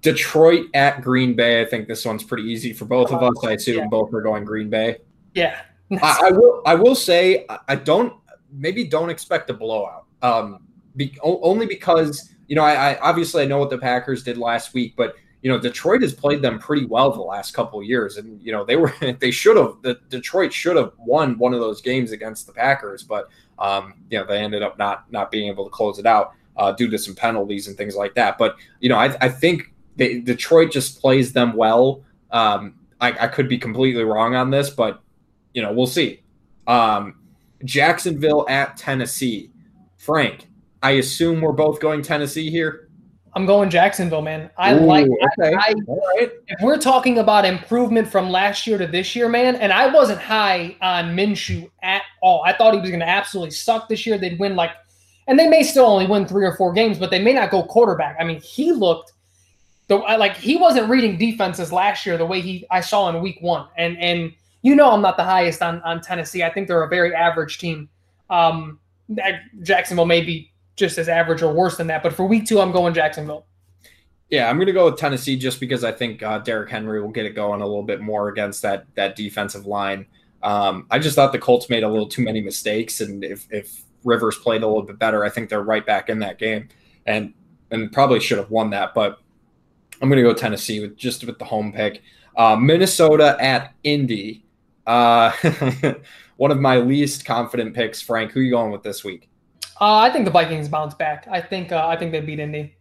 Detroit 0.02 0.68
at 0.74 1.02
Green 1.02 1.36
Bay. 1.36 1.62
I 1.62 1.66
think 1.66 1.88
this 1.88 2.06
one's 2.06 2.24
pretty 2.24 2.44
easy 2.44 2.74
for 2.74 2.86
both 2.86 3.12
of 3.12 3.24
uh, 3.24 3.28
us. 3.28 3.46
I 3.46 3.54
assume 3.54 3.78
Yeah. 3.80 3.88
both 3.88 4.14
are 4.14 4.22
going 4.22 4.46
Green 4.46 4.70
Bay. 4.70 4.98
Yeah. 5.34 5.62
I, 6.02 6.28
I 6.28 6.32
will. 6.32 6.62
I 6.66 6.76
will 6.76 6.96
say 6.96 7.46
I- 7.68 7.76
don't. 7.76 8.14
Maybe 8.52 8.86
don't 8.86 9.10
expect 9.10 9.50
a 9.50 9.54
blowout. 9.54 10.06
Um, 10.22 10.60
be, 10.96 11.18
only 11.22 11.66
because 11.66 12.34
you 12.48 12.56
know 12.56 12.64
I, 12.64 12.92
I 12.92 13.00
obviously 13.00 13.44
I 13.44 13.46
know 13.46 13.58
what 13.58 13.70
the 13.70 13.78
Packers 13.78 14.24
did 14.24 14.38
last 14.38 14.74
week, 14.74 14.94
but 14.96 15.16
you 15.42 15.52
know 15.52 15.60
Detroit 15.60 16.02
has 16.02 16.14
played 16.14 16.42
them 16.42 16.58
pretty 16.58 16.86
well 16.86 17.12
the 17.12 17.22
last 17.22 17.54
couple 17.54 17.84
years, 17.84 18.18
and 18.18 18.42
you 18.42 18.52
know 18.52 18.64
they 18.64 18.78
were 18.78 18.94
they 19.20 19.32
should 19.32 19.58
have 19.58 19.82
the 19.82 20.00
Detroit 20.10 20.54
should 20.54 20.78
have 20.78 20.94
won 20.98 21.38
one 21.38 21.54
of 21.54 21.60
those 21.60 21.82
games 21.82 22.12
against 22.12 22.48
the 22.48 22.54
Packers, 22.54 23.04
but 23.04 23.30
um, 23.60 23.96
you 24.10 24.18
know 24.18 24.26
they 24.26 24.40
ended 24.40 24.64
up 24.64 24.78
not 24.78 25.12
not 25.12 25.32
being 25.32 25.50
able 25.50 25.66
to 25.66 25.70
close 25.70 26.00
it 26.00 26.06
out 26.06 26.34
uh, 26.58 26.72
due 26.72 26.90
to 26.90 26.98
some 26.98 27.14
penalties 27.14 27.68
and 27.68 27.78
things 27.78 27.96
like 27.96 28.16
that. 28.16 28.38
But 28.38 28.56
you 28.80 28.90
know 28.90 28.98
I, 28.98 29.16
I 29.20 29.30
think 29.30 29.74
they, 29.98 30.20
Detroit 30.20 30.72
just 30.72 31.00
plays 31.00 31.34
them 31.34 31.54
well. 31.56 32.04
Um, 32.32 32.76
I, 33.02 33.12
I 33.12 33.28
could 33.28 33.50
be 33.50 33.58
completely 33.58 34.04
wrong 34.04 34.36
on 34.36 34.50
this, 34.50 34.70
but 34.70 35.02
you 35.56 35.64
know 35.64 35.72
we'll 35.72 35.88
see. 35.88 36.22
Um, 36.68 37.16
Jacksonville 37.64 38.46
at 38.48 38.78
Tennessee. 38.78 39.50
Frank, 39.98 40.48
I 40.84 40.92
assume 40.92 41.42
we're 41.42 41.54
both 41.54 41.80
going 41.80 42.04
Tennessee 42.04 42.52
here. 42.52 42.90
I'm 43.34 43.46
going 43.46 43.70
Jacksonville, 43.70 44.22
man. 44.22 44.50
I 44.58 44.76
Ooh, 44.76 44.86
like. 44.86 45.08
Okay. 45.08 45.54
I, 45.54 45.74
right. 45.88 46.32
if 46.48 46.62
we're 46.62 46.78
talking 46.78 47.18
about 47.18 47.44
improvement 47.44 48.08
from 48.08 48.30
last 48.30 48.68
year 48.68 48.78
to 48.78 48.88
this 48.88 49.16
year, 49.16 49.28
man, 49.28 49.56
and 49.56 49.74
I 49.74 49.88
wasn't 49.88 50.22
high 50.22 50.78
on 50.82 51.16
Minshew 51.16 51.70
at 51.82 52.04
all. 52.22 52.44
I 52.46 52.54
thought 52.54 52.74
he 52.74 52.80
was 52.80 52.90
going 52.90 53.02
to 53.02 53.10
absolutely 53.10 53.52
suck 53.52 53.90
this 53.90 54.06
year. 54.06 54.18
They'd 54.18 54.40
win 54.40 54.56
like, 54.56 54.72
and 55.28 55.38
they 55.40 55.50
may 55.50 55.64
still 55.64 55.86
only 55.86 56.08
win 56.08 56.26
three 56.26 56.46
or 56.46 56.56
four 56.56 56.72
games, 56.72 56.98
but 56.98 57.12
they 57.12 57.22
may 57.22 57.34
not 57.34 57.52
go 57.52 57.64
quarterback. 57.64 58.16
I 58.20 58.24
mean, 58.24 58.40
he 58.40 58.72
looked 58.72 59.12
the 59.88 59.98
like 59.98 60.38
he 60.38 60.56
wasn't 60.56 60.90
reading 60.90 61.18
defenses 61.18 61.72
last 61.72 62.06
year 62.06 62.18
the 62.18 62.26
way 62.26 62.42
he 62.42 62.66
I 62.72 62.82
saw 62.82 63.10
in 63.10 63.22
week 63.22 63.38
one. 63.42 63.68
And 63.78 63.98
and 63.98 64.34
you 64.66 64.76
know 64.76 64.92
I'm 64.92 65.02
not 65.02 65.16
the 65.16 65.24
highest 65.24 65.62
on 65.62 65.80
on 65.84 66.02
Tennessee. 66.02 66.42
I 66.42 66.50
think 66.50 66.68
they're 66.68 66.82
a 66.82 66.90
very 66.90 67.14
average 67.14 67.60
team. 67.60 67.88
Um, 68.32 68.80
Jacksonville 69.62 70.08
may 70.08 70.22
be 70.22 70.52
just 70.76 70.98
as 70.98 71.08
average 71.08 71.44
or 71.44 71.54
worse 71.54 71.78
than 71.78 71.86
that, 71.88 72.02
but 72.02 72.14
for 72.14 72.26
week 72.26 72.48
two, 72.48 72.60
I'm 72.60 72.72
going 72.72 72.96
Jacksonville. 72.96 73.46
Yeah, 74.32 74.50
I'm 74.50 74.56
going 74.58 74.66
to 74.66 74.74
go 74.74 74.86
with 74.86 74.98
Tennessee 74.98 75.38
just 75.38 75.60
because 75.60 75.84
I 75.84 75.92
think 75.92 76.24
uh, 76.24 76.40
Derrick 76.40 76.72
Henry 76.72 77.00
will 77.00 77.12
get 77.12 77.28
it 77.28 77.36
going 77.36 77.62
a 77.62 77.66
little 77.66 77.84
bit 77.84 78.02
more 78.02 78.30
against 78.30 78.64
that 78.64 78.88
that 78.96 79.16
defensive 79.16 79.68
line. 79.68 80.08
Um, 80.42 80.88
I 80.90 80.98
just 80.98 81.16
thought 81.16 81.32
the 81.32 81.38
Colts 81.38 81.70
made 81.70 81.84
a 81.84 81.88
little 81.88 82.08
too 82.08 82.24
many 82.24 82.42
mistakes, 82.42 83.02
and 83.02 83.24
if 83.24 83.46
if 83.52 83.84
Rivers 84.04 84.40
played 84.40 84.64
a 84.64 84.68
little 84.68 84.82
bit 84.82 84.98
better, 84.98 85.24
I 85.24 85.30
think 85.30 85.50
they're 85.50 85.62
right 85.62 85.86
back 85.86 86.10
in 86.10 86.18
that 86.20 86.40
game, 86.40 86.70
and 87.06 87.36
and 87.70 87.92
probably 87.92 88.20
should 88.20 88.40
have 88.40 88.50
won 88.50 88.72
that. 88.72 88.96
But 88.96 89.20
I'm 90.02 90.10
going 90.10 90.18
to 90.18 90.28
go 90.28 90.34
Tennessee 90.34 90.80
with 90.80 90.98
just 90.98 91.24
with 91.24 91.38
the 91.38 91.46
home 91.46 91.72
pick. 91.72 92.02
Uh, 92.36 92.56
Minnesota 92.56 93.38
at 93.40 93.76
Indy. 93.84 94.45
Uh, 94.86 95.32
one 96.38 96.52
of 96.52 96.60
my 96.60 96.78
least 96.78 97.26
confident 97.26 97.74
picks. 97.74 98.02
Frank, 98.02 98.32
who 98.32 98.40
are 98.40 98.44
you 98.44 98.52
going 98.52 98.72
with 98.72 98.84
this 98.84 99.04
week? 99.04 99.30
Uh, 99.80 99.98
I 99.98 100.10
think 100.10 100.26
the 100.26 100.32
Vikings 100.32 100.70
bounce 100.70 100.94
back. 100.94 101.28
I 101.30 101.42
think 101.42 101.72
uh, 101.72 101.88
I 101.88 101.98
think 101.98 102.12
they 102.12 102.22
beat 102.22 102.40
Indy. 102.40 102.76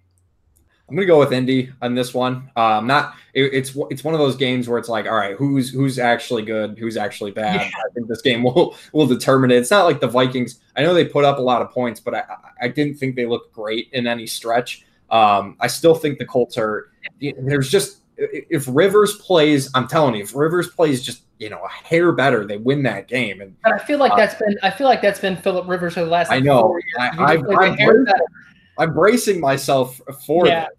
I'm 0.89 0.97
gonna 0.97 1.07
go 1.07 1.19
with 1.19 1.33
Indy 1.33 1.73
on 1.81 1.95
this 1.95 2.13
one. 2.13 2.51
Um, 2.57 2.87
not 2.87 3.15
it, 3.33 3.55
it's 3.55 3.77
it's 3.91 4.05
one 4.05 4.15
of 4.15 4.21
those 4.21 4.37
games 4.37 4.69
where 4.69 4.79
it's 4.79 4.89
like, 4.89 5.07
all 5.07 5.17
right, 5.17 5.35
who's 5.35 5.71
who's 5.71 5.99
actually 5.99 6.43
good, 6.43 6.79
who's 6.79 6.97
actually 6.97 7.31
bad. 7.31 7.57
Yeah. 7.57 7.67
I 7.67 7.93
think 7.95 8.07
this 8.07 8.21
game 8.21 8.43
will 8.45 8.77
will 8.93 9.07
determine 9.07 9.51
it. 9.51 9.57
It's 9.57 9.71
not 9.71 9.87
like 9.87 10.01
the 10.01 10.09
Vikings. 10.09 10.61
I 10.77 10.83
know 10.83 10.93
they 10.93 11.07
put 11.07 11.25
up 11.25 11.39
a 11.39 11.43
lot 11.43 11.63
of 11.63 11.71
points, 11.71 12.01
but 12.01 12.15
I 12.15 12.25
I 12.61 12.69
didn't 12.69 12.97
think 12.97 13.17
they 13.17 13.27
looked 13.27 13.53
great 13.53 13.89
in 13.93 14.07
any 14.07 14.27
stretch. 14.27 14.85
Um, 15.11 15.57
I 15.59 15.69
still 15.69 15.95
think 15.95 16.19
the 16.19 16.27
Colts 16.27 16.59
are. 16.59 16.91
There's 17.21 17.71
just 17.71 18.01
if 18.17 18.67
Rivers 18.69 19.17
plays, 19.17 19.71
I'm 19.75 19.89
telling 19.89 20.15
you, 20.15 20.23
if 20.23 20.35
Rivers 20.35 20.69
plays 20.69 21.03
just 21.03 21.23
you 21.39 21.51
know 21.51 21.63
a 21.65 21.69
hair 21.69 22.13
better, 22.13 22.47
they 22.47 22.59
win 22.59 22.83
that 22.85 23.09
game. 23.09 23.41
And 23.41 23.57
but 23.63 23.73
I 23.73 23.79
feel 23.79 23.99
like 23.99 24.13
uh, 24.13 24.17
that's 24.17 24.35
been 24.35 24.57
I 24.63 24.71
feel 24.71 24.87
like 24.87 25.03
that's 25.03 25.21
been 25.21 25.37
Philip 25.37 25.69
Rivers 25.69 25.95
for 25.95 26.01
the 26.01 26.11
last. 26.11 26.31
Like, 26.31 26.39
I 26.39 26.41
know. 26.41 26.79
I, 26.99 27.35
am 27.35 27.43
bracing, 27.43 28.07
I'm 28.79 28.95
bracing 28.95 29.41
myself 29.41 30.01
for 30.27 30.47
yeah. 30.47 30.61
that. 30.61 30.71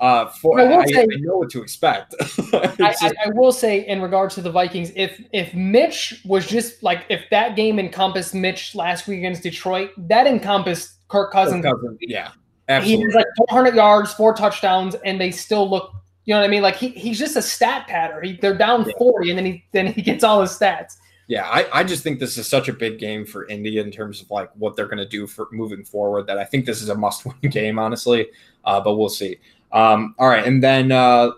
Uh, 0.00 0.28
for 0.28 0.60
I, 0.60 0.74
I, 0.74 0.86
say, 0.86 1.02
I, 1.02 1.06
know 1.20 1.38
what 1.38 1.50
to 1.50 1.62
expect. 1.62 2.14
I, 2.20 2.94
just, 3.00 3.14
I, 3.24 3.30
will 3.32 3.52
say, 3.52 3.86
in 3.86 4.02
regards 4.02 4.34
to 4.34 4.42
the 4.42 4.50
Vikings, 4.50 4.90
if 4.96 5.22
if 5.32 5.54
Mitch 5.54 6.20
was 6.24 6.46
just 6.46 6.82
like 6.82 7.04
if 7.08 7.22
that 7.30 7.54
game 7.54 7.78
encompassed 7.78 8.34
Mitch 8.34 8.74
last 8.74 9.06
week 9.06 9.18
against 9.18 9.42
Detroit, 9.42 9.90
that 9.96 10.26
encompassed 10.26 11.06
Kirk 11.08 11.32
Cousins. 11.32 11.64
Kirk 11.64 11.80
Cousins 11.80 11.98
yeah, 12.00 12.32
absolutely. 12.68 13.02
He 13.02 13.06
was 13.06 13.14
like 13.14 13.26
400 13.48 13.76
yards, 13.76 14.12
four 14.12 14.34
touchdowns, 14.34 14.96
and 15.04 15.20
they 15.20 15.30
still 15.30 15.70
look 15.70 15.92
you 16.24 16.34
know 16.34 16.40
what 16.40 16.46
I 16.46 16.48
mean? 16.48 16.62
Like 16.62 16.76
he, 16.76 16.88
he's 16.88 17.18
just 17.18 17.36
a 17.36 17.42
stat 17.42 17.86
patter. 17.86 18.20
He, 18.22 18.36
they're 18.36 18.56
down 18.56 18.90
40 18.98 19.30
and 19.30 19.38
then 19.38 19.46
he 19.46 19.64
then 19.72 19.86
he 19.92 20.02
gets 20.02 20.24
all 20.24 20.40
his 20.40 20.50
stats. 20.50 20.96
Yeah, 21.26 21.44
I, 21.46 21.80
I 21.80 21.84
just 21.84 22.02
think 22.02 22.18
this 22.18 22.36
is 22.36 22.46
such 22.46 22.68
a 22.68 22.72
big 22.72 22.98
game 22.98 23.24
for 23.24 23.46
Indy 23.46 23.78
in 23.78 23.90
terms 23.90 24.20
of 24.20 24.30
like 24.30 24.50
what 24.56 24.76
they're 24.76 24.86
going 24.86 24.98
to 24.98 25.08
do 25.08 25.26
for 25.26 25.48
moving 25.52 25.84
forward. 25.84 26.26
That 26.26 26.38
I 26.38 26.44
think 26.44 26.66
this 26.66 26.82
is 26.82 26.90
a 26.90 26.94
must-win 26.94 27.36
game, 27.50 27.78
honestly. 27.78 28.28
Uh, 28.64 28.80
but 28.80 28.96
we'll 28.96 29.08
see. 29.08 29.38
Um, 29.72 30.14
all 30.18 30.28
right, 30.28 30.46
and 30.46 30.62
then 30.62 30.92
uh, 30.92 31.30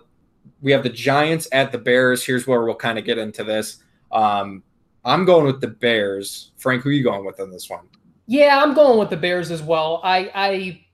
we 0.61 0.71
have 0.71 0.83
the 0.83 0.89
Giants 0.89 1.47
at 1.51 1.71
the 1.71 1.77
Bears. 1.77 2.25
Here's 2.25 2.45
where 2.45 2.63
we'll 2.63 2.75
kind 2.75 2.99
of 2.99 3.05
get 3.05 3.17
into 3.17 3.43
this. 3.43 3.81
Um, 4.11 4.61
I'm 5.05 5.23
going 5.23 5.45
with 5.45 5.61
the 5.61 5.67
Bears. 5.67 6.51
Frank, 6.57 6.83
who 6.83 6.89
are 6.89 6.93
you 6.93 7.03
going 7.03 7.25
with 7.25 7.39
on 7.39 7.49
this 7.49 7.69
one? 7.69 7.87
Yeah, 8.25 8.61
I'm 8.61 8.73
going 8.73 8.99
with 8.99 9.09
the 9.09 9.17
Bears 9.17 9.51
as 9.51 9.63
well. 9.63 10.01
I 10.03 10.31
I 10.35 10.85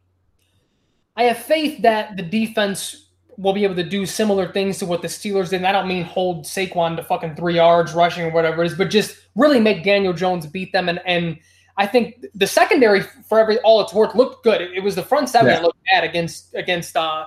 I 1.16 1.24
have 1.24 1.40
faith 1.40 1.82
that 1.82 2.16
the 2.16 2.24
defense 2.24 3.10
will 3.38 3.54
be 3.54 3.64
able 3.64 3.76
to 3.76 3.84
do 3.84 4.06
similar 4.06 4.52
things 4.52 4.78
to 4.80 4.86
what 4.86 5.02
the 5.02 5.08
Steelers 5.08 5.50
did. 5.50 5.58
And 5.58 5.68
I 5.68 5.72
don't 5.72 5.88
mean 5.88 6.04
hold 6.04 6.46
Saquon 6.46 6.96
to 6.98 7.04
fucking 7.04 7.36
three 7.36 7.56
yards 7.56 7.94
rushing 7.94 8.26
or 8.26 8.32
whatever 8.32 8.64
it 8.64 8.68
is, 8.68 8.78
but 8.78 8.90
just 8.90 9.18
really 9.36 9.60
make 9.60 9.84
Daniel 9.84 10.14
Jones 10.14 10.46
beat 10.46 10.72
them. 10.72 10.90
And 10.90 11.00
and 11.06 11.38
I 11.78 11.88
think 11.88 12.26
the 12.36 12.48
secondary, 12.48 13.02
for 13.02 13.40
every 13.40 13.58
all 13.60 13.82
it's 13.82 13.94
worth, 13.94 14.16
looked 14.16 14.44
good. 14.44 14.62
It, 14.62 14.72
it 14.74 14.84
was 14.84 14.96
the 14.96 15.04
front 15.04 15.30
seven 15.30 15.48
yeah. 15.48 15.56
that 15.56 15.64
looked 15.64 15.80
bad 15.92 16.04
against 16.04 16.54
against 16.54 16.96
uh 16.96 17.26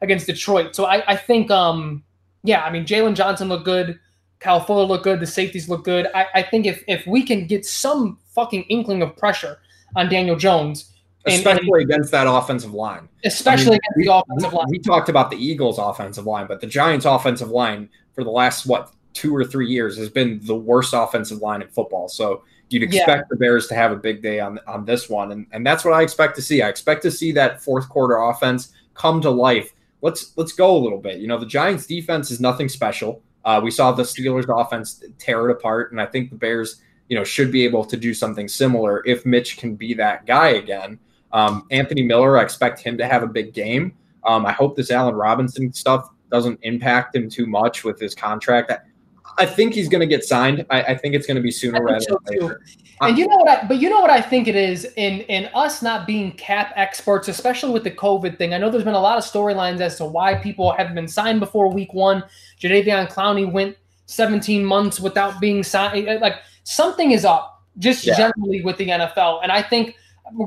against 0.00 0.26
Detroit. 0.26 0.74
So 0.74 0.86
I, 0.86 1.12
I 1.12 1.16
think 1.16 1.50
um 1.50 2.02
yeah, 2.42 2.62
I 2.62 2.70
mean 2.70 2.84
Jaylon 2.84 3.14
Johnson 3.14 3.48
looked 3.48 3.64
good, 3.64 3.98
Kyle 4.40 4.60
Fuller 4.60 4.84
looked 4.84 5.04
good, 5.04 5.20
the 5.20 5.26
safeties 5.26 5.68
looked 5.68 5.84
good. 5.84 6.08
I, 6.14 6.26
I 6.34 6.42
think 6.42 6.66
if 6.66 6.82
if 6.88 7.06
we 7.06 7.22
can 7.22 7.46
get 7.46 7.64
some 7.64 8.18
fucking 8.34 8.64
inkling 8.64 9.02
of 9.02 9.16
pressure 9.16 9.58
on 9.96 10.08
Daniel 10.08 10.36
Jones 10.36 10.92
especially 11.26 11.82
and, 11.82 11.90
against 11.90 12.10
that 12.10 12.26
offensive 12.26 12.74
line. 12.74 13.08
Especially 13.24 13.66
I 13.66 13.70
mean, 13.70 13.74
against 13.74 13.96
we, 13.96 14.04
the 14.04 14.14
offensive 14.14 14.52
line. 14.52 14.66
We 14.68 14.78
talked 14.78 15.08
about 15.08 15.30
the 15.30 15.36
Eagles' 15.36 15.78
offensive 15.78 16.26
line, 16.26 16.46
but 16.46 16.60
the 16.60 16.66
Giants' 16.66 17.04
offensive 17.04 17.48
line 17.48 17.88
for 18.14 18.24
the 18.24 18.30
last 18.30 18.66
what 18.66 18.92
two 19.12 19.34
or 19.34 19.44
three 19.44 19.68
years 19.68 19.96
has 19.96 20.10
been 20.10 20.40
the 20.42 20.56
worst 20.56 20.92
offensive 20.92 21.38
line 21.38 21.62
in 21.62 21.68
football. 21.68 22.08
So 22.08 22.42
you'd 22.68 22.82
expect 22.82 23.22
yeah. 23.22 23.26
the 23.30 23.36
Bears 23.36 23.68
to 23.68 23.74
have 23.74 23.92
a 23.92 23.96
big 23.96 24.22
day 24.22 24.40
on 24.40 24.58
on 24.66 24.84
this 24.84 25.08
one, 25.08 25.32
and 25.32 25.46
and 25.52 25.66
that's 25.66 25.84
what 25.84 25.94
I 25.94 26.02
expect 26.02 26.36
to 26.36 26.42
see. 26.42 26.62
I 26.62 26.68
expect 26.68 27.02
to 27.02 27.10
see 27.10 27.32
that 27.32 27.62
fourth 27.62 27.88
quarter 27.88 28.16
offense 28.18 28.72
come 28.94 29.20
to 29.22 29.30
life. 29.30 29.72
Let's 30.02 30.36
let's 30.36 30.52
go 30.52 30.76
a 30.76 30.78
little 30.78 31.00
bit. 31.00 31.20
You 31.20 31.28
know, 31.28 31.38
the 31.38 31.46
Giants' 31.46 31.86
defense 31.86 32.30
is 32.30 32.40
nothing 32.40 32.68
special. 32.68 33.22
Uh, 33.44 33.60
we 33.62 33.70
saw 33.70 33.92
the 33.92 34.02
Steelers' 34.02 34.46
offense 34.48 35.02
tear 35.18 35.48
it 35.48 35.52
apart, 35.52 35.92
and 35.92 36.00
I 36.00 36.06
think 36.06 36.30
the 36.30 36.36
Bears, 36.36 36.80
you 37.08 37.16
know, 37.16 37.24
should 37.24 37.52
be 37.52 37.64
able 37.64 37.84
to 37.84 37.96
do 37.96 38.14
something 38.14 38.48
similar 38.48 39.02
if 39.06 39.26
Mitch 39.26 39.58
can 39.58 39.76
be 39.76 39.94
that 39.94 40.26
guy 40.26 40.50
again. 40.50 40.98
Um, 41.34 41.66
Anthony 41.70 42.02
Miller, 42.02 42.38
I 42.38 42.42
expect 42.42 42.80
him 42.80 42.96
to 42.96 43.06
have 43.06 43.22
a 43.22 43.26
big 43.26 43.52
game. 43.52 43.92
Um, 44.24 44.46
I 44.46 44.52
hope 44.52 44.76
this 44.76 44.90
Allen 44.90 45.16
Robinson 45.16 45.72
stuff 45.72 46.08
doesn't 46.30 46.58
impact 46.62 47.14
him 47.14 47.28
too 47.28 47.46
much 47.46 47.84
with 47.84 48.00
his 48.00 48.14
contract. 48.14 48.70
I, 48.70 48.78
I 49.36 49.44
think 49.44 49.74
he's 49.74 49.88
going 49.88 50.00
to 50.00 50.06
get 50.06 50.24
signed. 50.24 50.64
I, 50.70 50.82
I, 50.82 50.96
think 50.96 51.14
it's 51.14 51.26
going 51.26 51.36
to 51.36 51.42
be 51.42 51.50
sooner 51.50 51.82
rather 51.82 52.00
so 52.00 52.18
than 52.24 52.38
later. 52.38 52.60
And 53.00 53.18
you 53.18 53.26
know 53.26 53.36
what? 53.36 53.48
I, 53.48 53.66
but 53.66 53.78
you 53.78 53.90
know 53.90 54.00
what 54.00 54.10
I 54.10 54.20
think 54.20 54.46
it 54.46 54.54
is 54.54 54.84
in 54.96 55.20
in 55.22 55.50
us 55.54 55.82
not 55.82 56.06
being 56.06 56.30
cap 56.32 56.72
experts, 56.76 57.26
especially 57.26 57.72
with 57.72 57.82
the 57.82 57.90
COVID 57.90 58.38
thing. 58.38 58.54
I 58.54 58.58
know 58.58 58.70
there's 58.70 58.84
been 58.84 58.94
a 58.94 59.00
lot 59.00 59.18
of 59.18 59.24
storylines 59.24 59.80
as 59.80 59.96
to 59.98 60.04
why 60.04 60.36
people 60.36 60.72
haven't 60.72 60.94
been 60.94 61.08
signed 61.08 61.40
before 61.40 61.68
Week 61.70 61.92
One. 61.92 62.22
Jadeveon 62.60 63.10
Clowney 63.12 63.50
went 63.50 63.76
17 64.06 64.64
months 64.64 65.00
without 65.00 65.40
being 65.40 65.64
signed. 65.64 66.06
Like 66.20 66.36
something 66.62 67.10
is 67.10 67.24
up, 67.24 67.64
just 67.78 68.06
yeah. 68.06 68.16
generally 68.16 68.62
with 68.62 68.76
the 68.76 68.88
NFL. 68.88 69.40
And 69.42 69.50
I 69.50 69.60
think 69.60 69.96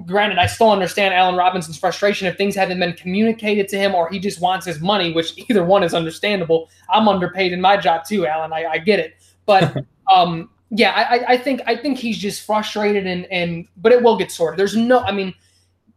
granted, 0.05 0.37
I 0.37 0.47
still 0.47 0.71
understand 0.71 1.13
Allen 1.13 1.35
Robinson's 1.35 1.77
frustration 1.77 2.27
if 2.27 2.35
things 2.35 2.55
haven't 2.55 2.79
been 2.79 2.93
communicated 2.93 3.67
to 3.69 3.77
him 3.77 3.93
or 3.93 4.09
he 4.09 4.19
just 4.19 4.41
wants 4.41 4.65
his 4.65 4.79
money, 4.81 5.13
which 5.13 5.37
either 5.49 5.63
one 5.63 5.83
is 5.83 5.93
understandable. 5.93 6.69
I'm 6.89 7.07
underpaid 7.07 7.53
in 7.53 7.61
my 7.61 7.77
job 7.77 8.03
too, 8.05 8.25
Allen. 8.25 8.53
I, 8.53 8.65
I 8.65 8.77
get 8.79 8.99
it. 8.99 9.15
But 9.45 9.85
um, 10.13 10.49
yeah, 10.69 10.91
I, 10.91 11.33
I 11.33 11.37
think 11.37 11.61
I 11.65 11.75
think 11.75 11.97
he's 11.97 12.17
just 12.17 12.45
frustrated 12.45 13.07
and 13.07 13.25
and 13.27 13.67
but 13.77 13.91
it 13.91 14.03
will 14.03 14.17
get 14.17 14.31
sorted. 14.31 14.59
There's 14.59 14.75
no 14.75 14.99
I 14.99 15.11
mean, 15.11 15.33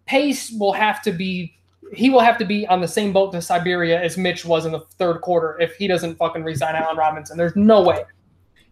Pace 0.06 0.52
will 0.52 0.72
have 0.72 1.02
to 1.02 1.12
be 1.12 1.54
he 1.92 2.08
will 2.08 2.20
have 2.20 2.38
to 2.38 2.44
be 2.44 2.66
on 2.68 2.80
the 2.80 2.88
same 2.88 3.12
boat 3.12 3.32
to 3.32 3.42
Siberia 3.42 4.00
as 4.00 4.16
Mitch 4.16 4.44
was 4.44 4.64
in 4.64 4.72
the 4.72 4.80
third 4.98 5.22
quarter 5.22 5.58
if 5.60 5.74
he 5.74 5.88
doesn't 5.88 6.16
fucking 6.16 6.44
resign 6.44 6.76
Allen 6.76 6.96
Robinson. 6.96 7.36
There's 7.36 7.56
no 7.56 7.82
way. 7.82 8.04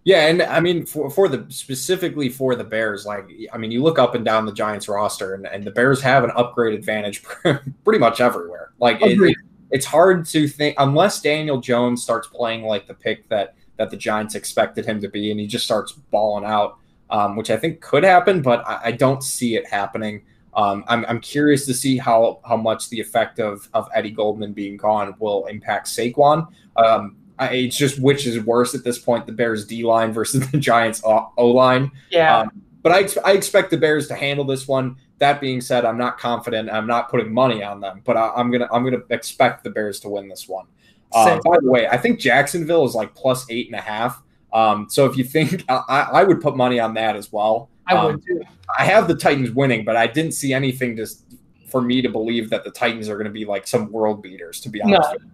Yeah, 0.05 0.27
and 0.27 0.43
I 0.43 0.61
mean 0.61 0.87
for, 0.87 1.11
for 1.11 1.29
the 1.29 1.45
specifically 1.51 2.29
for 2.29 2.55
the 2.55 2.65
Bears, 2.65 3.05
like 3.05 3.29
I 3.53 3.59
mean, 3.59 3.71
you 3.71 3.83
look 3.83 3.99
up 3.99 4.15
and 4.15 4.25
down 4.25 4.47
the 4.47 4.53
Giants 4.53 4.89
roster, 4.89 5.35
and, 5.35 5.47
and 5.47 5.65
the 5.65 5.71
Bears 5.71 6.01
have 6.01 6.25
an 6.25 6.31
upgrade 6.35 6.75
advantage 6.75 7.23
pretty 7.85 7.99
much 7.99 8.21
everywhere. 8.21 8.73
Like 8.79 8.99
it, 9.03 9.37
it's 9.71 9.85
hard 9.85 10.25
to 10.27 10.49
think 10.49 10.77
unless 10.79 11.21
Daniel 11.21 11.61
Jones 11.61 12.03
starts 12.03 12.27
playing 12.29 12.63
like 12.63 12.87
the 12.87 12.95
pick 12.95 13.29
that 13.29 13.55
that 13.77 13.91
the 13.91 13.97
Giants 13.97 14.35
expected 14.35 14.87
him 14.87 15.01
to 15.01 15.09
be, 15.09 15.31
and 15.31 15.39
he 15.39 15.47
just 15.47 15.65
starts 15.65 15.93
balling 15.93 16.45
out, 16.45 16.79
um, 17.11 17.37
which 17.37 17.51
I 17.51 17.57
think 17.57 17.81
could 17.81 18.03
happen, 18.03 18.41
but 18.41 18.67
I, 18.67 18.81
I 18.85 18.93
don't 18.93 19.23
see 19.23 19.57
it 19.57 19.67
happening. 19.67 20.23
Um, 20.55 20.85
I'm, 20.89 21.05
I'm 21.07 21.21
curious 21.21 21.67
to 21.67 21.75
see 21.75 21.99
how 21.99 22.41
how 22.45 22.57
much 22.57 22.89
the 22.89 22.99
effect 22.99 23.39
of 23.39 23.69
of 23.75 23.89
Eddie 23.95 24.11
Goldman 24.11 24.53
being 24.55 24.77
gone 24.77 25.15
will 25.19 25.47
impact 25.47 25.87
Saquon. 25.87 26.49
Um, 26.77 27.17
I, 27.39 27.55
it's 27.55 27.77
just 27.77 28.01
which 28.01 28.27
is 28.27 28.43
worse 28.45 28.75
at 28.75 28.85
this 28.85 28.99
point, 28.99 29.27
the 29.27 29.33
Bears 29.33 29.67
D 29.67 29.85
line 29.85 30.13
versus 30.13 30.49
the 30.51 30.59
Giants 30.59 31.03
O 31.05 31.47
line. 31.47 31.91
Yeah. 32.11 32.39
Um, 32.39 32.63
but 32.83 32.93
I, 32.93 33.31
I 33.31 33.33
expect 33.33 33.71
the 33.71 33.77
Bears 33.77 34.09
to 34.09 34.15
handle 34.15 34.45
this 34.45 34.69
one. 34.69 34.97
That 35.19 35.41
being 35.41 35.61
said, 35.61 35.85
I'm 35.85 35.99
not 35.99 36.19
confident. 36.19 36.71
I'm 36.71 36.87
not 36.87 37.11
putting 37.11 37.33
money 37.33 37.63
on 37.63 37.81
them, 37.81 38.03
but 38.05 38.17
I, 38.17 38.41
am 38.41 38.51
gonna 38.51 38.69
I'm 38.73 38.85
gonna 38.85 39.03
expect 39.11 39.65
the 39.65 39.71
Bears 39.71 40.01
to 40.01 40.09
win 40.09 40.29
this 40.29 40.49
one. 40.49 40.67
Uh, 41.13 41.41
by 41.45 41.57
the 41.61 41.71
way, 41.71 41.89
I 41.89 41.97
think 41.97 42.21
Jacksonville 42.21 42.85
is 42.85 42.95
like 42.95 43.15
plus 43.15 43.47
eight 43.51 43.67
and 43.67 43.75
a 43.75 43.81
half. 43.81 44.23
Um, 44.53 44.87
so 44.89 45.07
if 45.07 45.17
you 45.17 45.25
think 45.25 45.65
I, 45.69 46.09
I 46.13 46.25
would 46.25 46.41
put 46.41 46.57
money 46.57 46.79
on 46.81 46.95
that 46.95 47.17
as 47.17 47.33
well. 47.33 47.71
I 47.87 47.97
um, 47.97 48.07
would 48.07 48.25
too. 48.25 48.43
I 48.79 48.85
have 48.85 49.09
the 49.09 49.15
Titans 49.15 49.51
winning, 49.51 49.85
but 49.85 49.97
I 49.97 50.07
didn't 50.07 50.33
see 50.33 50.53
anything 50.53 50.97
just 50.97 51.25
for 51.69 51.81
me 51.81 52.01
to 52.03 52.09
believe 52.09 52.51
that 52.51 52.65
the 52.65 52.71
Titans 52.71 53.09
are 53.09 53.15
going 53.15 53.27
to 53.27 53.31
be 53.31 53.45
like 53.45 53.67
some 53.67 53.91
world 53.91 54.23
beaters. 54.23 54.61
To 54.61 54.69
be 54.69 54.81
honest, 54.83 55.11
no, 55.13 55.31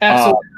absolutely. 0.00 0.48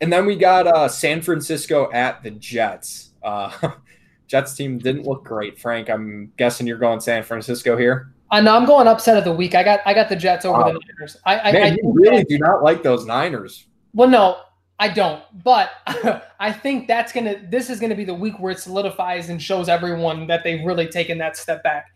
And 0.00 0.12
then 0.12 0.24
we 0.26 0.36
got 0.36 0.66
uh, 0.66 0.88
San 0.88 1.20
Francisco 1.22 1.90
at 1.92 2.22
the 2.22 2.30
Jets. 2.30 3.10
Uh, 3.22 3.50
Jets 4.26 4.54
team 4.54 4.78
didn't 4.78 5.04
look 5.06 5.24
great, 5.24 5.58
Frank. 5.58 5.90
I'm 5.90 6.32
guessing 6.36 6.66
you're 6.66 6.78
going 6.78 7.00
San 7.00 7.22
Francisco 7.22 7.76
here. 7.76 8.12
I 8.30 8.40
know 8.40 8.54
I'm 8.56 8.64
going 8.64 8.86
upset 8.86 9.16
of 9.16 9.24
the 9.24 9.32
week. 9.32 9.54
I 9.56 9.64
got 9.64 9.80
I 9.84 9.92
got 9.92 10.08
the 10.08 10.14
Jets 10.16 10.44
over 10.44 10.58
the 10.62 10.78
Niners. 10.78 11.16
I, 11.26 11.38
I, 11.40 11.52
Man, 11.52 11.62
I 11.62 11.76
you 11.82 11.92
really 11.92 12.18
that- 12.18 12.28
do 12.28 12.38
not 12.38 12.62
like 12.62 12.82
those 12.82 13.04
Niners. 13.04 13.66
well, 13.92 14.08
no, 14.08 14.38
I 14.78 14.88
don't. 14.88 15.22
But 15.42 15.70
I 16.38 16.52
think 16.52 16.86
that's 16.86 17.12
gonna. 17.12 17.36
This 17.50 17.68
is 17.68 17.80
gonna 17.80 17.96
be 17.96 18.04
the 18.04 18.14
week 18.14 18.38
where 18.38 18.52
it 18.52 18.60
solidifies 18.60 19.30
and 19.30 19.42
shows 19.42 19.68
everyone 19.68 20.28
that 20.28 20.44
they've 20.44 20.64
really 20.64 20.86
taken 20.86 21.18
that 21.18 21.36
step 21.36 21.64
back. 21.64 21.86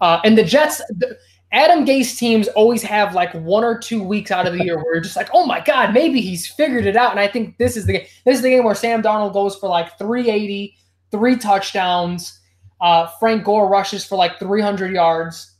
Uh, 0.00 0.20
and 0.24 0.36
the 0.36 0.44
Jets, 0.44 0.78
the, 0.88 1.16
Adam 1.52 1.86
Gase 1.86 2.18
teams 2.18 2.48
always 2.48 2.82
have 2.82 3.14
like 3.14 3.32
one 3.32 3.64
or 3.64 3.78
two 3.78 4.02
weeks 4.02 4.30
out 4.30 4.46
of 4.46 4.52
the 4.52 4.64
year 4.64 4.76
where 4.76 4.94
you're 4.94 5.02
just 5.02 5.16
like, 5.16 5.30
oh 5.32 5.46
my 5.46 5.60
god, 5.60 5.94
maybe 5.94 6.20
he's 6.20 6.46
figured 6.46 6.86
it 6.86 6.96
out. 6.96 7.12
And 7.12 7.20
I 7.20 7.28
think 7.28 7.56
this 7.58 7.76
is 7.76 7.86
the 7.86 7.94
game. 7.94 8.06
This 8.24 8.36
is 8.36 8.42
the 8.42 8.50
game 8.50 8.64
where 8.64 8.74
Sam 8.74 9.02
Darnold 9.02 9.32
goes 9.32 9.56
for 9.56 9.68
like 9.68 9.96
380, 9.98 10.76
three 11.10 11.36
touchdowns. 11.36 12.40
Uh, 12.80 13.06
Frank 13.20 13.44
Gore 13.44 13.68
rushes 13.68 14.04
for 14.04 14.16
like 14.16 14.38
300 14.38 14.92
yards. 14.92 15.52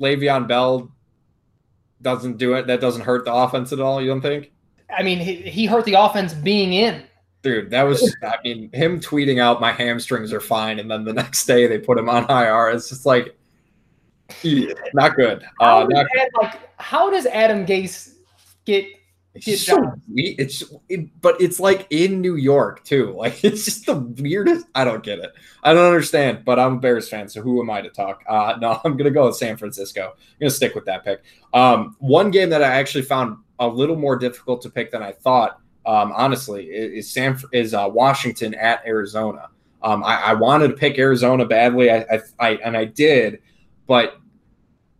Le'Veon 0.00 0.46
Bell 0.46 0.92
doesn't 2.02 2.36
do 2.36 2.54
it. 2.54 2.66
That 2.66 2.80
doesn't 2.80 3.02
hurt 3.02 3.24
the 3.24 3.32
offense 3.32 3.72
at 3.72 3.80
all. 3.80 4.00
You 4.00 4.08
don't 4.08 4.20
think? 4.20 4.52
I 4.96 5.02
mean, 5.02 5.18
he, 5.18 5.36
he 5.36 5.66
hurt 5.66 5.86
the 5.86 5.94
offense 5.94 6.34
being 6.34 6.72
in. 6.74 7.02
Dude, 7.42 7.70
that 7.70 7.82
was, 7.84 8.14
I 8.22 8.36
mean, 8.44 8.70
him 8.72 9.00
tweeting 9.00 9.40
out 9.40 9.60
my 9.60 9.72
hamstrings 9.72 10.32
are 10.32 10.40
fine. 10.40 10.78
And 10.78 10.90
then 10.90 11.04
the 11.04 11.12
next 11.12 11.46
day 11.46 11.66
they 11.66 11.78
put 11.78 11.98
him 11.98 12.08
on 12.08 12.24
IR. 12.30 12.68
It's 12.70 12.88
just 12.88 13.06
like, 13.06 13.36
not 14.94 15.16
good. 15.16 15.44
How, 15.60 15.80
Uh, 15.80 15.86
does 15.86 15.88
not 15.94 16.06
Ad- 16.18 16.28
like, 16.42 16.58
how 16.78 17.10
does 17.10 17.26
Adam 17.26 17.64
Gase 17.66 18.14
get? 18.64 18.86
Good 19.44 19.58
so 19.58 19.76
job. 19.76 20.00
we- 20.10 20.34
It's 20.38 20.64
it, 20.88 21.08
but 21.20 21.38
it's 21.42 21.60
like 21.60 21.86
in 21.90 22.22
New 22.22 22.36
York 22.36 22.82
too. 22.84 23.12
Like 23.16 23.44
it's 23.44 23.66
just 23.66 23.84
the 23.86 23.96
weirdest. 23.96 24.66
I 24.74 24.84
don't 24.84 25.02
get 25.02 25.18
it. 25.18 25.30
I 25.62 25.74
don't 25.74 25.84
understand. 25.84 26.42
But 26.46 26.58
I'm 26.58 26.74
a 26.74 26.78
Bears 26.80 27.08
fan, 27.08 27.28
so 27.28 27.42
who 27.42 27.60
am 27.60 27.68
I 27.68 27.82
to 27.82 27.90
talk? 27.90 28.22
Uh, 28.26 28.54
no, 28.60 28.80
I'm 28.84 28.96
gonna 28.96 29.10
go 29.10 29.26
with 29.26 29.36
San 29.36 29.56
Francisco. 29.58 30.14
I'm 30.16 30.36
gonna 30.40 30.50
stick 30.50 30.74
with 30.74 30.86
that 30.86 31.04
pick. 31.04 31.22
Um, 31.52 31.96
one 31.98 32.30
game 32.30 32.48
that 32.50 32.62
I 32.62 32.68
actually 32.68 33.02
found 33.04 33.36
a 33.58 33.68
little 33.68 33.96
more 33.96 34.16
difficult 34.16 34.62
to 34.62 34.70
pick 34.70 34.90
than 34.90 35.02
I 35.02 35.12
thought. 35.12 35.60
Um, 35.84 36.12
honestly, 36.16 36.64
is, 36.66 37.04
is 37.04 37.12
San 37.12 37.38
is 37.52 37.74
uh, 37.74 37.88
Washington 37.92 38.54
at 38.54 38.82
Arizona. 38.86 39.48
Um, 39.82 40.02
I, 40.02 40.16
I 40.16 40.34
wanted 40.34 40.68
to 40.68 40.74
pick 40.74 40.98
Arizona 40.98 41.44
badly. 41.44 41.90
I, 41.90 41.98
I, 42.10 42.20
I 42.40 42.50
and 42.64 42.74
I 42.76 42.86
did, 42.86 43.40
but 43.86 44.18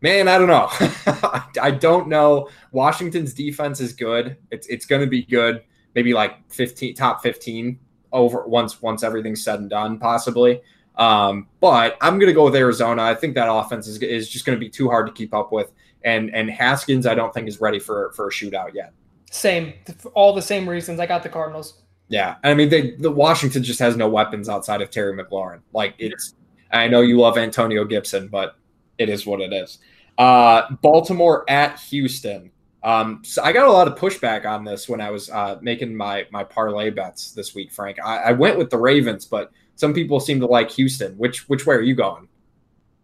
man, 0.00 0.28
I 0.28 0.38
don't 0.38 0.48
know. 0.48 0.68
I, 1.60 1.70
don't 1.70 2.08
know. 2.08 2.48
Washington's 2.72 3.34
defense 3.34 3.80
is 3.80 3.92
good. 3.92 4.36
It's 4.50 4.66
it's 4.68 4.86
going 4.86 5.00
to 5.00 5.06
be 5.06 5.22
good. 5.24 5.62
Maybe 5.94 6.12
like 6.12 6.50
15 6.52 6.94
top 6.94 7.22
15 7.22 7.78
over 8.12 8.46
once 8.46 8.80
once 8.82 9.02
everything's 9.02 9.42
said 9.42 9.60
and 9.60 9.70
done 9.70 9.98
possibly. 9.98 10.60
Um, 10.96 11.48
but 11.60 11.96
I'm 12.00 12.18
going 12.18 12.28
to 12.28 12.34
go 12.34 12.44
with 12.44 12.56
Arizona. 12.56 13.02
I 13.02 13.14
think 13.14 13.34
that 13.34 13.52
offense 13.52 13.86
is, 13.86 13.98
is 13.98 14.28
just 14.28 14.46
going 14.46 14.56
to 14.56 14.60
be 14.60 14.70
too 14.70 14.88
hard 14.88 15.06
to 15.06 15.12
keep 15.12 15.34
up 15.34 15.52
with. 15.52 15.72
And 16.04 16.34
and 16.34 16.50
Haskins, 16.50 17.06
I 17.06 17.14
don't 17.14 17.32
think 17.34 17.48
is 17.48 17.60
ready 17.60 17.78
for 17.78 18.12
for 18.12 18.28
a 18.28 18.30
shootout 18.30 18.74
yet. 18.74 18.92
Same, 19.30 19.74
all 20.14 20.32
the 20.32 20.42
same 20.42 20.68
reasons. 20.68 21.00
I 21.00 21.06
got 21.06 21.22
the 21.22 21.28
Cardinals. 21.28 21.82
Yeah, 22.08 22.36
I 22.44 22.54
mean, 22.54 22.68
they, 22.68 22.92
the 22.92 23.10
Washington 23.10 23.64
just 23.64 23.80
has 23.80 23.96
no 23.96 24.08
weapons 24.08 24.48
outside 24.48 24.80
of 24.80 24.90
Terry 24.90 25.12
McLaurin. 25.12 25.60
Like 25.72 25.94
it's, 25.98 26.34
I 26.70 26.86
know 26.86 27.00
you 27.00 27.18
love 27.18 27.36
Antonio 27.36 27.84
Gibson, 27.84 28.28
but 28.28 28.56
it 28.98 29.08
is 29.08 29.26
what 29.26 29.40
it 29.40 29.52
is. 29.52 29.78
Uh, 30.18 30.62
Baltimore 30.82 31.44
at 31.48 31.78
Houston. 31.80 32.50
Um, 32.82 33.22
so 33.24 33.42
I 33.42 33.52
got 33.52 33.66
a 33.66 33.72
lot 33.72 33.88
of 33.88 33.98
pushback 33.98 34.46
on 34.46 34.64
this 34.64 34.88
when 34.88 35.00
I 35.00 35.10
was 35.10 35.28
uh, 35.28 35.58
making 35.60 35.94
my 35.94 36.26
my 36.30 36.44
parlay 36.44 36.90
bets 36.90 37.32
this 37.32 37.54
week, 37.54 37.72
Frank. 37.72 37.98
I, 38.04 38.18
I 38.18 38.32
went 38.32 38.58
with 38.58 38.70
the 38.70 38.78
Ravens, 38.78 39.24
but 39.24 39.50
some 39.74 39.92
people 39.92 40.20
seem 40.20 40.38
to 40.40 40.46
like 40.46 40.70
Houston. 40.70 41.18
Which 41.18 41.48
which 41.48 41.66
way 41.66 41.74
are 41.74 41.82
you 41.82 41.94
going? 41.94 42.28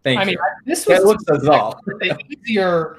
Thank 0.05 0.20
I 0.20 0.24
mean, 0.24 0.34
you. 0.34 0.40
I- 0.40 0.55
this 0.64 0.86
was 0.86 1.05
looks 1.05 1.24
as 1.28 1.49
all. 1.49 1.80
the 1.86 2.16
easier. 2.28 2.99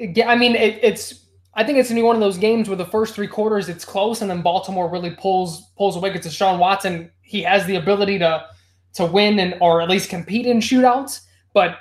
I 0.00 0.36
mean, 0.36 0.54
it, 0.54 0.78
it's. 0.82 1.26
I 1.54 1.64
think 1.64 1.78
it's 1.78 1.88
gonna 1.88 2.00
be 2.00 2.04
one 2.04 2.16
of 2.16 2.20
those 2.20 2.38
games 2.38 2.68
where 2.68 2.76
the 2.76 2.86
first 2.86 3.14
three 3.14 3.26
quarters 3.26 3.68
it's 3.68 3.84
close, 3.84 4.22
and 4.22 4.30
then 4.30 4.42
Baltimore 4.42 4.88
really 4.88 5.10
pulls 5.10 5.70
pulls 5.76 5.96
away. 5.96 6.10
Because 6.10 6.32
Sean 6.32 6.58
Watson, 6.58 7.10
he 7.20 7.42
has 7.42 7.66
the 7.66 7.76
ability 7.76 8.18
to 8.20 8.46
to 8.94 9.04
win 9.04 9.38
and 9.38 9.54
or 9.60 9.82
at 9.82 9.90
least 9.90 10.08
compete 10.08 10.46
in 10.46 10.60
shootouts. 10.60 11.20
But 11.58 11.78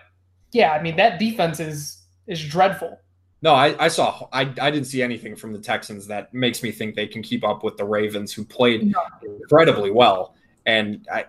yeah, 0.54 0.72
I 0.72 0.82
mean 0.82 0.96
that 0.96 1.20
defense 1.20 1.60
is 1.60 2.02
is 2.26 2.44
dreadful. 2.44 3.00
No, 3.44 3.54
I, 3.54 3.76
I 3.86 3.88
saw. 3.88 4.28
I, 4.34 4.42
I 4.60 4.72
didn't 4.72 4.86
see 4.86 5.04
anything 5.04 5.36
from 5.36 5.54
the 5.54 5.60
Texans 5.60 6.08
that 6.08 6.34
makes 6.34 6.64
me 6.64 6.72
think 6.72 6.96
they 6.96 7.06
can 7.06 7.22
keep 7.22 7.44
up 7.44 7.64
with 7.64 7.78
the 7.78 7.86
Ravens, 7.86 8.34
who 8.34 8.44
played 8.44 8.88
No. 8.92 9.00
incredibly 9.22 9.92
well. 9.92 10.34
And 10.66 11.06
I, 11.14 11.26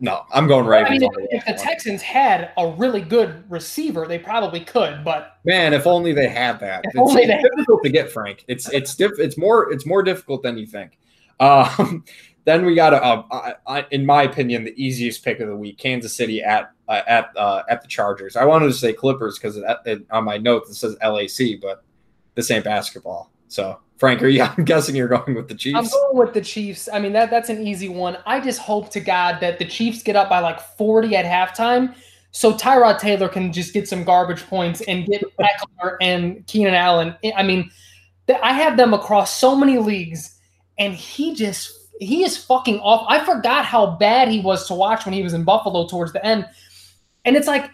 no, 0.00 0.24
I'm 0.32 0.46
going 0.48 0.64
I 0.64 0.68
Ravens. 0.68 0.90
mean, 0.92 1.02
all 1.04 1.12
the 1.12 1.20
way. 1.20 1.28
if, 1.32 1.46
if 1.46 1.56
the 1.58 1.62
Texans 1.62 2.00
had 2.00 2.52
a 2.56 2.66
really 2.70 3.02
good 3.02 3.44
receiver, 3.50 4.06
they 4.06 4.18
probably 4.18 4.60
could. 4.60 5.04
But 5.04 5.36
Man, 5.44 5.74
if 5.74 5.86
only 5.86 6.14
they 6.14 6.28
had 6.28 6.58
that. 6.60 6.80
It's, 6.84 6.96
only 6.96 7.24
it's 7.24 7.42
difficult 7.54 7.82
to 7.84 7.90
get, 7.90 8.10
Frank. 8.10 8.42
It's 8.48 8.66
it's 8.70 8.94
diff, 8.94 9.12
It's 9.18 9.36
more 9.36 9.70
it's 9.70 9.84
more 9.84 10.02
difficult 10.02 10.42
than 10.42 10.56
you 10.56 10.66
think. 10.66 10.96
Um, 11.40 12.04
then 12.44 12.64
we 12.64 12.74
got 12.74 12.94
a, 12.94 13.02
uh, 13.02 13.54
uh, 13.66 13.82
in 13.90 14.06
my 14.06 14.22
opinion, 14.22 14.64
the 14.64 14.82
easiest 14.82 15.24
pick 15.24 15.40
of 15.40 15.48
the 15.48 15.56
week: 15.56 15.78
Kansas 15.78 16.14
City 16.14 16.42
at 16.42 16.72
uh, 16.88 17.02
at 17.06 17.36
uh, 17.36 17.62
at 17.68 17.82
the 17.82 17.88
Chargers. 17.88 18.36
I 18.36 18.44
wanted 18.44 18.66
to 18.66 18.72
say 18.72 18.92
Clippers 18.92 19.38
because 19.38 19.58
on 20.10 20.24
my 20.24 20.38
note 20.38 20.64
it 20.68 20.74
says 20.74 20.96
LAC, 21.02 21.60
but 21.60 21.84
this 22.34 22.50
ain't 22.50 22.64
basketball. 22.64 23.30
So, 23.48 23.78
Frank, 23.98 24.22
are 24.22 24.28
you? 24.28 24.42
I'm 24.56 24.64
guessing 24.64 24.96
you're 24.96 25.08
going 25.08 25.34
with 25.34 25.48
the 25.48 25.54
Chiefs. 25.54 25.76
I'm 25.76 25.86
going 25.86 26.16
with 26.16 26.34
the 26.34 26.40
Chiefs. 26.40 26.88
I 26.92 26.98
mean, 26.98 27.12
that 27.12 27.30
that's 27.30 27.50
an 27.50 27.66
easy 27.66 27.88
one. 27.88 28.16
I 28.26 28.40
just 28.40 28.60
hope 28.60 28.90
to 28.90 29.00
God 29.00 29.38
that 29.40 29.58
the 29.58 29.66
Chiefs 29.66 30.02
get 30.02 30.16
up 30.16 30.28
by 30.28 30.40
like 30.40 30.60
40 30.60 31.14
at 31.16 31.26
halftime, 31.26 31.94
so 32.30 32.54
Tyrod 32.54 32.98
Taylor 32.98 33.28
can 33.28 33.52
just 33.52 33.74
get 33.74 33.86
some 33.86 34.02
garbage 34.02 34.46
points 34.46 34.80
and 34.82 35.06
get 35.06 35.22
Ekeler 35.38 35.96
and 36.00 36.46
Keenan 36.46 36.74
Allen. 36.74 37.14
I 37.36 37.42
mean, 37.42 37.70
I 38.42 38.54
have 38.54 38.78
them 38.78 38.94
across 38.94 39.36
so 39.36 39.54
many 39.54 39.76
leagues, 39.78 40.40
and 40.78 40.94
he 40.94 41.34
just 41.34 41.79
he 42.00 42.24
is 42.24 42.36
fucking 42.36 42.80
off. 42.80 43.06
I 43.08 43.24
forgot 43.24 43.64
how 43.64 43.96
bad 43.96 44.28
he 44.28 44.40
was 44.40 44.66
to 44.68 44.74
watch 44.74 45.04
when 45.04 45.12
he 45.12 45.22
was 45.22 45.34
in 45.34 45.44
Buffalo 45.44 45.86
towards 45.86 46.12
the 46.12 46.24
end, 46.24 46.48
and 47.24 47.36
it's 47.36 47.46
like 47.46 47.70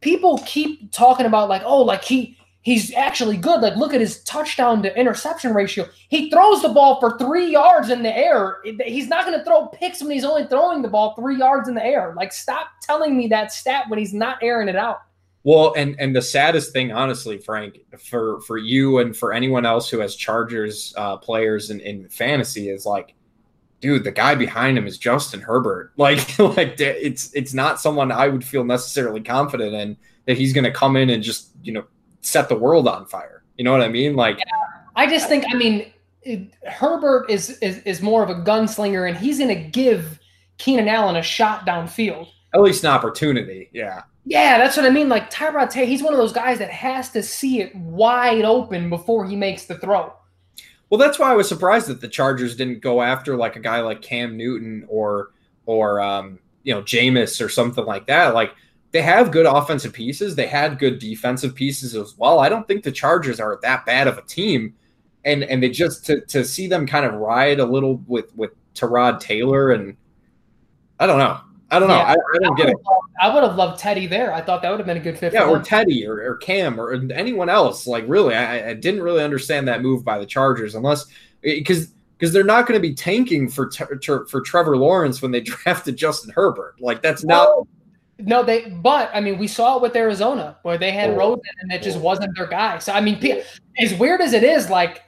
people 0.00 0.42
keep 0.44 0.92
talking 0.92 1.26
about 1.26 1.48
like, 1.48 1.62
oh, 1.64 1.82
like 1.82 2.04
he 2.04 2.36
he's 2.62 2.92
actually 2.94 3.36
good. 3.36 3.60
Like, 3.60 3.76
look 3.76 3.94
at 3.94 4.00
his 4.00 4.22
touchdown 4.24 4.82
to 4.82 4.98
interception 4.98 5.54
ratio. 5.54 5.86
He 6.08 6.30
throws 6.30 6.62
the 6.62 6.68
ball 6.68 7.00
for 7.00 7.18
three 7.18 7.50
yards 7.50 7.90
in 7.90 8.02
the 8.02 8.14
air. 8.14 8.58
He's 8.84 9.08
not 9.08 9.24
going 9.24 9.38
to 9.38 9.44
throw 9.44 9.66
picks 9.68 10.02
when 10.02 10.10
he's 10.10 10.24
only 10.24 10.46
throwing 10.46 10.82
the 10.82 10.88
ball 10.88 11.14
three 11.14 11.38
yards 11.38 11.68
in 11.68 11.74
the 11.74 11.84
air. 11.84 12.12
Like, 12.16 12.32
stop 12.32 12.68
telling 12.82 13.16
me 13.16 13.28
that 13.28 13.52
stat 13.52 13.84
when 13.88 13.98
he's 13.98 14.12
not 14.12 14.38
airing 14.42 14.68
it 14.68 14.76
out. 14.76 15.02
Well, 15.42 15.72
and 15.74 15.98
and 15.98 16.14
the 16.14 16.20
saddest 16.20 16.74
thing, 16.74 16.92
honestly, 16.92 17.38
Frank, 17.38 17.78
for 17.98 18.42
for 18.42 18.58
you 18.58 18.98
and 18.98 19.16
for 19.16 19.32
anyone 19.32 19.64
else 19.64 19.88
who 19.88 19.98
has 20.00 20.14
Chargers 20.14 20.92
uh, 20.98 21.16
players 21.16 21.70
in, 21.70 21.80
in 21.80 22.08
fantasy 22.10 22.68
is 22.68 22.84
like, 22.84 23.14
dude, 23.80 24.04
the 24.04 24.10
guy 24.10 24.34
behind 24.34 24.78
him 24.78 24.86
is 24.86 24.98
Justin 24.98 25.40
Herbert. 25.40 25.92
Like, 25.96 26.38
like 26.38 26.80
it's 26.80 27.32
it's 27.34 27.52
not 27.54 27.80
someone 27.80 28.10
I 28.12 28.28
would 28.28 28.44
feel 28.44 28.64
necessarily 28.64 29.20
confident 29.20 29.74
in 29.74 29.96
that 30.26 30.36
he's 30.38 30.52
going 30.52 30.64
to 30.64 30.70
come 30.70 30.96
in 30.96 31.10
and 31.10 31.22
just 31.22 31.50
you 31.62 31.72
know 31.72 31.84
set 32.20 32.48
the 32.48 32.56
world 32.56 32.88
on 32.88 33.06
fire. 33.06 33.42
You 33.56 33.64
know 33.64 33.72
what 33.72 33.82
I 33.82 33.88
mean? 33.88 34.16
Like, 34.16 34.38
I 34.96 35.06
just 35.06 35.28
think, 35.28 35.44
I 35.50 35.54
mean, 35.54 35.92
it, 36.22 36.52
Herbert 36.66 37.30
is, 37.30 37.58
is 37.58 37.78
is 37.80 38.00
more 38.00 38.22
of 38.22 38.30
a 38.30 38.34
gunslinger, 38.34 39.08
and 39.08 39.18
he's 39.18 39.38
going 39.38 39.54
to 39.54 39.68
give 39.70 40.18
Keenan 40.58 40.88
Allen 40.88 41.16
a 41.16 41.22
shot 41.22 41.66
downfield. 41.66 42.28
at 42.54 42.60
least 42.60 42.84
an 42.84 42.90
opportunity. 42.90 43.68
Yeah. 43.72 44.02
Yeah, 44.26 44.58
that's 44.58 44.76
what 44.76 44.86
I 44.86 44.90
mean. 44.90 45.08
Like 45.08 45.30
Tyrod 45.30 45.70
Taylor, 45.70 45.86
he's 45.86 46.02
one 46.02 46.12
of 46.12 46.18
those 46.18 46.32
guys 46.32 46.58
that 46.58 46.70
has 46.70 47.10
to 47.10 47.22
see 47.22 47.60
it 47.60 47.74
wide 47.74 48.44
open 48.44 48.90
before 48.90 49.26
he 49.26 49.34
makes 49.36 49.64
the 49.64 49.78
throw. 49.78 50.12
Well, 50.90 50.98
that's 50.98 51.18
why 51.18 51.30
I 51.30 51.36
was 51.36 51.48
surprised 51.48 51.86
that 51.86 52.00
the 52.00 52.08
Chargers 52.08 52.56
didn't 52.56 52.80
go 52.80 53.00
after 53.00 53.36
like 53.36 53.56
a 53.56 53.60
guy 53.60 53.80
like 53.80 54.02
Cam 54.02 54.36
Newton 54.36 54.84
or 54.88 55.30
or 55.66 56.00
um, 56.00 56.40
you 56.64 56.74
know 56.74 56.82
Jameis 56.82 57.44
or 57.44 57.48
something 57.48 57.84
like 57.84 58.06
that. 58.08 58.34
Like 58.34 58.52
they 58.90 59.02
have 59.02 59.30
good 59.30 59.46
offensive 59.46 59.92
pieces, 59.92 60.34
they 60.34 60.48
had 60.48 60.80
good 60.80 60.98
defensive 60.98 61.54
pieces 61.54 61.94
as 61.94 62.18
well. 62.18 62.40
I 62.40 62.48
don't 62.48 62.66
think 62.66 62.82
the 62.82 62.92
Chargers 62.92 63.38
are 63.38 63.58
that 63.62 63.86
bad 63.86 64.08
of 64.08 64.18
a 64.18 64.22
team, 64.22 64.74
and 65.24 65.44
and 65.44 65.62
they 65.62 65.70
just 65.70 66.04
to 66.06 66.22
to 66.26 66.44
see 66.44 66.66
them 66.66 66.86
kind 66.86 67.06
of 67.06 67.14
ride 67.14 67.60
a 67.60 67.64
little 67.64 68.02
with 68.08 68.34
with 68.36 68.50
Tyrod 68.74 69.20
Taylor 69.20 69.70
and 69.70 69.96
I 70.98 71.06
don't 71.06 71.18
know. 71.18 71.40
I 71.70 71.78
don't 71.78 71.88
know. 71.88 71.96
Yeah. 71.96 72.02
I, 72.08 72.12
I 72.14 72.38
don't 72.40 72.56
get 72.56 72.68
it. 72.68 72.76
I 73.20 73.32
would 73.32 73.42
have 73.44 73.54
loved 73.56 73.78
Teddy 73.78 74.06
there. 74.06 74.32
I 74.32 74.40
thought 74.40 74.60
that 74.62 74.70
would 74.70 74.80
have 74.80 74.86
been 74.86 74.96
a 74.96 75.00
good 75.00 75.18
fit 75.18 75.32
Yeah, 75.32 75.44
for 75.44 75.58
or. 75.58 75.62
Teddy 75.62 76.06
or, 76.06 76.14
or 76.20 76.36
Cam 76.38 76.80
or 76.80 76.92
anyone 77.12 77.48
else. 77.48 77.86
Like 77.86 78.04
really, 78.08 78.34
I, 78.34 78.70
I 78.70 78.74
didn't 78.74 79.02
really 79.02 79.22
understand 79.22 79.68
that 79.68 79.80
move 79.82 80.04
by 80.04 80.18
the 80.18 80.26
Chargers 80.26 80.74
unless 80.74 81.06
eh, 81.44 81.54
because 81.58 81.92
because 82.18 82.32
they're 82.34 82.44
not 82.44 82.66
going 82.66 82.76
to 82.80 82.86
be 82.86 82.92
tanking 82.94 83.48
for 83.48 83.66
Te- 83.68 83.84
Tre- 84.02 84.26
for 84.28 84.40
Trevor 84.40 84.76
Lawrence 84.76 85.22
when 85.22 85.30
they 85.30 85.40
drafted 85.42 85.96
Justin 85.96 86.32
Herbert. 86.34 86.74
Like 86.80 87.02
that's 87.02 87.24
not. 87.24 87.48
No, 87.48 87.68
no, 88.18 88.42
they. 88.42 88.68
But 88.70 89.10
I 89.14 89.20
mean, 89.20 89.38
we 89.38 89.46
saw 89.46 89.76
it 89.76 89.82
with 89.82 89.94
Arizona 89.96 90.58
where 90.62 90.76
they 90.76 90.90
had 90.90 91.10
Oh. 91.10 91.16
Rosen 91.16 91.42
and 91.62 91.72
it 91.72 91.82
just 91.82 91.98
Oh. 91.98 92.00
wasn't 92.00 92.36
their 92.36 92.46
guy. 92.46 92.78
So 92.78 92.92
I 92.92 93.00
mean, 93.00 93.18
as 93.78 93.94
weird 93.94 94.20
as 94.20 94.32
it 94.32 94.42
is, 94.42 94.68
like 94.70 95.02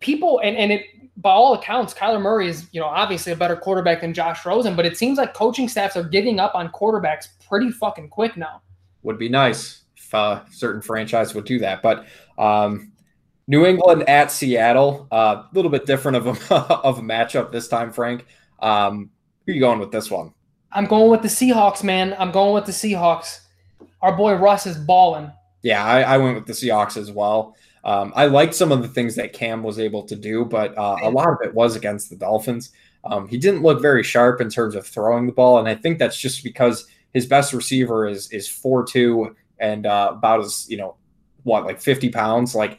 people 0.00 0.40
and 0.42 0.56
and 0.56 0.72
it 0.72 0.82
by 1.18 1.30
all 1.30 1.54
accounts, 1.54 1.92
Kyler 1.92 2.20
Murray 2.20 2.48
is 2.48 2.66
you 2.72 2.80
know 2.80 2.86
obviously 2.86 3.32
a 3.32 3.36
better 3.36 3.56
quarterback 3.56 4.00
than 4.00 4.14
Josh 4.14 4.46
Rosen, 4.46 4.76
but 4.76 4.86
it 4.86 4.96
seems 4.96 5.18
like 5.18 5.34
coaching 5.34 5.68
staffs 5.68 5.96
are 5.96 6.04
giving 6.04 6.38
up 6.38 6.54
on 6.54 6.68
quarterbacks 6.70 7.28
pretty 7.48 7.70
fucking 7.70 8.08
quick 8.08 8.36
now. 8.36 8.62
Would 9.02 9.18
be 9.18 9.28
nice 9.28 9.82
if 9.96 10.14
uh, 10.14 10.42
certain 10.50 10.80
franchise 10.80 11.34
would 11.34 11.44
do 11.44 11.58
that. 11.58 11.82
But 11.82 12.06
um, 12.38 12.92
New 13.48 13.66
England 13.66 14.08
at 14.08 14.30
Seattle, 14.30 15.08
a 15.10 15.14
uh, 15.14 15.46
little 15.52 15.70
bit 15.70 15.86
different 15.86 16.16
of 16.16 16.26
a 16.26 16.54
of 16.84 16.98
a 16.98 17.02
matchup 17.02 17.50
this 17.50 17.68
time, 17.68 17.92
Frank. 17.92 18.24
Um, 18.60 19.10
who 19.44 19.52
are 19.52 19.54
you 19.54 19.60
going 19.60 19.80
with 19.80 19.90
this 19.90 20.10
one? 20.10 20.32
I'm 20.70 20.86
going 20.86 21.10
with 21.10 21.22
the 21.22 21.28
Seahawks, 21.28 21.82
man. 21.82 22.14
I'm 22.18 22.30
going 22.30 22.54
with 22.54 22.66
the 22.66 22.72
Seahawks. 22.72 23.40
Our 24.02 24.16
boy 24.16 24.34
Russ 24.34 24.66
is 24.66 24.76
balling. 24.76 25.32
Yeah, 25.62 25.84
I, 25.84 26.02
I 26.02 26.18
went 26.18 26.36
with 26.36 26.46
the 26.46 26.52
Seahawks 26.52 26.96
as 26.96 27.10
well. 27.10 27.56
Um, 27.84 28.12
I 28.16 28.26
liked 28.26 28.54
some 28.54 28.72
of 28.72 28.82
the 28.82 28.88
things 28.88 29.14
that 29.16 29.32
Cam 29.32 29.62
was 29.62 29.78
able 29.78 30.02
to 30.04 30.16
do, 30.16 30.44
but 30.44 30.76
uh, 30.76 30.96
a 31.02 31.10
lot 31.10 31.28
of 31.28 31.38
it 31.42 31.54
was 31.54 31.76
against 31.76 32.10
the 32.10 32.16
Dolphins. 32.16 32.72
Um, 33.04 33.28
he 33.28 33.38
didn't 33.38 33.62
look 33.62 33.80
very 33.80 34.02
sharp 34.02 34.40
in 34.40 34.50
terms 34.50 34.74
of 34.74 34.86
throwing 34.86 35.26
the 35.26 35.32
ball, 35.32 35.58
and 35.58 35.68
I 35.68 35.74
think 35.74 35.98
that's 35.98 36.18
just 36.18 36.42
because 36.42 36.86
his 37.12 37.26
best 37.26 37.52
receiver 37.52 38.06
is 38.06 38.30
is 38.32 38.48
four 38.48 38.84
two 38.84 39.34
and 39.58 39.86
uh, 39.86 40.10
about 40.12 40.40
as 40.40 40.68
you 40.68 40.76
know 40.76 40.96
what 41.44 41.64
like 41.64 41.80
fifty 41.80 42.08
pounds, 42.10 42.54
like 42.54 42.78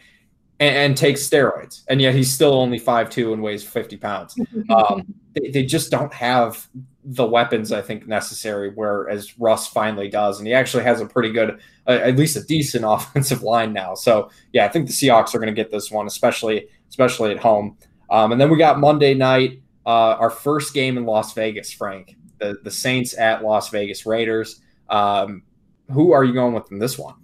and, 0.59 0.75
and 0.75 0.97
takes 0.97 1.27
steroids, 1.27 1.83
and 1.87 2.01
yet 2.01 2.13
he's 2.13 2.31
still 2.31 2.53
only 2.53 2.79
five 2.79 3.09
two 3.09 3.33
and 3.33 3.41
weighs 3.41 3.63
fifty 3.63 3.97
pounds. 3.97 4.37
Um, 4.69 5.13
they, 5.33 5.49
they 5.49 5.65
just 5.65 5.89
don't 5.89 6.13
have 6.13 6.67
the 7.11 7.25
weapons 7.25 7.71
I 7.71 7.81
think 7.81 8.07
necessary. 8.07 8.71
Whereas 8.73 9.37
Russ 9.39 9.67
finally 9.67 10.09
does, 10.09 10.37
and 10.37 10.47
he 10.47 10.53
actually 10.53 10.83
has 10.83 11.01
a 11.01 11.07
pretty 11.07 11.31
good, 11.31 11.59
uh, 11.87 11.99
at 12.03 12.15
least 12.15 12.37
a 12.37 12.43
decent 12.43 12.85
offensive 12.87 13.41
line 13.41 13.73
now. 13.73 13.95
So 13.95 14.29
yeah, 14.53 14.65
I 14.65 14.69
think 14.69 14.87
the 14.87 14.93
Seahawks 14.93 15.33
are 15.33 15.39
going 15.39 15.53
to 15.53 15.59
get 15.59 15.71
this 15.71 15.89
one, 15.89 16.05
especially 16.05 16.67
especially 16.87 17.31
at 17.31 17.39
home. 17.39 17.77
Um, 18.11 18.31
and 18.31 18.39
then 18.39 18.49
we 18.49 18.57
got 18.57 18.79
Monday 18.79 19.13
night, 19.13 19.61
uh, 19.85 20.15
our 20.19 20.29
first 20.29 20.73
game 20.73 20.97
in 20.97 21.05
Las 21.05 21.33
Vegas. 21.33 21.73
Frank, 21.73 22.15
the 22.37 22.59
the 22.63 22.71
Saints 22.71 23.17
at 23.17 23.43
Las 23.43 23.69
Vegas 23.69 24.05
Raiders. 24.05 24.61
Um, 24.89 25.43
who 25.91 26.11
are 26.11 26.23
you 26.23 26.33
going 26.33 26.53
with 26.53 26.71
in 26.71 26.77
this 26.77 26.97
one? 26.97 27.15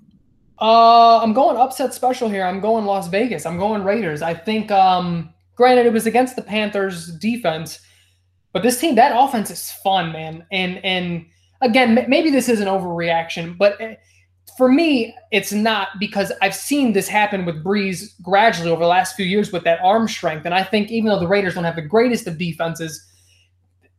Uh, 0.60 1.20
I'm 1.20 1.34
going 1.34 1.58
upset 1.58 1.94
special 1.94 2.28
here. 2.28 2.44
I'm 2.44 2.60
going 2.60 2.86
Las 2.86 3.08
Vegas. 3.08 3.46
I'm 3.46 3.60
going 3.60 3.84
Raiders. 3.84 4.24
I 4.24 4.34
think. 4.34 4.72
Um, 4.72 5.32
granted, 5.56 5.86
it 5.86 5.94
was 5.94 6.08
against 6.08 6.36
the 6.36 6.42
Panthers 6.42 7.16
defense 7.18 7.85
but 8.56 8.64
this 8.64 8.80
team, 8.80 8.96
that 8.96 9.12
offense 9.14 9.52
is 9.52 9.70
fun, 9.70 10.14
man. 10.14 10.46
And 10.50 10.80
and 10.86 11.26
again, 11.60 12.06
maybe 12.08 12.30
this 12.30 12.48
is 12.48 12.62
an 12.62 12.70
overreaction, 12.70 13.58
but 13.58 13.76
eh, 13.82 13.96
for 14.58 14.72
me, 14.72 15.14
it's 15.30 15.52
not 15.52 15.90
because 16.00 16.32
I've 16.42 16.56
seen 16.56 16.94
this 16.94 17.10
happen 17.10 17.44
with 17.44 17.62
Brees 17.62 18.14
gradually 18.22 18.72
over 18.72 18.80
the 18.80 18.88
last 18.88 19.18
few 19.18 19.26
years 19.26 19.52
with 19.52 19.66
that 19.66 19.82
arm 19.84 20.08
strength. 20.08 20.46
And 20.46 20.54
I 20.54 20.64
think 20.64 20.90
even 20.90 21.10
though 21.10 21.20
the 21.20 21.28
Raiders 21.28 21.56
don't 21.56 21.66
have 21.66 21.76
the 21.76 21.82
greatest 21.82 22.28
of 22.28 22.38
defenses, 22.38 23.06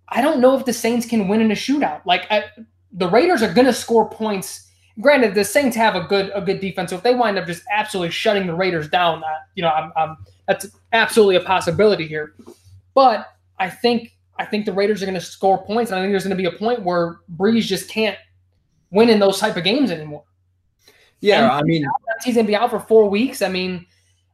I 0.08 0.22
don't 0.22 0.40
know 0.40 0.58
if 0.58 0.64
the 0.64 0.72
Saints 0.72 1.04
can 1.04 1.28
win 1.28 1.42
in 1.42 1.50
a 1.50 1.54
shootout. 1.54 2.00
Like 2.06 2.26
I, 2.30 2.44
the 2.92 3.10
Raiders 3.10 3.42
are 3.42 3.52
going 3.52 3.66
to 3.66 3.74
score 3.74 4.08
points. 4.08 4.66
Granted, 5.02 5.34
the 5.34 5.44
Saints 5.44 5.76
have 5.76 5.96
a 5.96 6.04
good 6.04 6.32
a 6.34 6.40
good 6.40 6.60
defense, 6.60 6.88
so 6.88 6.96
if 6.96 7.02
they 7.02 7.14
wind 7.14 7.36
up 7.36 7.46
just 7.46 7.62
absolutely 7.70 8.10
shutting 8.10 8.46
the 8.46 8.54
Raiders 8.54 8.88
down, 8.88 9.22
you 9.54 9.62
know, 9.62 9.68
I'm, 9.68 9.92
I'm, 9.98 10.16
that's 10.48 10.66
absolutely 10.94 11.36
a 11.36 11.40
possibility 11.40 12.06
here. 12.08 12.32
But 12.94 13.26
I 13.58 13.68
think 13.68 14.15
I 14.38 14.44
think 14.44 14.66
the 14.66 14.72
Raiders 14.72 15.02
are 15.02 15.06
going 15.06 15.18
to 15.18 15.24
score 15.24 15.64
points, 15.64 15.90
and 15.90 15.98
I 15.98 16.02
think 16.02 16.12
there's 16.12 16.24
going 16.24 16.36
to 16.36 16.42
be 16.42 16.54
a 16.54 16.58
point 16.58 16.82
where 16.82 17.18
Brees 17.36 17.62
just 17.62 17.88
can't 17.88 18.18
win 18.90 19.08
in 19.08 19.18
those 19.18 19.38
type 19.38 19.56
of 19.56 19.64
games 19.64 19.90
anymore. 19.90 20.24
Yeah, 21.20 21.44
and 21.44 21.52
I 21.52 21.62
mean, 21.62 21.86
he's 22.24 22.34
going 22.34 22.46
to 22.46 22.50
be 22.50 22.56
out 22.56 22.70
for 22.70 22.80
four 22.80 23.08
weeks. 23.08 23.42
I 23.42 23.48
mean, 23.48 23.86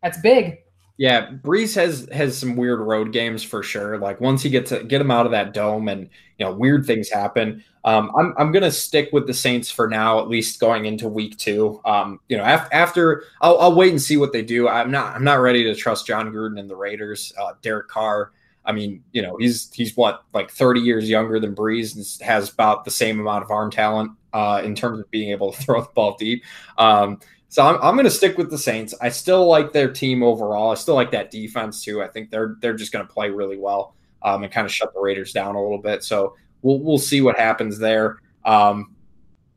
that's 0.02 0.20
big. 0.20 0.58
Yeah, 0.98 1.30
Brees 1.30 1.74
has 1.74 2.08
has 2.12 2.36
some 2.36 2.54
weird 2.54 2.80
road 2.80 3.12
games 3.12 3.42
for 3.42 3.62
sure. 3.62 3.98
Like 3.98 4.20
once 4.20 4.42
he 4.42 4.50
gets 4.50 4.70
to 4.70 4.84
get 4.84 5.00
him 5.00 5.10
out 5.10 5.26
of 5.26 5.32
that 5.32 5.54
dome, 5.54 5.88
and 5.88 6.08
you 6.38 6.46
know, 6.46 6.52
weird 6.52 6.86
things 6.86 7.08
happen. 7.08 7.64
Um, 7.84 8.12
I'm 8.16 8.34
I'm 8.36 8.52
gonna 8.52 8.70
stick 8.70 9.08
with 9.12 9.26
the 9.26 9.34
Saints 9.34 9.70
for 9.70 9.88
now, 9.88 10.20
at 10.20 10.28
least 10.28 10.60
going 10.60 10.84
into 10.84 11.08
week 11.08 11.38
two. 11.38 11.80
Um, 11.84 12.20
you 12.28 12.36
know, 12.36 12.44
af- 12.44 12.68
after 12.72 13.24
I'll, 13.40 13.58
I'll 13.58 13.74
wait 13.74 13.90
and 13.90 14.00
see 14.00 14.16
what 14.16 14.32
they 14.32 14.42
do. 14.42 14.68
I'm 14.68 14.90
not 14.90 15.16
I'm 15.16 15.24
not 15.24 15.40
ready 15.40 15.64
to 15.64 15.74
trust 15.74 16.06
Jon 16.06 16.30
Gruden 16.30 16.60
and 16.60 16.68
the 16.68 16.76
Raiders. 16.76 17.32
Uh, 17.40 17.54
Derek 17.62 17.88
Carr 17.88 18.32
I 18.64 18.72
mean, 18.72 19.02
you 19.12 19.22
know, 19.22 19.36
he's 19.38 19.72
he's 19.72 19.96
what 19.96 20.22
like 20.32 20.50
30 20.50 20.80
years 20.80 21.08
younger 21.08 21.40
than 21.40 21.54
Brees 21.54 21.96
and 21.96 22.26
has 22.26 22.52
about 22.52 22.84
the 22.84 22.90
same 22.90 23.20
amount 23.20 23.44
of 23.44 23.50
arm 23.50 23.70
talent 23.70 24.12
uh, 24.32 24.62
in 24.64 24.74
terms 24.74 25.00
of 25.00 25.10
being 25.10 25.30
able 25.30 25.52
to 25.52 25.62
throw 25.62 25.80
the 25.80 25.88
ball 25.94 26.16
deep. 26.18 26.44
Um, 26.78 27.20
so 27.48 27.66
I'm, 27.66 27.76
I'm 27.82 27.94
going 27.94 28.04
to 28.04 28.10
stick 28.10 28.38
with 28.38 28.50
the 28.50 28.56
Saints. 28.56 28.94
I 29.02 29.10
still 29.10 29.46
like 29.46 29.72
their 29.72 29.92
team 29.92 30.22
overall. 30.22 30.70
I 30.70 30.74
still 30.74 30.94
like 30.94 31.10
that 31.10 31.30
defense 31.30 31.84
too. 31.84 32.02
I 32.02 32.08
think 32.08 32.30
they're 32.30 32.56
they're 32.60 32.74
just 32.74 32.92
going 32.92 33.06
to 33.06 33.12
play 33.12 33.30
really 33.30 33.58
well 33.58 33.94
um, 34.22 34.42
and 34.42 34.52
kind 34.52 34.64
of 34.64 34.72
shut 34.72 34.94
the 34.94 35.00
Raiders 35.00 35.32
down 35.32 35.54
a 35.54 35.62
little 35.62 35.78
bit. 35.78 36.02
So 36.02 36.36
we'll 36.62 36.78
we'll 36.78 36.98
see 36.98 37.20
what 37.20 37.38
happens 37.38 37.78
there. 37.78 38.20
Um, 38.44 38.94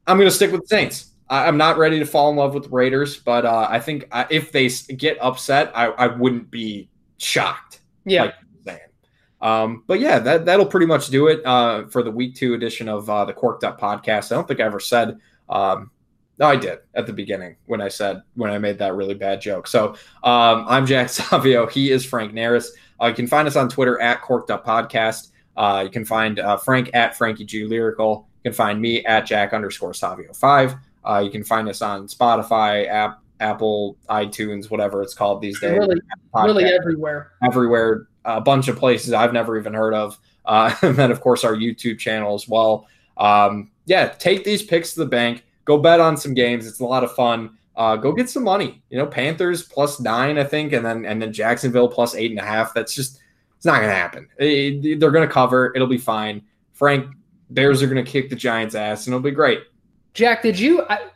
I'm 0.08 0.18
going 0.18 0.30
to 0.30 0.36
stick 0.36 0.52
with 0.52 0.62
the 0.62 0.68
Saints. 0.68 1.12
I, 1.30 1.48
am 1.48 1.58
not 1.58 1.78
ready 1.78 2.00
to 2.00 2.06
fall 2.06 2.30
in 2.30 2.36
love 2.36 2.54
with 2.54 2.64
the 2.64 2.70
Raiders, 2.70 3.18
but 3.18 3.46
uh, 3.46 3.68
I 3.70 3.80
think 3.80 4.08
uh, 4.12 4.26
if 4.30 4.52
they 4.52 4.70
get 4.96 5.18
upset, 5.22 5.72
I, 5.76 5.88
I 5.88 6.08
wouldn't 6.08 6.52
be 6.52 6.90
shocked. 7.18 7.82
Yeah. 8.06 8.24
Like, 8.24 8.36
um, 9.46 9.84
but 9.86 10.00
yeah, 10.00 10.18
that 10.18 10.46
that'll 10.46 10.66
pretty 10.66 10.88
much 10.88 11.10
do 11.10 11.28
it 11.28 11.46
uh, 11.46 11.86
for 11.90 12.02
the 12.02 12.10
week 12.10 12.34
two 12.34 12.56
edition 12.56 12.90
of 12.90 13.08
uh, 13.08 13.26
the 13.26 13.34
Corked 13.34 13.64
Up 13.64 13.80
podcast. 13.80 14.32
I 14.32 14.36
don't 14.36 14.48
think 14.48 14.60
I 14.60 14.64
ever 14.64 14.80
said. 14.80 15.20
Um, 15.48 15.92
no, 16.40 16.48
I 16.48 16.56
did 16.56 16.80
at 16.96 17.06
the 17.06 17.14
beginning 17.14 17.56
when 17.68 17.80
I 17.80 17.90
said 17.90 18.24
when 18.34 18.50
I 18.50 18.58
made 18.58 18.80
that 18.80 18.96
really 18.96 19.14
bad 19.14 19.42
joke. 19.42 19.68
So 19.68 19.90
um, 20.24 20.66
I'm 20.68 20.88
Jack 20.88 21.10
Savio. 21.12 21.68
He 21.68 21.92
is 21.92 22.04
Frank 22.04 22.34
Naris. 22.34 22.70
Uh, 23.00 23.06
you 23.06 23.14
can 23.14 23.28
find 23.28 23.48
us 23.48 23.56
on 23.56 23.70
Twitter 23.70 24.02
at 24.02 24.24
Corked 24.24 24.50
Up 24.50 24.66
Podcast. 24.66 25.30
Uh, 25.56 25.84
you 25.86 25.92
can 25.92 26.06
find 26.06 26.40
uh, 26.40 26.58
Frank 26.58 26.90
at 26.96 27.16
Frankie 27.16 27.46
G 27.46 27.66
Lyrical. 27.66 28.28
You 28.44 28.50
can 28.50 28.56
find 28.56 28.82
me 28.82 29.06
at 29.06 29.28
Jack 29.28 29.54
underscore 29.54 29.94
Savio 29.94 30.34
five. 30.34 30.74
Uh, 31.08 31.22
you 31.24 31.30
can 31.30 31.44
find 31.44 31.70
us 31.70 31.84
on 31.84 32.08
Spotify, 32.08 32.88
app, 32.90 33.22
Apple, 33.40 33.96
iTunes, 34.10 34.72
whatever 34.72 35.04
it's 35.04 35.14
called 35.14 35.40
these 35.40 35.60
days. 35.60 35.78
Really, 35.78 36.02
really 36.34 36.64
everywhere. 36.66 37.34
Everywhere 37.44 38.08
a 38.26 38.42
bunch 38.42 38.68
of 38.68 38.78
places 38.78 39.14
I've 39.14 39.34
never 39.34 39.58
even 39.58 39.74
heard 39.74 39.94
of. 39.94 40.18
Uh, 40.46 40.76
and 40.82 40.96
then, 40.96 41.12
of 41.12 41.22
course, 41.22 41.44
our 41.44 41.56
YouTube 41.56 42.00
channel 42.00 42.34
as 42.34 42.48
well. 42.48 42.88
Um, 43.18 43.72
yeah, 43.86 44.08
take 44.08 44.44
these 44.44 44.64
picks 44.64 44.94
to 44.94 45.00
the 45.00 45.06
bank. 45.06 45.44
Go 45.64 45.78
bet 45.78 46.00
on 46.00 46.18
some 46.18 46.34
games. 46.34 46.68
It's 46.68 46.80
a 46.80 46.86
lot 46.86 47.04
of 47.04 47.14
fun. 47.14 47.58
Uh, 47.76 47.96
go 47.96 48.12
get 48.14 48.30
some 48.30 48.44
money. 48.44 48.82
You 48.90 48.98
know, 48.98 49.06
Panthers 49.06 49.64
plus 49.64 50.00
nine, 50.00 50.38
I 50.38 50.44
think, 50.44 50.74
and 50.74 50.86
then 50.86 51.06
and 51.06 51.22
then 51.22 51.34
Jacksonville 51.34 51.90
plus 51.90 52.16
eight 52.16 52.32
and 52.32 52.40
a 52.40 52.44
half. 52.44 52.74
That's 52.74 52.94
just 52.94 53.20
it's 53.58 53.66
not 53.66 53.78
going 53.78 53.90
to 53.90 53.96
happen. 53.96 54.28
It, 54.38 55.00
they're 55.00 55.12
going 55.12 55.28
to 55.28 55.34
cover. 55.34 55.74
It'll 55.76 55.88
be 55.88 55.98
fine. 55.98 56.42
Frank, 56.74 57.08
Bears 57.50 57.82
are 57.82 57.88
going 57.88 58.04
to 58.04 58.10
kick 58.10 58.30
the 58.30 58.36
Giants' 58.36 58.76
ass, 58.76 59.08
and 59.08 59.14
it'll 59.14 59.24
be 59.24 59.32
great. 59.32 59.62
Jack, 60.14 60.44
did 60.44 60.58
you? 60.58 60.84
I, 60.84 61.10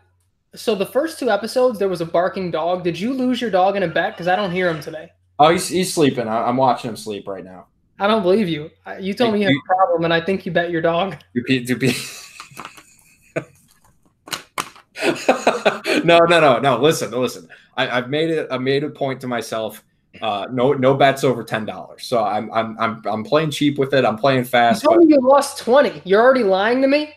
so 0.55 0.75
the 0.75 0.85
first 0.85 1.19
two 1.19 1.29
episodes, 1.29 1.79
there 1.79 1.89
was 1.89 2.01
a 2.01 2.05
barking 2.05 2.51
dog. 2.51 2.83
Did 2.83 2.99
you 2.99 3.13
lose 3.13 3.39
your 3.39 3.51
dog 3.51 3.75
in 3.75 3.83
a 3.83 3.87
bet? 3.87 4.13
Because 4.13 4.27
I 4.27 4.35
don't 4.35 4.51
hear 4.51 4.69
him 4.69 4.81
today. 4.81 5.11
Oh, 5.39 5.49
he's, 5.49 5.69
he's 5.69 5.93
sleeping. 5.93 6.27
I'm 6.27 6.57
watching 6.57 6.89
him 6.89 6.97
sleep 6.97 7.27
right 7.27 7.43
now. 7.43 7.67
I 7.97 8.07
don't 8.07 8.21
believe 8.21 8.47
you. 8.47 8.69
You 8.99 9.13
told 9.13 9.33
me 9.33 9.41
you 9.41 9.47
have 9.47 9.55
a 9.55 9.75
problem, 9.75 10.03
and 10.05 10.13
I 10.13 10.21
think 10.21 10.45
you 10.45 10.51
bet 10.51 10.69
your 10.69 10.81
dog. 10.81 11.15
no, 16.03 16.19
no, 16.19 16.39
no, 16.39 16.59
no. 16.59 16.77
Listen, 16.79 17.11
listen. 17.11 17.47
I, 17.77 17.85
have 17.85 18.09
made 18.09 18.29
it. 18.29 18.47
I 18.51 18.57
made 18.57 18.83
a 18.83 18.89
point 18.89 19.21
to 19.21 19.27
myself. 19.27 19.83
Uh, 20.21 20.47
no, 20.51 20.73
no 20.73 20.95
bets 20.95 21.23
over 21.23 21.43
ten 21.43 21.65
dollars. 21.65 22.05
So 22.05 22.23
I'm, 22.23 22.51
I'm, 22.51 22.77
I'm, 22.79 23.01
I'm 23.05 23.23
playing 23.23 23.51
cheap 23.51 23.77
with 23.77 23.93
it. 23.93 24.05
I'm 24.05 24.17
playing 24.17 24.43
fast. 24.43 24.83
You 24.83 24.89
told 24.89 25.03
me 25.03 25.13
you 25.13 25.21
lost 25.21 25.59
twenty. 25.59 26.01
You're 26.03 26.21
already 26.21 26.43
lying 26.43 26.81
to 26.81 26.87
me. 26.87 27.13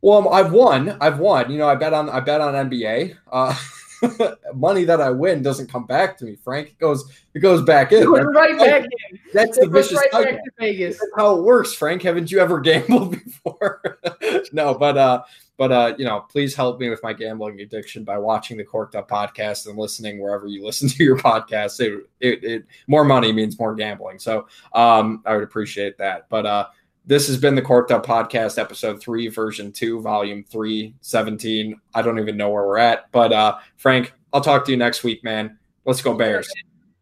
Well, 0.00 0.28
I've 0.32 0.52
won. 0.52 0.96
I've 1.00 1.18
won. 1.18 1.50
You 1.50 1.58
know, 1.58 1.68
I 1.68 1.74
bet 1.74 1.92
on. 1.92 2.08
I 2.08 2.20
bet 2.20 2.40
on 2.40 2.54
NBA. 2.70 3.16
Uh, 3.30 3.56
money 4.54 4.84
that 4.84 5.00
I 5.00 5.10
win 5.10 5.42
doesn't 5.42 5.70
come 5.70 5.86
back 5.86 6.16
to 6.18 6.24
me, 6.24 6.36
Frank. 6.36 6.68
It 6.68 6.78
goes 6.78 7.10
it 7.34 7.40
goes 7.40 7.62
back 7.62 7.92
in. 7.92 8.04
Goes 8.04 8.24
right 8.34 8.58
back 8.58 8.84
in. 8.84 9.18
That's 9.32 9.58
the 9.58 9.68
vicious 9.68 9.98
right 9.98 10.12
cycle. 10.12 10.38
Vegas. 10.58 10.98
That's 10.98 11.12
how 11.16 11.36
it 11.36 11.42
works, 11.42 11.72
Frank. 11.72 12.02
Haven't 12.02 12.30
you 12.30 12.38
ever 12.38 12.60
gambled 12.60 13.12
before? 13.12 13.98
no, 14.52 14.74
but 14.74 14.96
uh 14.96 15.22
but 15.56 15.72
uh, 15.72 15.94
you 15.98 16.04
know, 16.04 16.20
please 16.20 16.54
help 16.54 16.78
me 16.78 16.90
with 16.90 17.02
my 17.02 17.12
gambling 17.12 17.60
addiction 17.60 18.04
by 18.04 18.18
watching 18.18 18.56
the 18.56 18.64
Corked 18.64 18.94
Up 18.94 19.08
podcast 19.08 19.66
and 19.66 19.78
listening 19.78 20.18
wherever 20.20 20.46
you 20.46 20.64
listen 20.64 20.88
to 20.88 21.04
your 21.04 21.16
podcast. 21.16 21.80
It, 21.80 22.06
it, 22.20 22.44
it 22.44 22.66
more 22.86 23.04
money 23.04 23.32
means 23.32 23.58
more 23.58 23.74
gambling, 23.74 24.18
so 24.18 24.48
um, 24.74 25.22
I 25.24 25.34
would 25.34 25.44
appreciate 25.44 25.96
that. 25.98 26.28
But 26.28 26.44
uh, 26.44 26.66
this 27.06 27.28
has 27.28 27.38
been 27.38 27.54
the 27.54 27.62
Corked 27.62 27.92
Up 27.92 28.04
Podcast, 28.04 28.58
episode 28.58 29.00
three, 29.00 29.28
version 29.28 29.72
two, 29.72 30.00
volume 30.00 30.44
three, 30.44 30.94
17. 31.00 31.80
I 31.94 32.02
don't 32.02 32.18
even 32.18 32.36
know 32.36 32.50
where 32.50 32.66
we're 32.66 32.78
at. 32.78 33.10
But 33.12 33.32
uh, 33.32 33.58
Frank, 33.76 34.12
I'll 34.32 34.40
talk 34.40 34.64
to 34.66 34.72
you 34.72 34.76
next 34.76 35.04
week, 35.04 35.22
man. 35.22 35.58
Let's 35.84 36.02
go 36.02 36.14
Bears. 36.14 36.52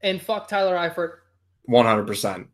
And 0.02 0.20
fuck 0.20 0.46
Tyler 0.46 0.76
Eifert. 0.76 1.16
100%. 1.68 2.46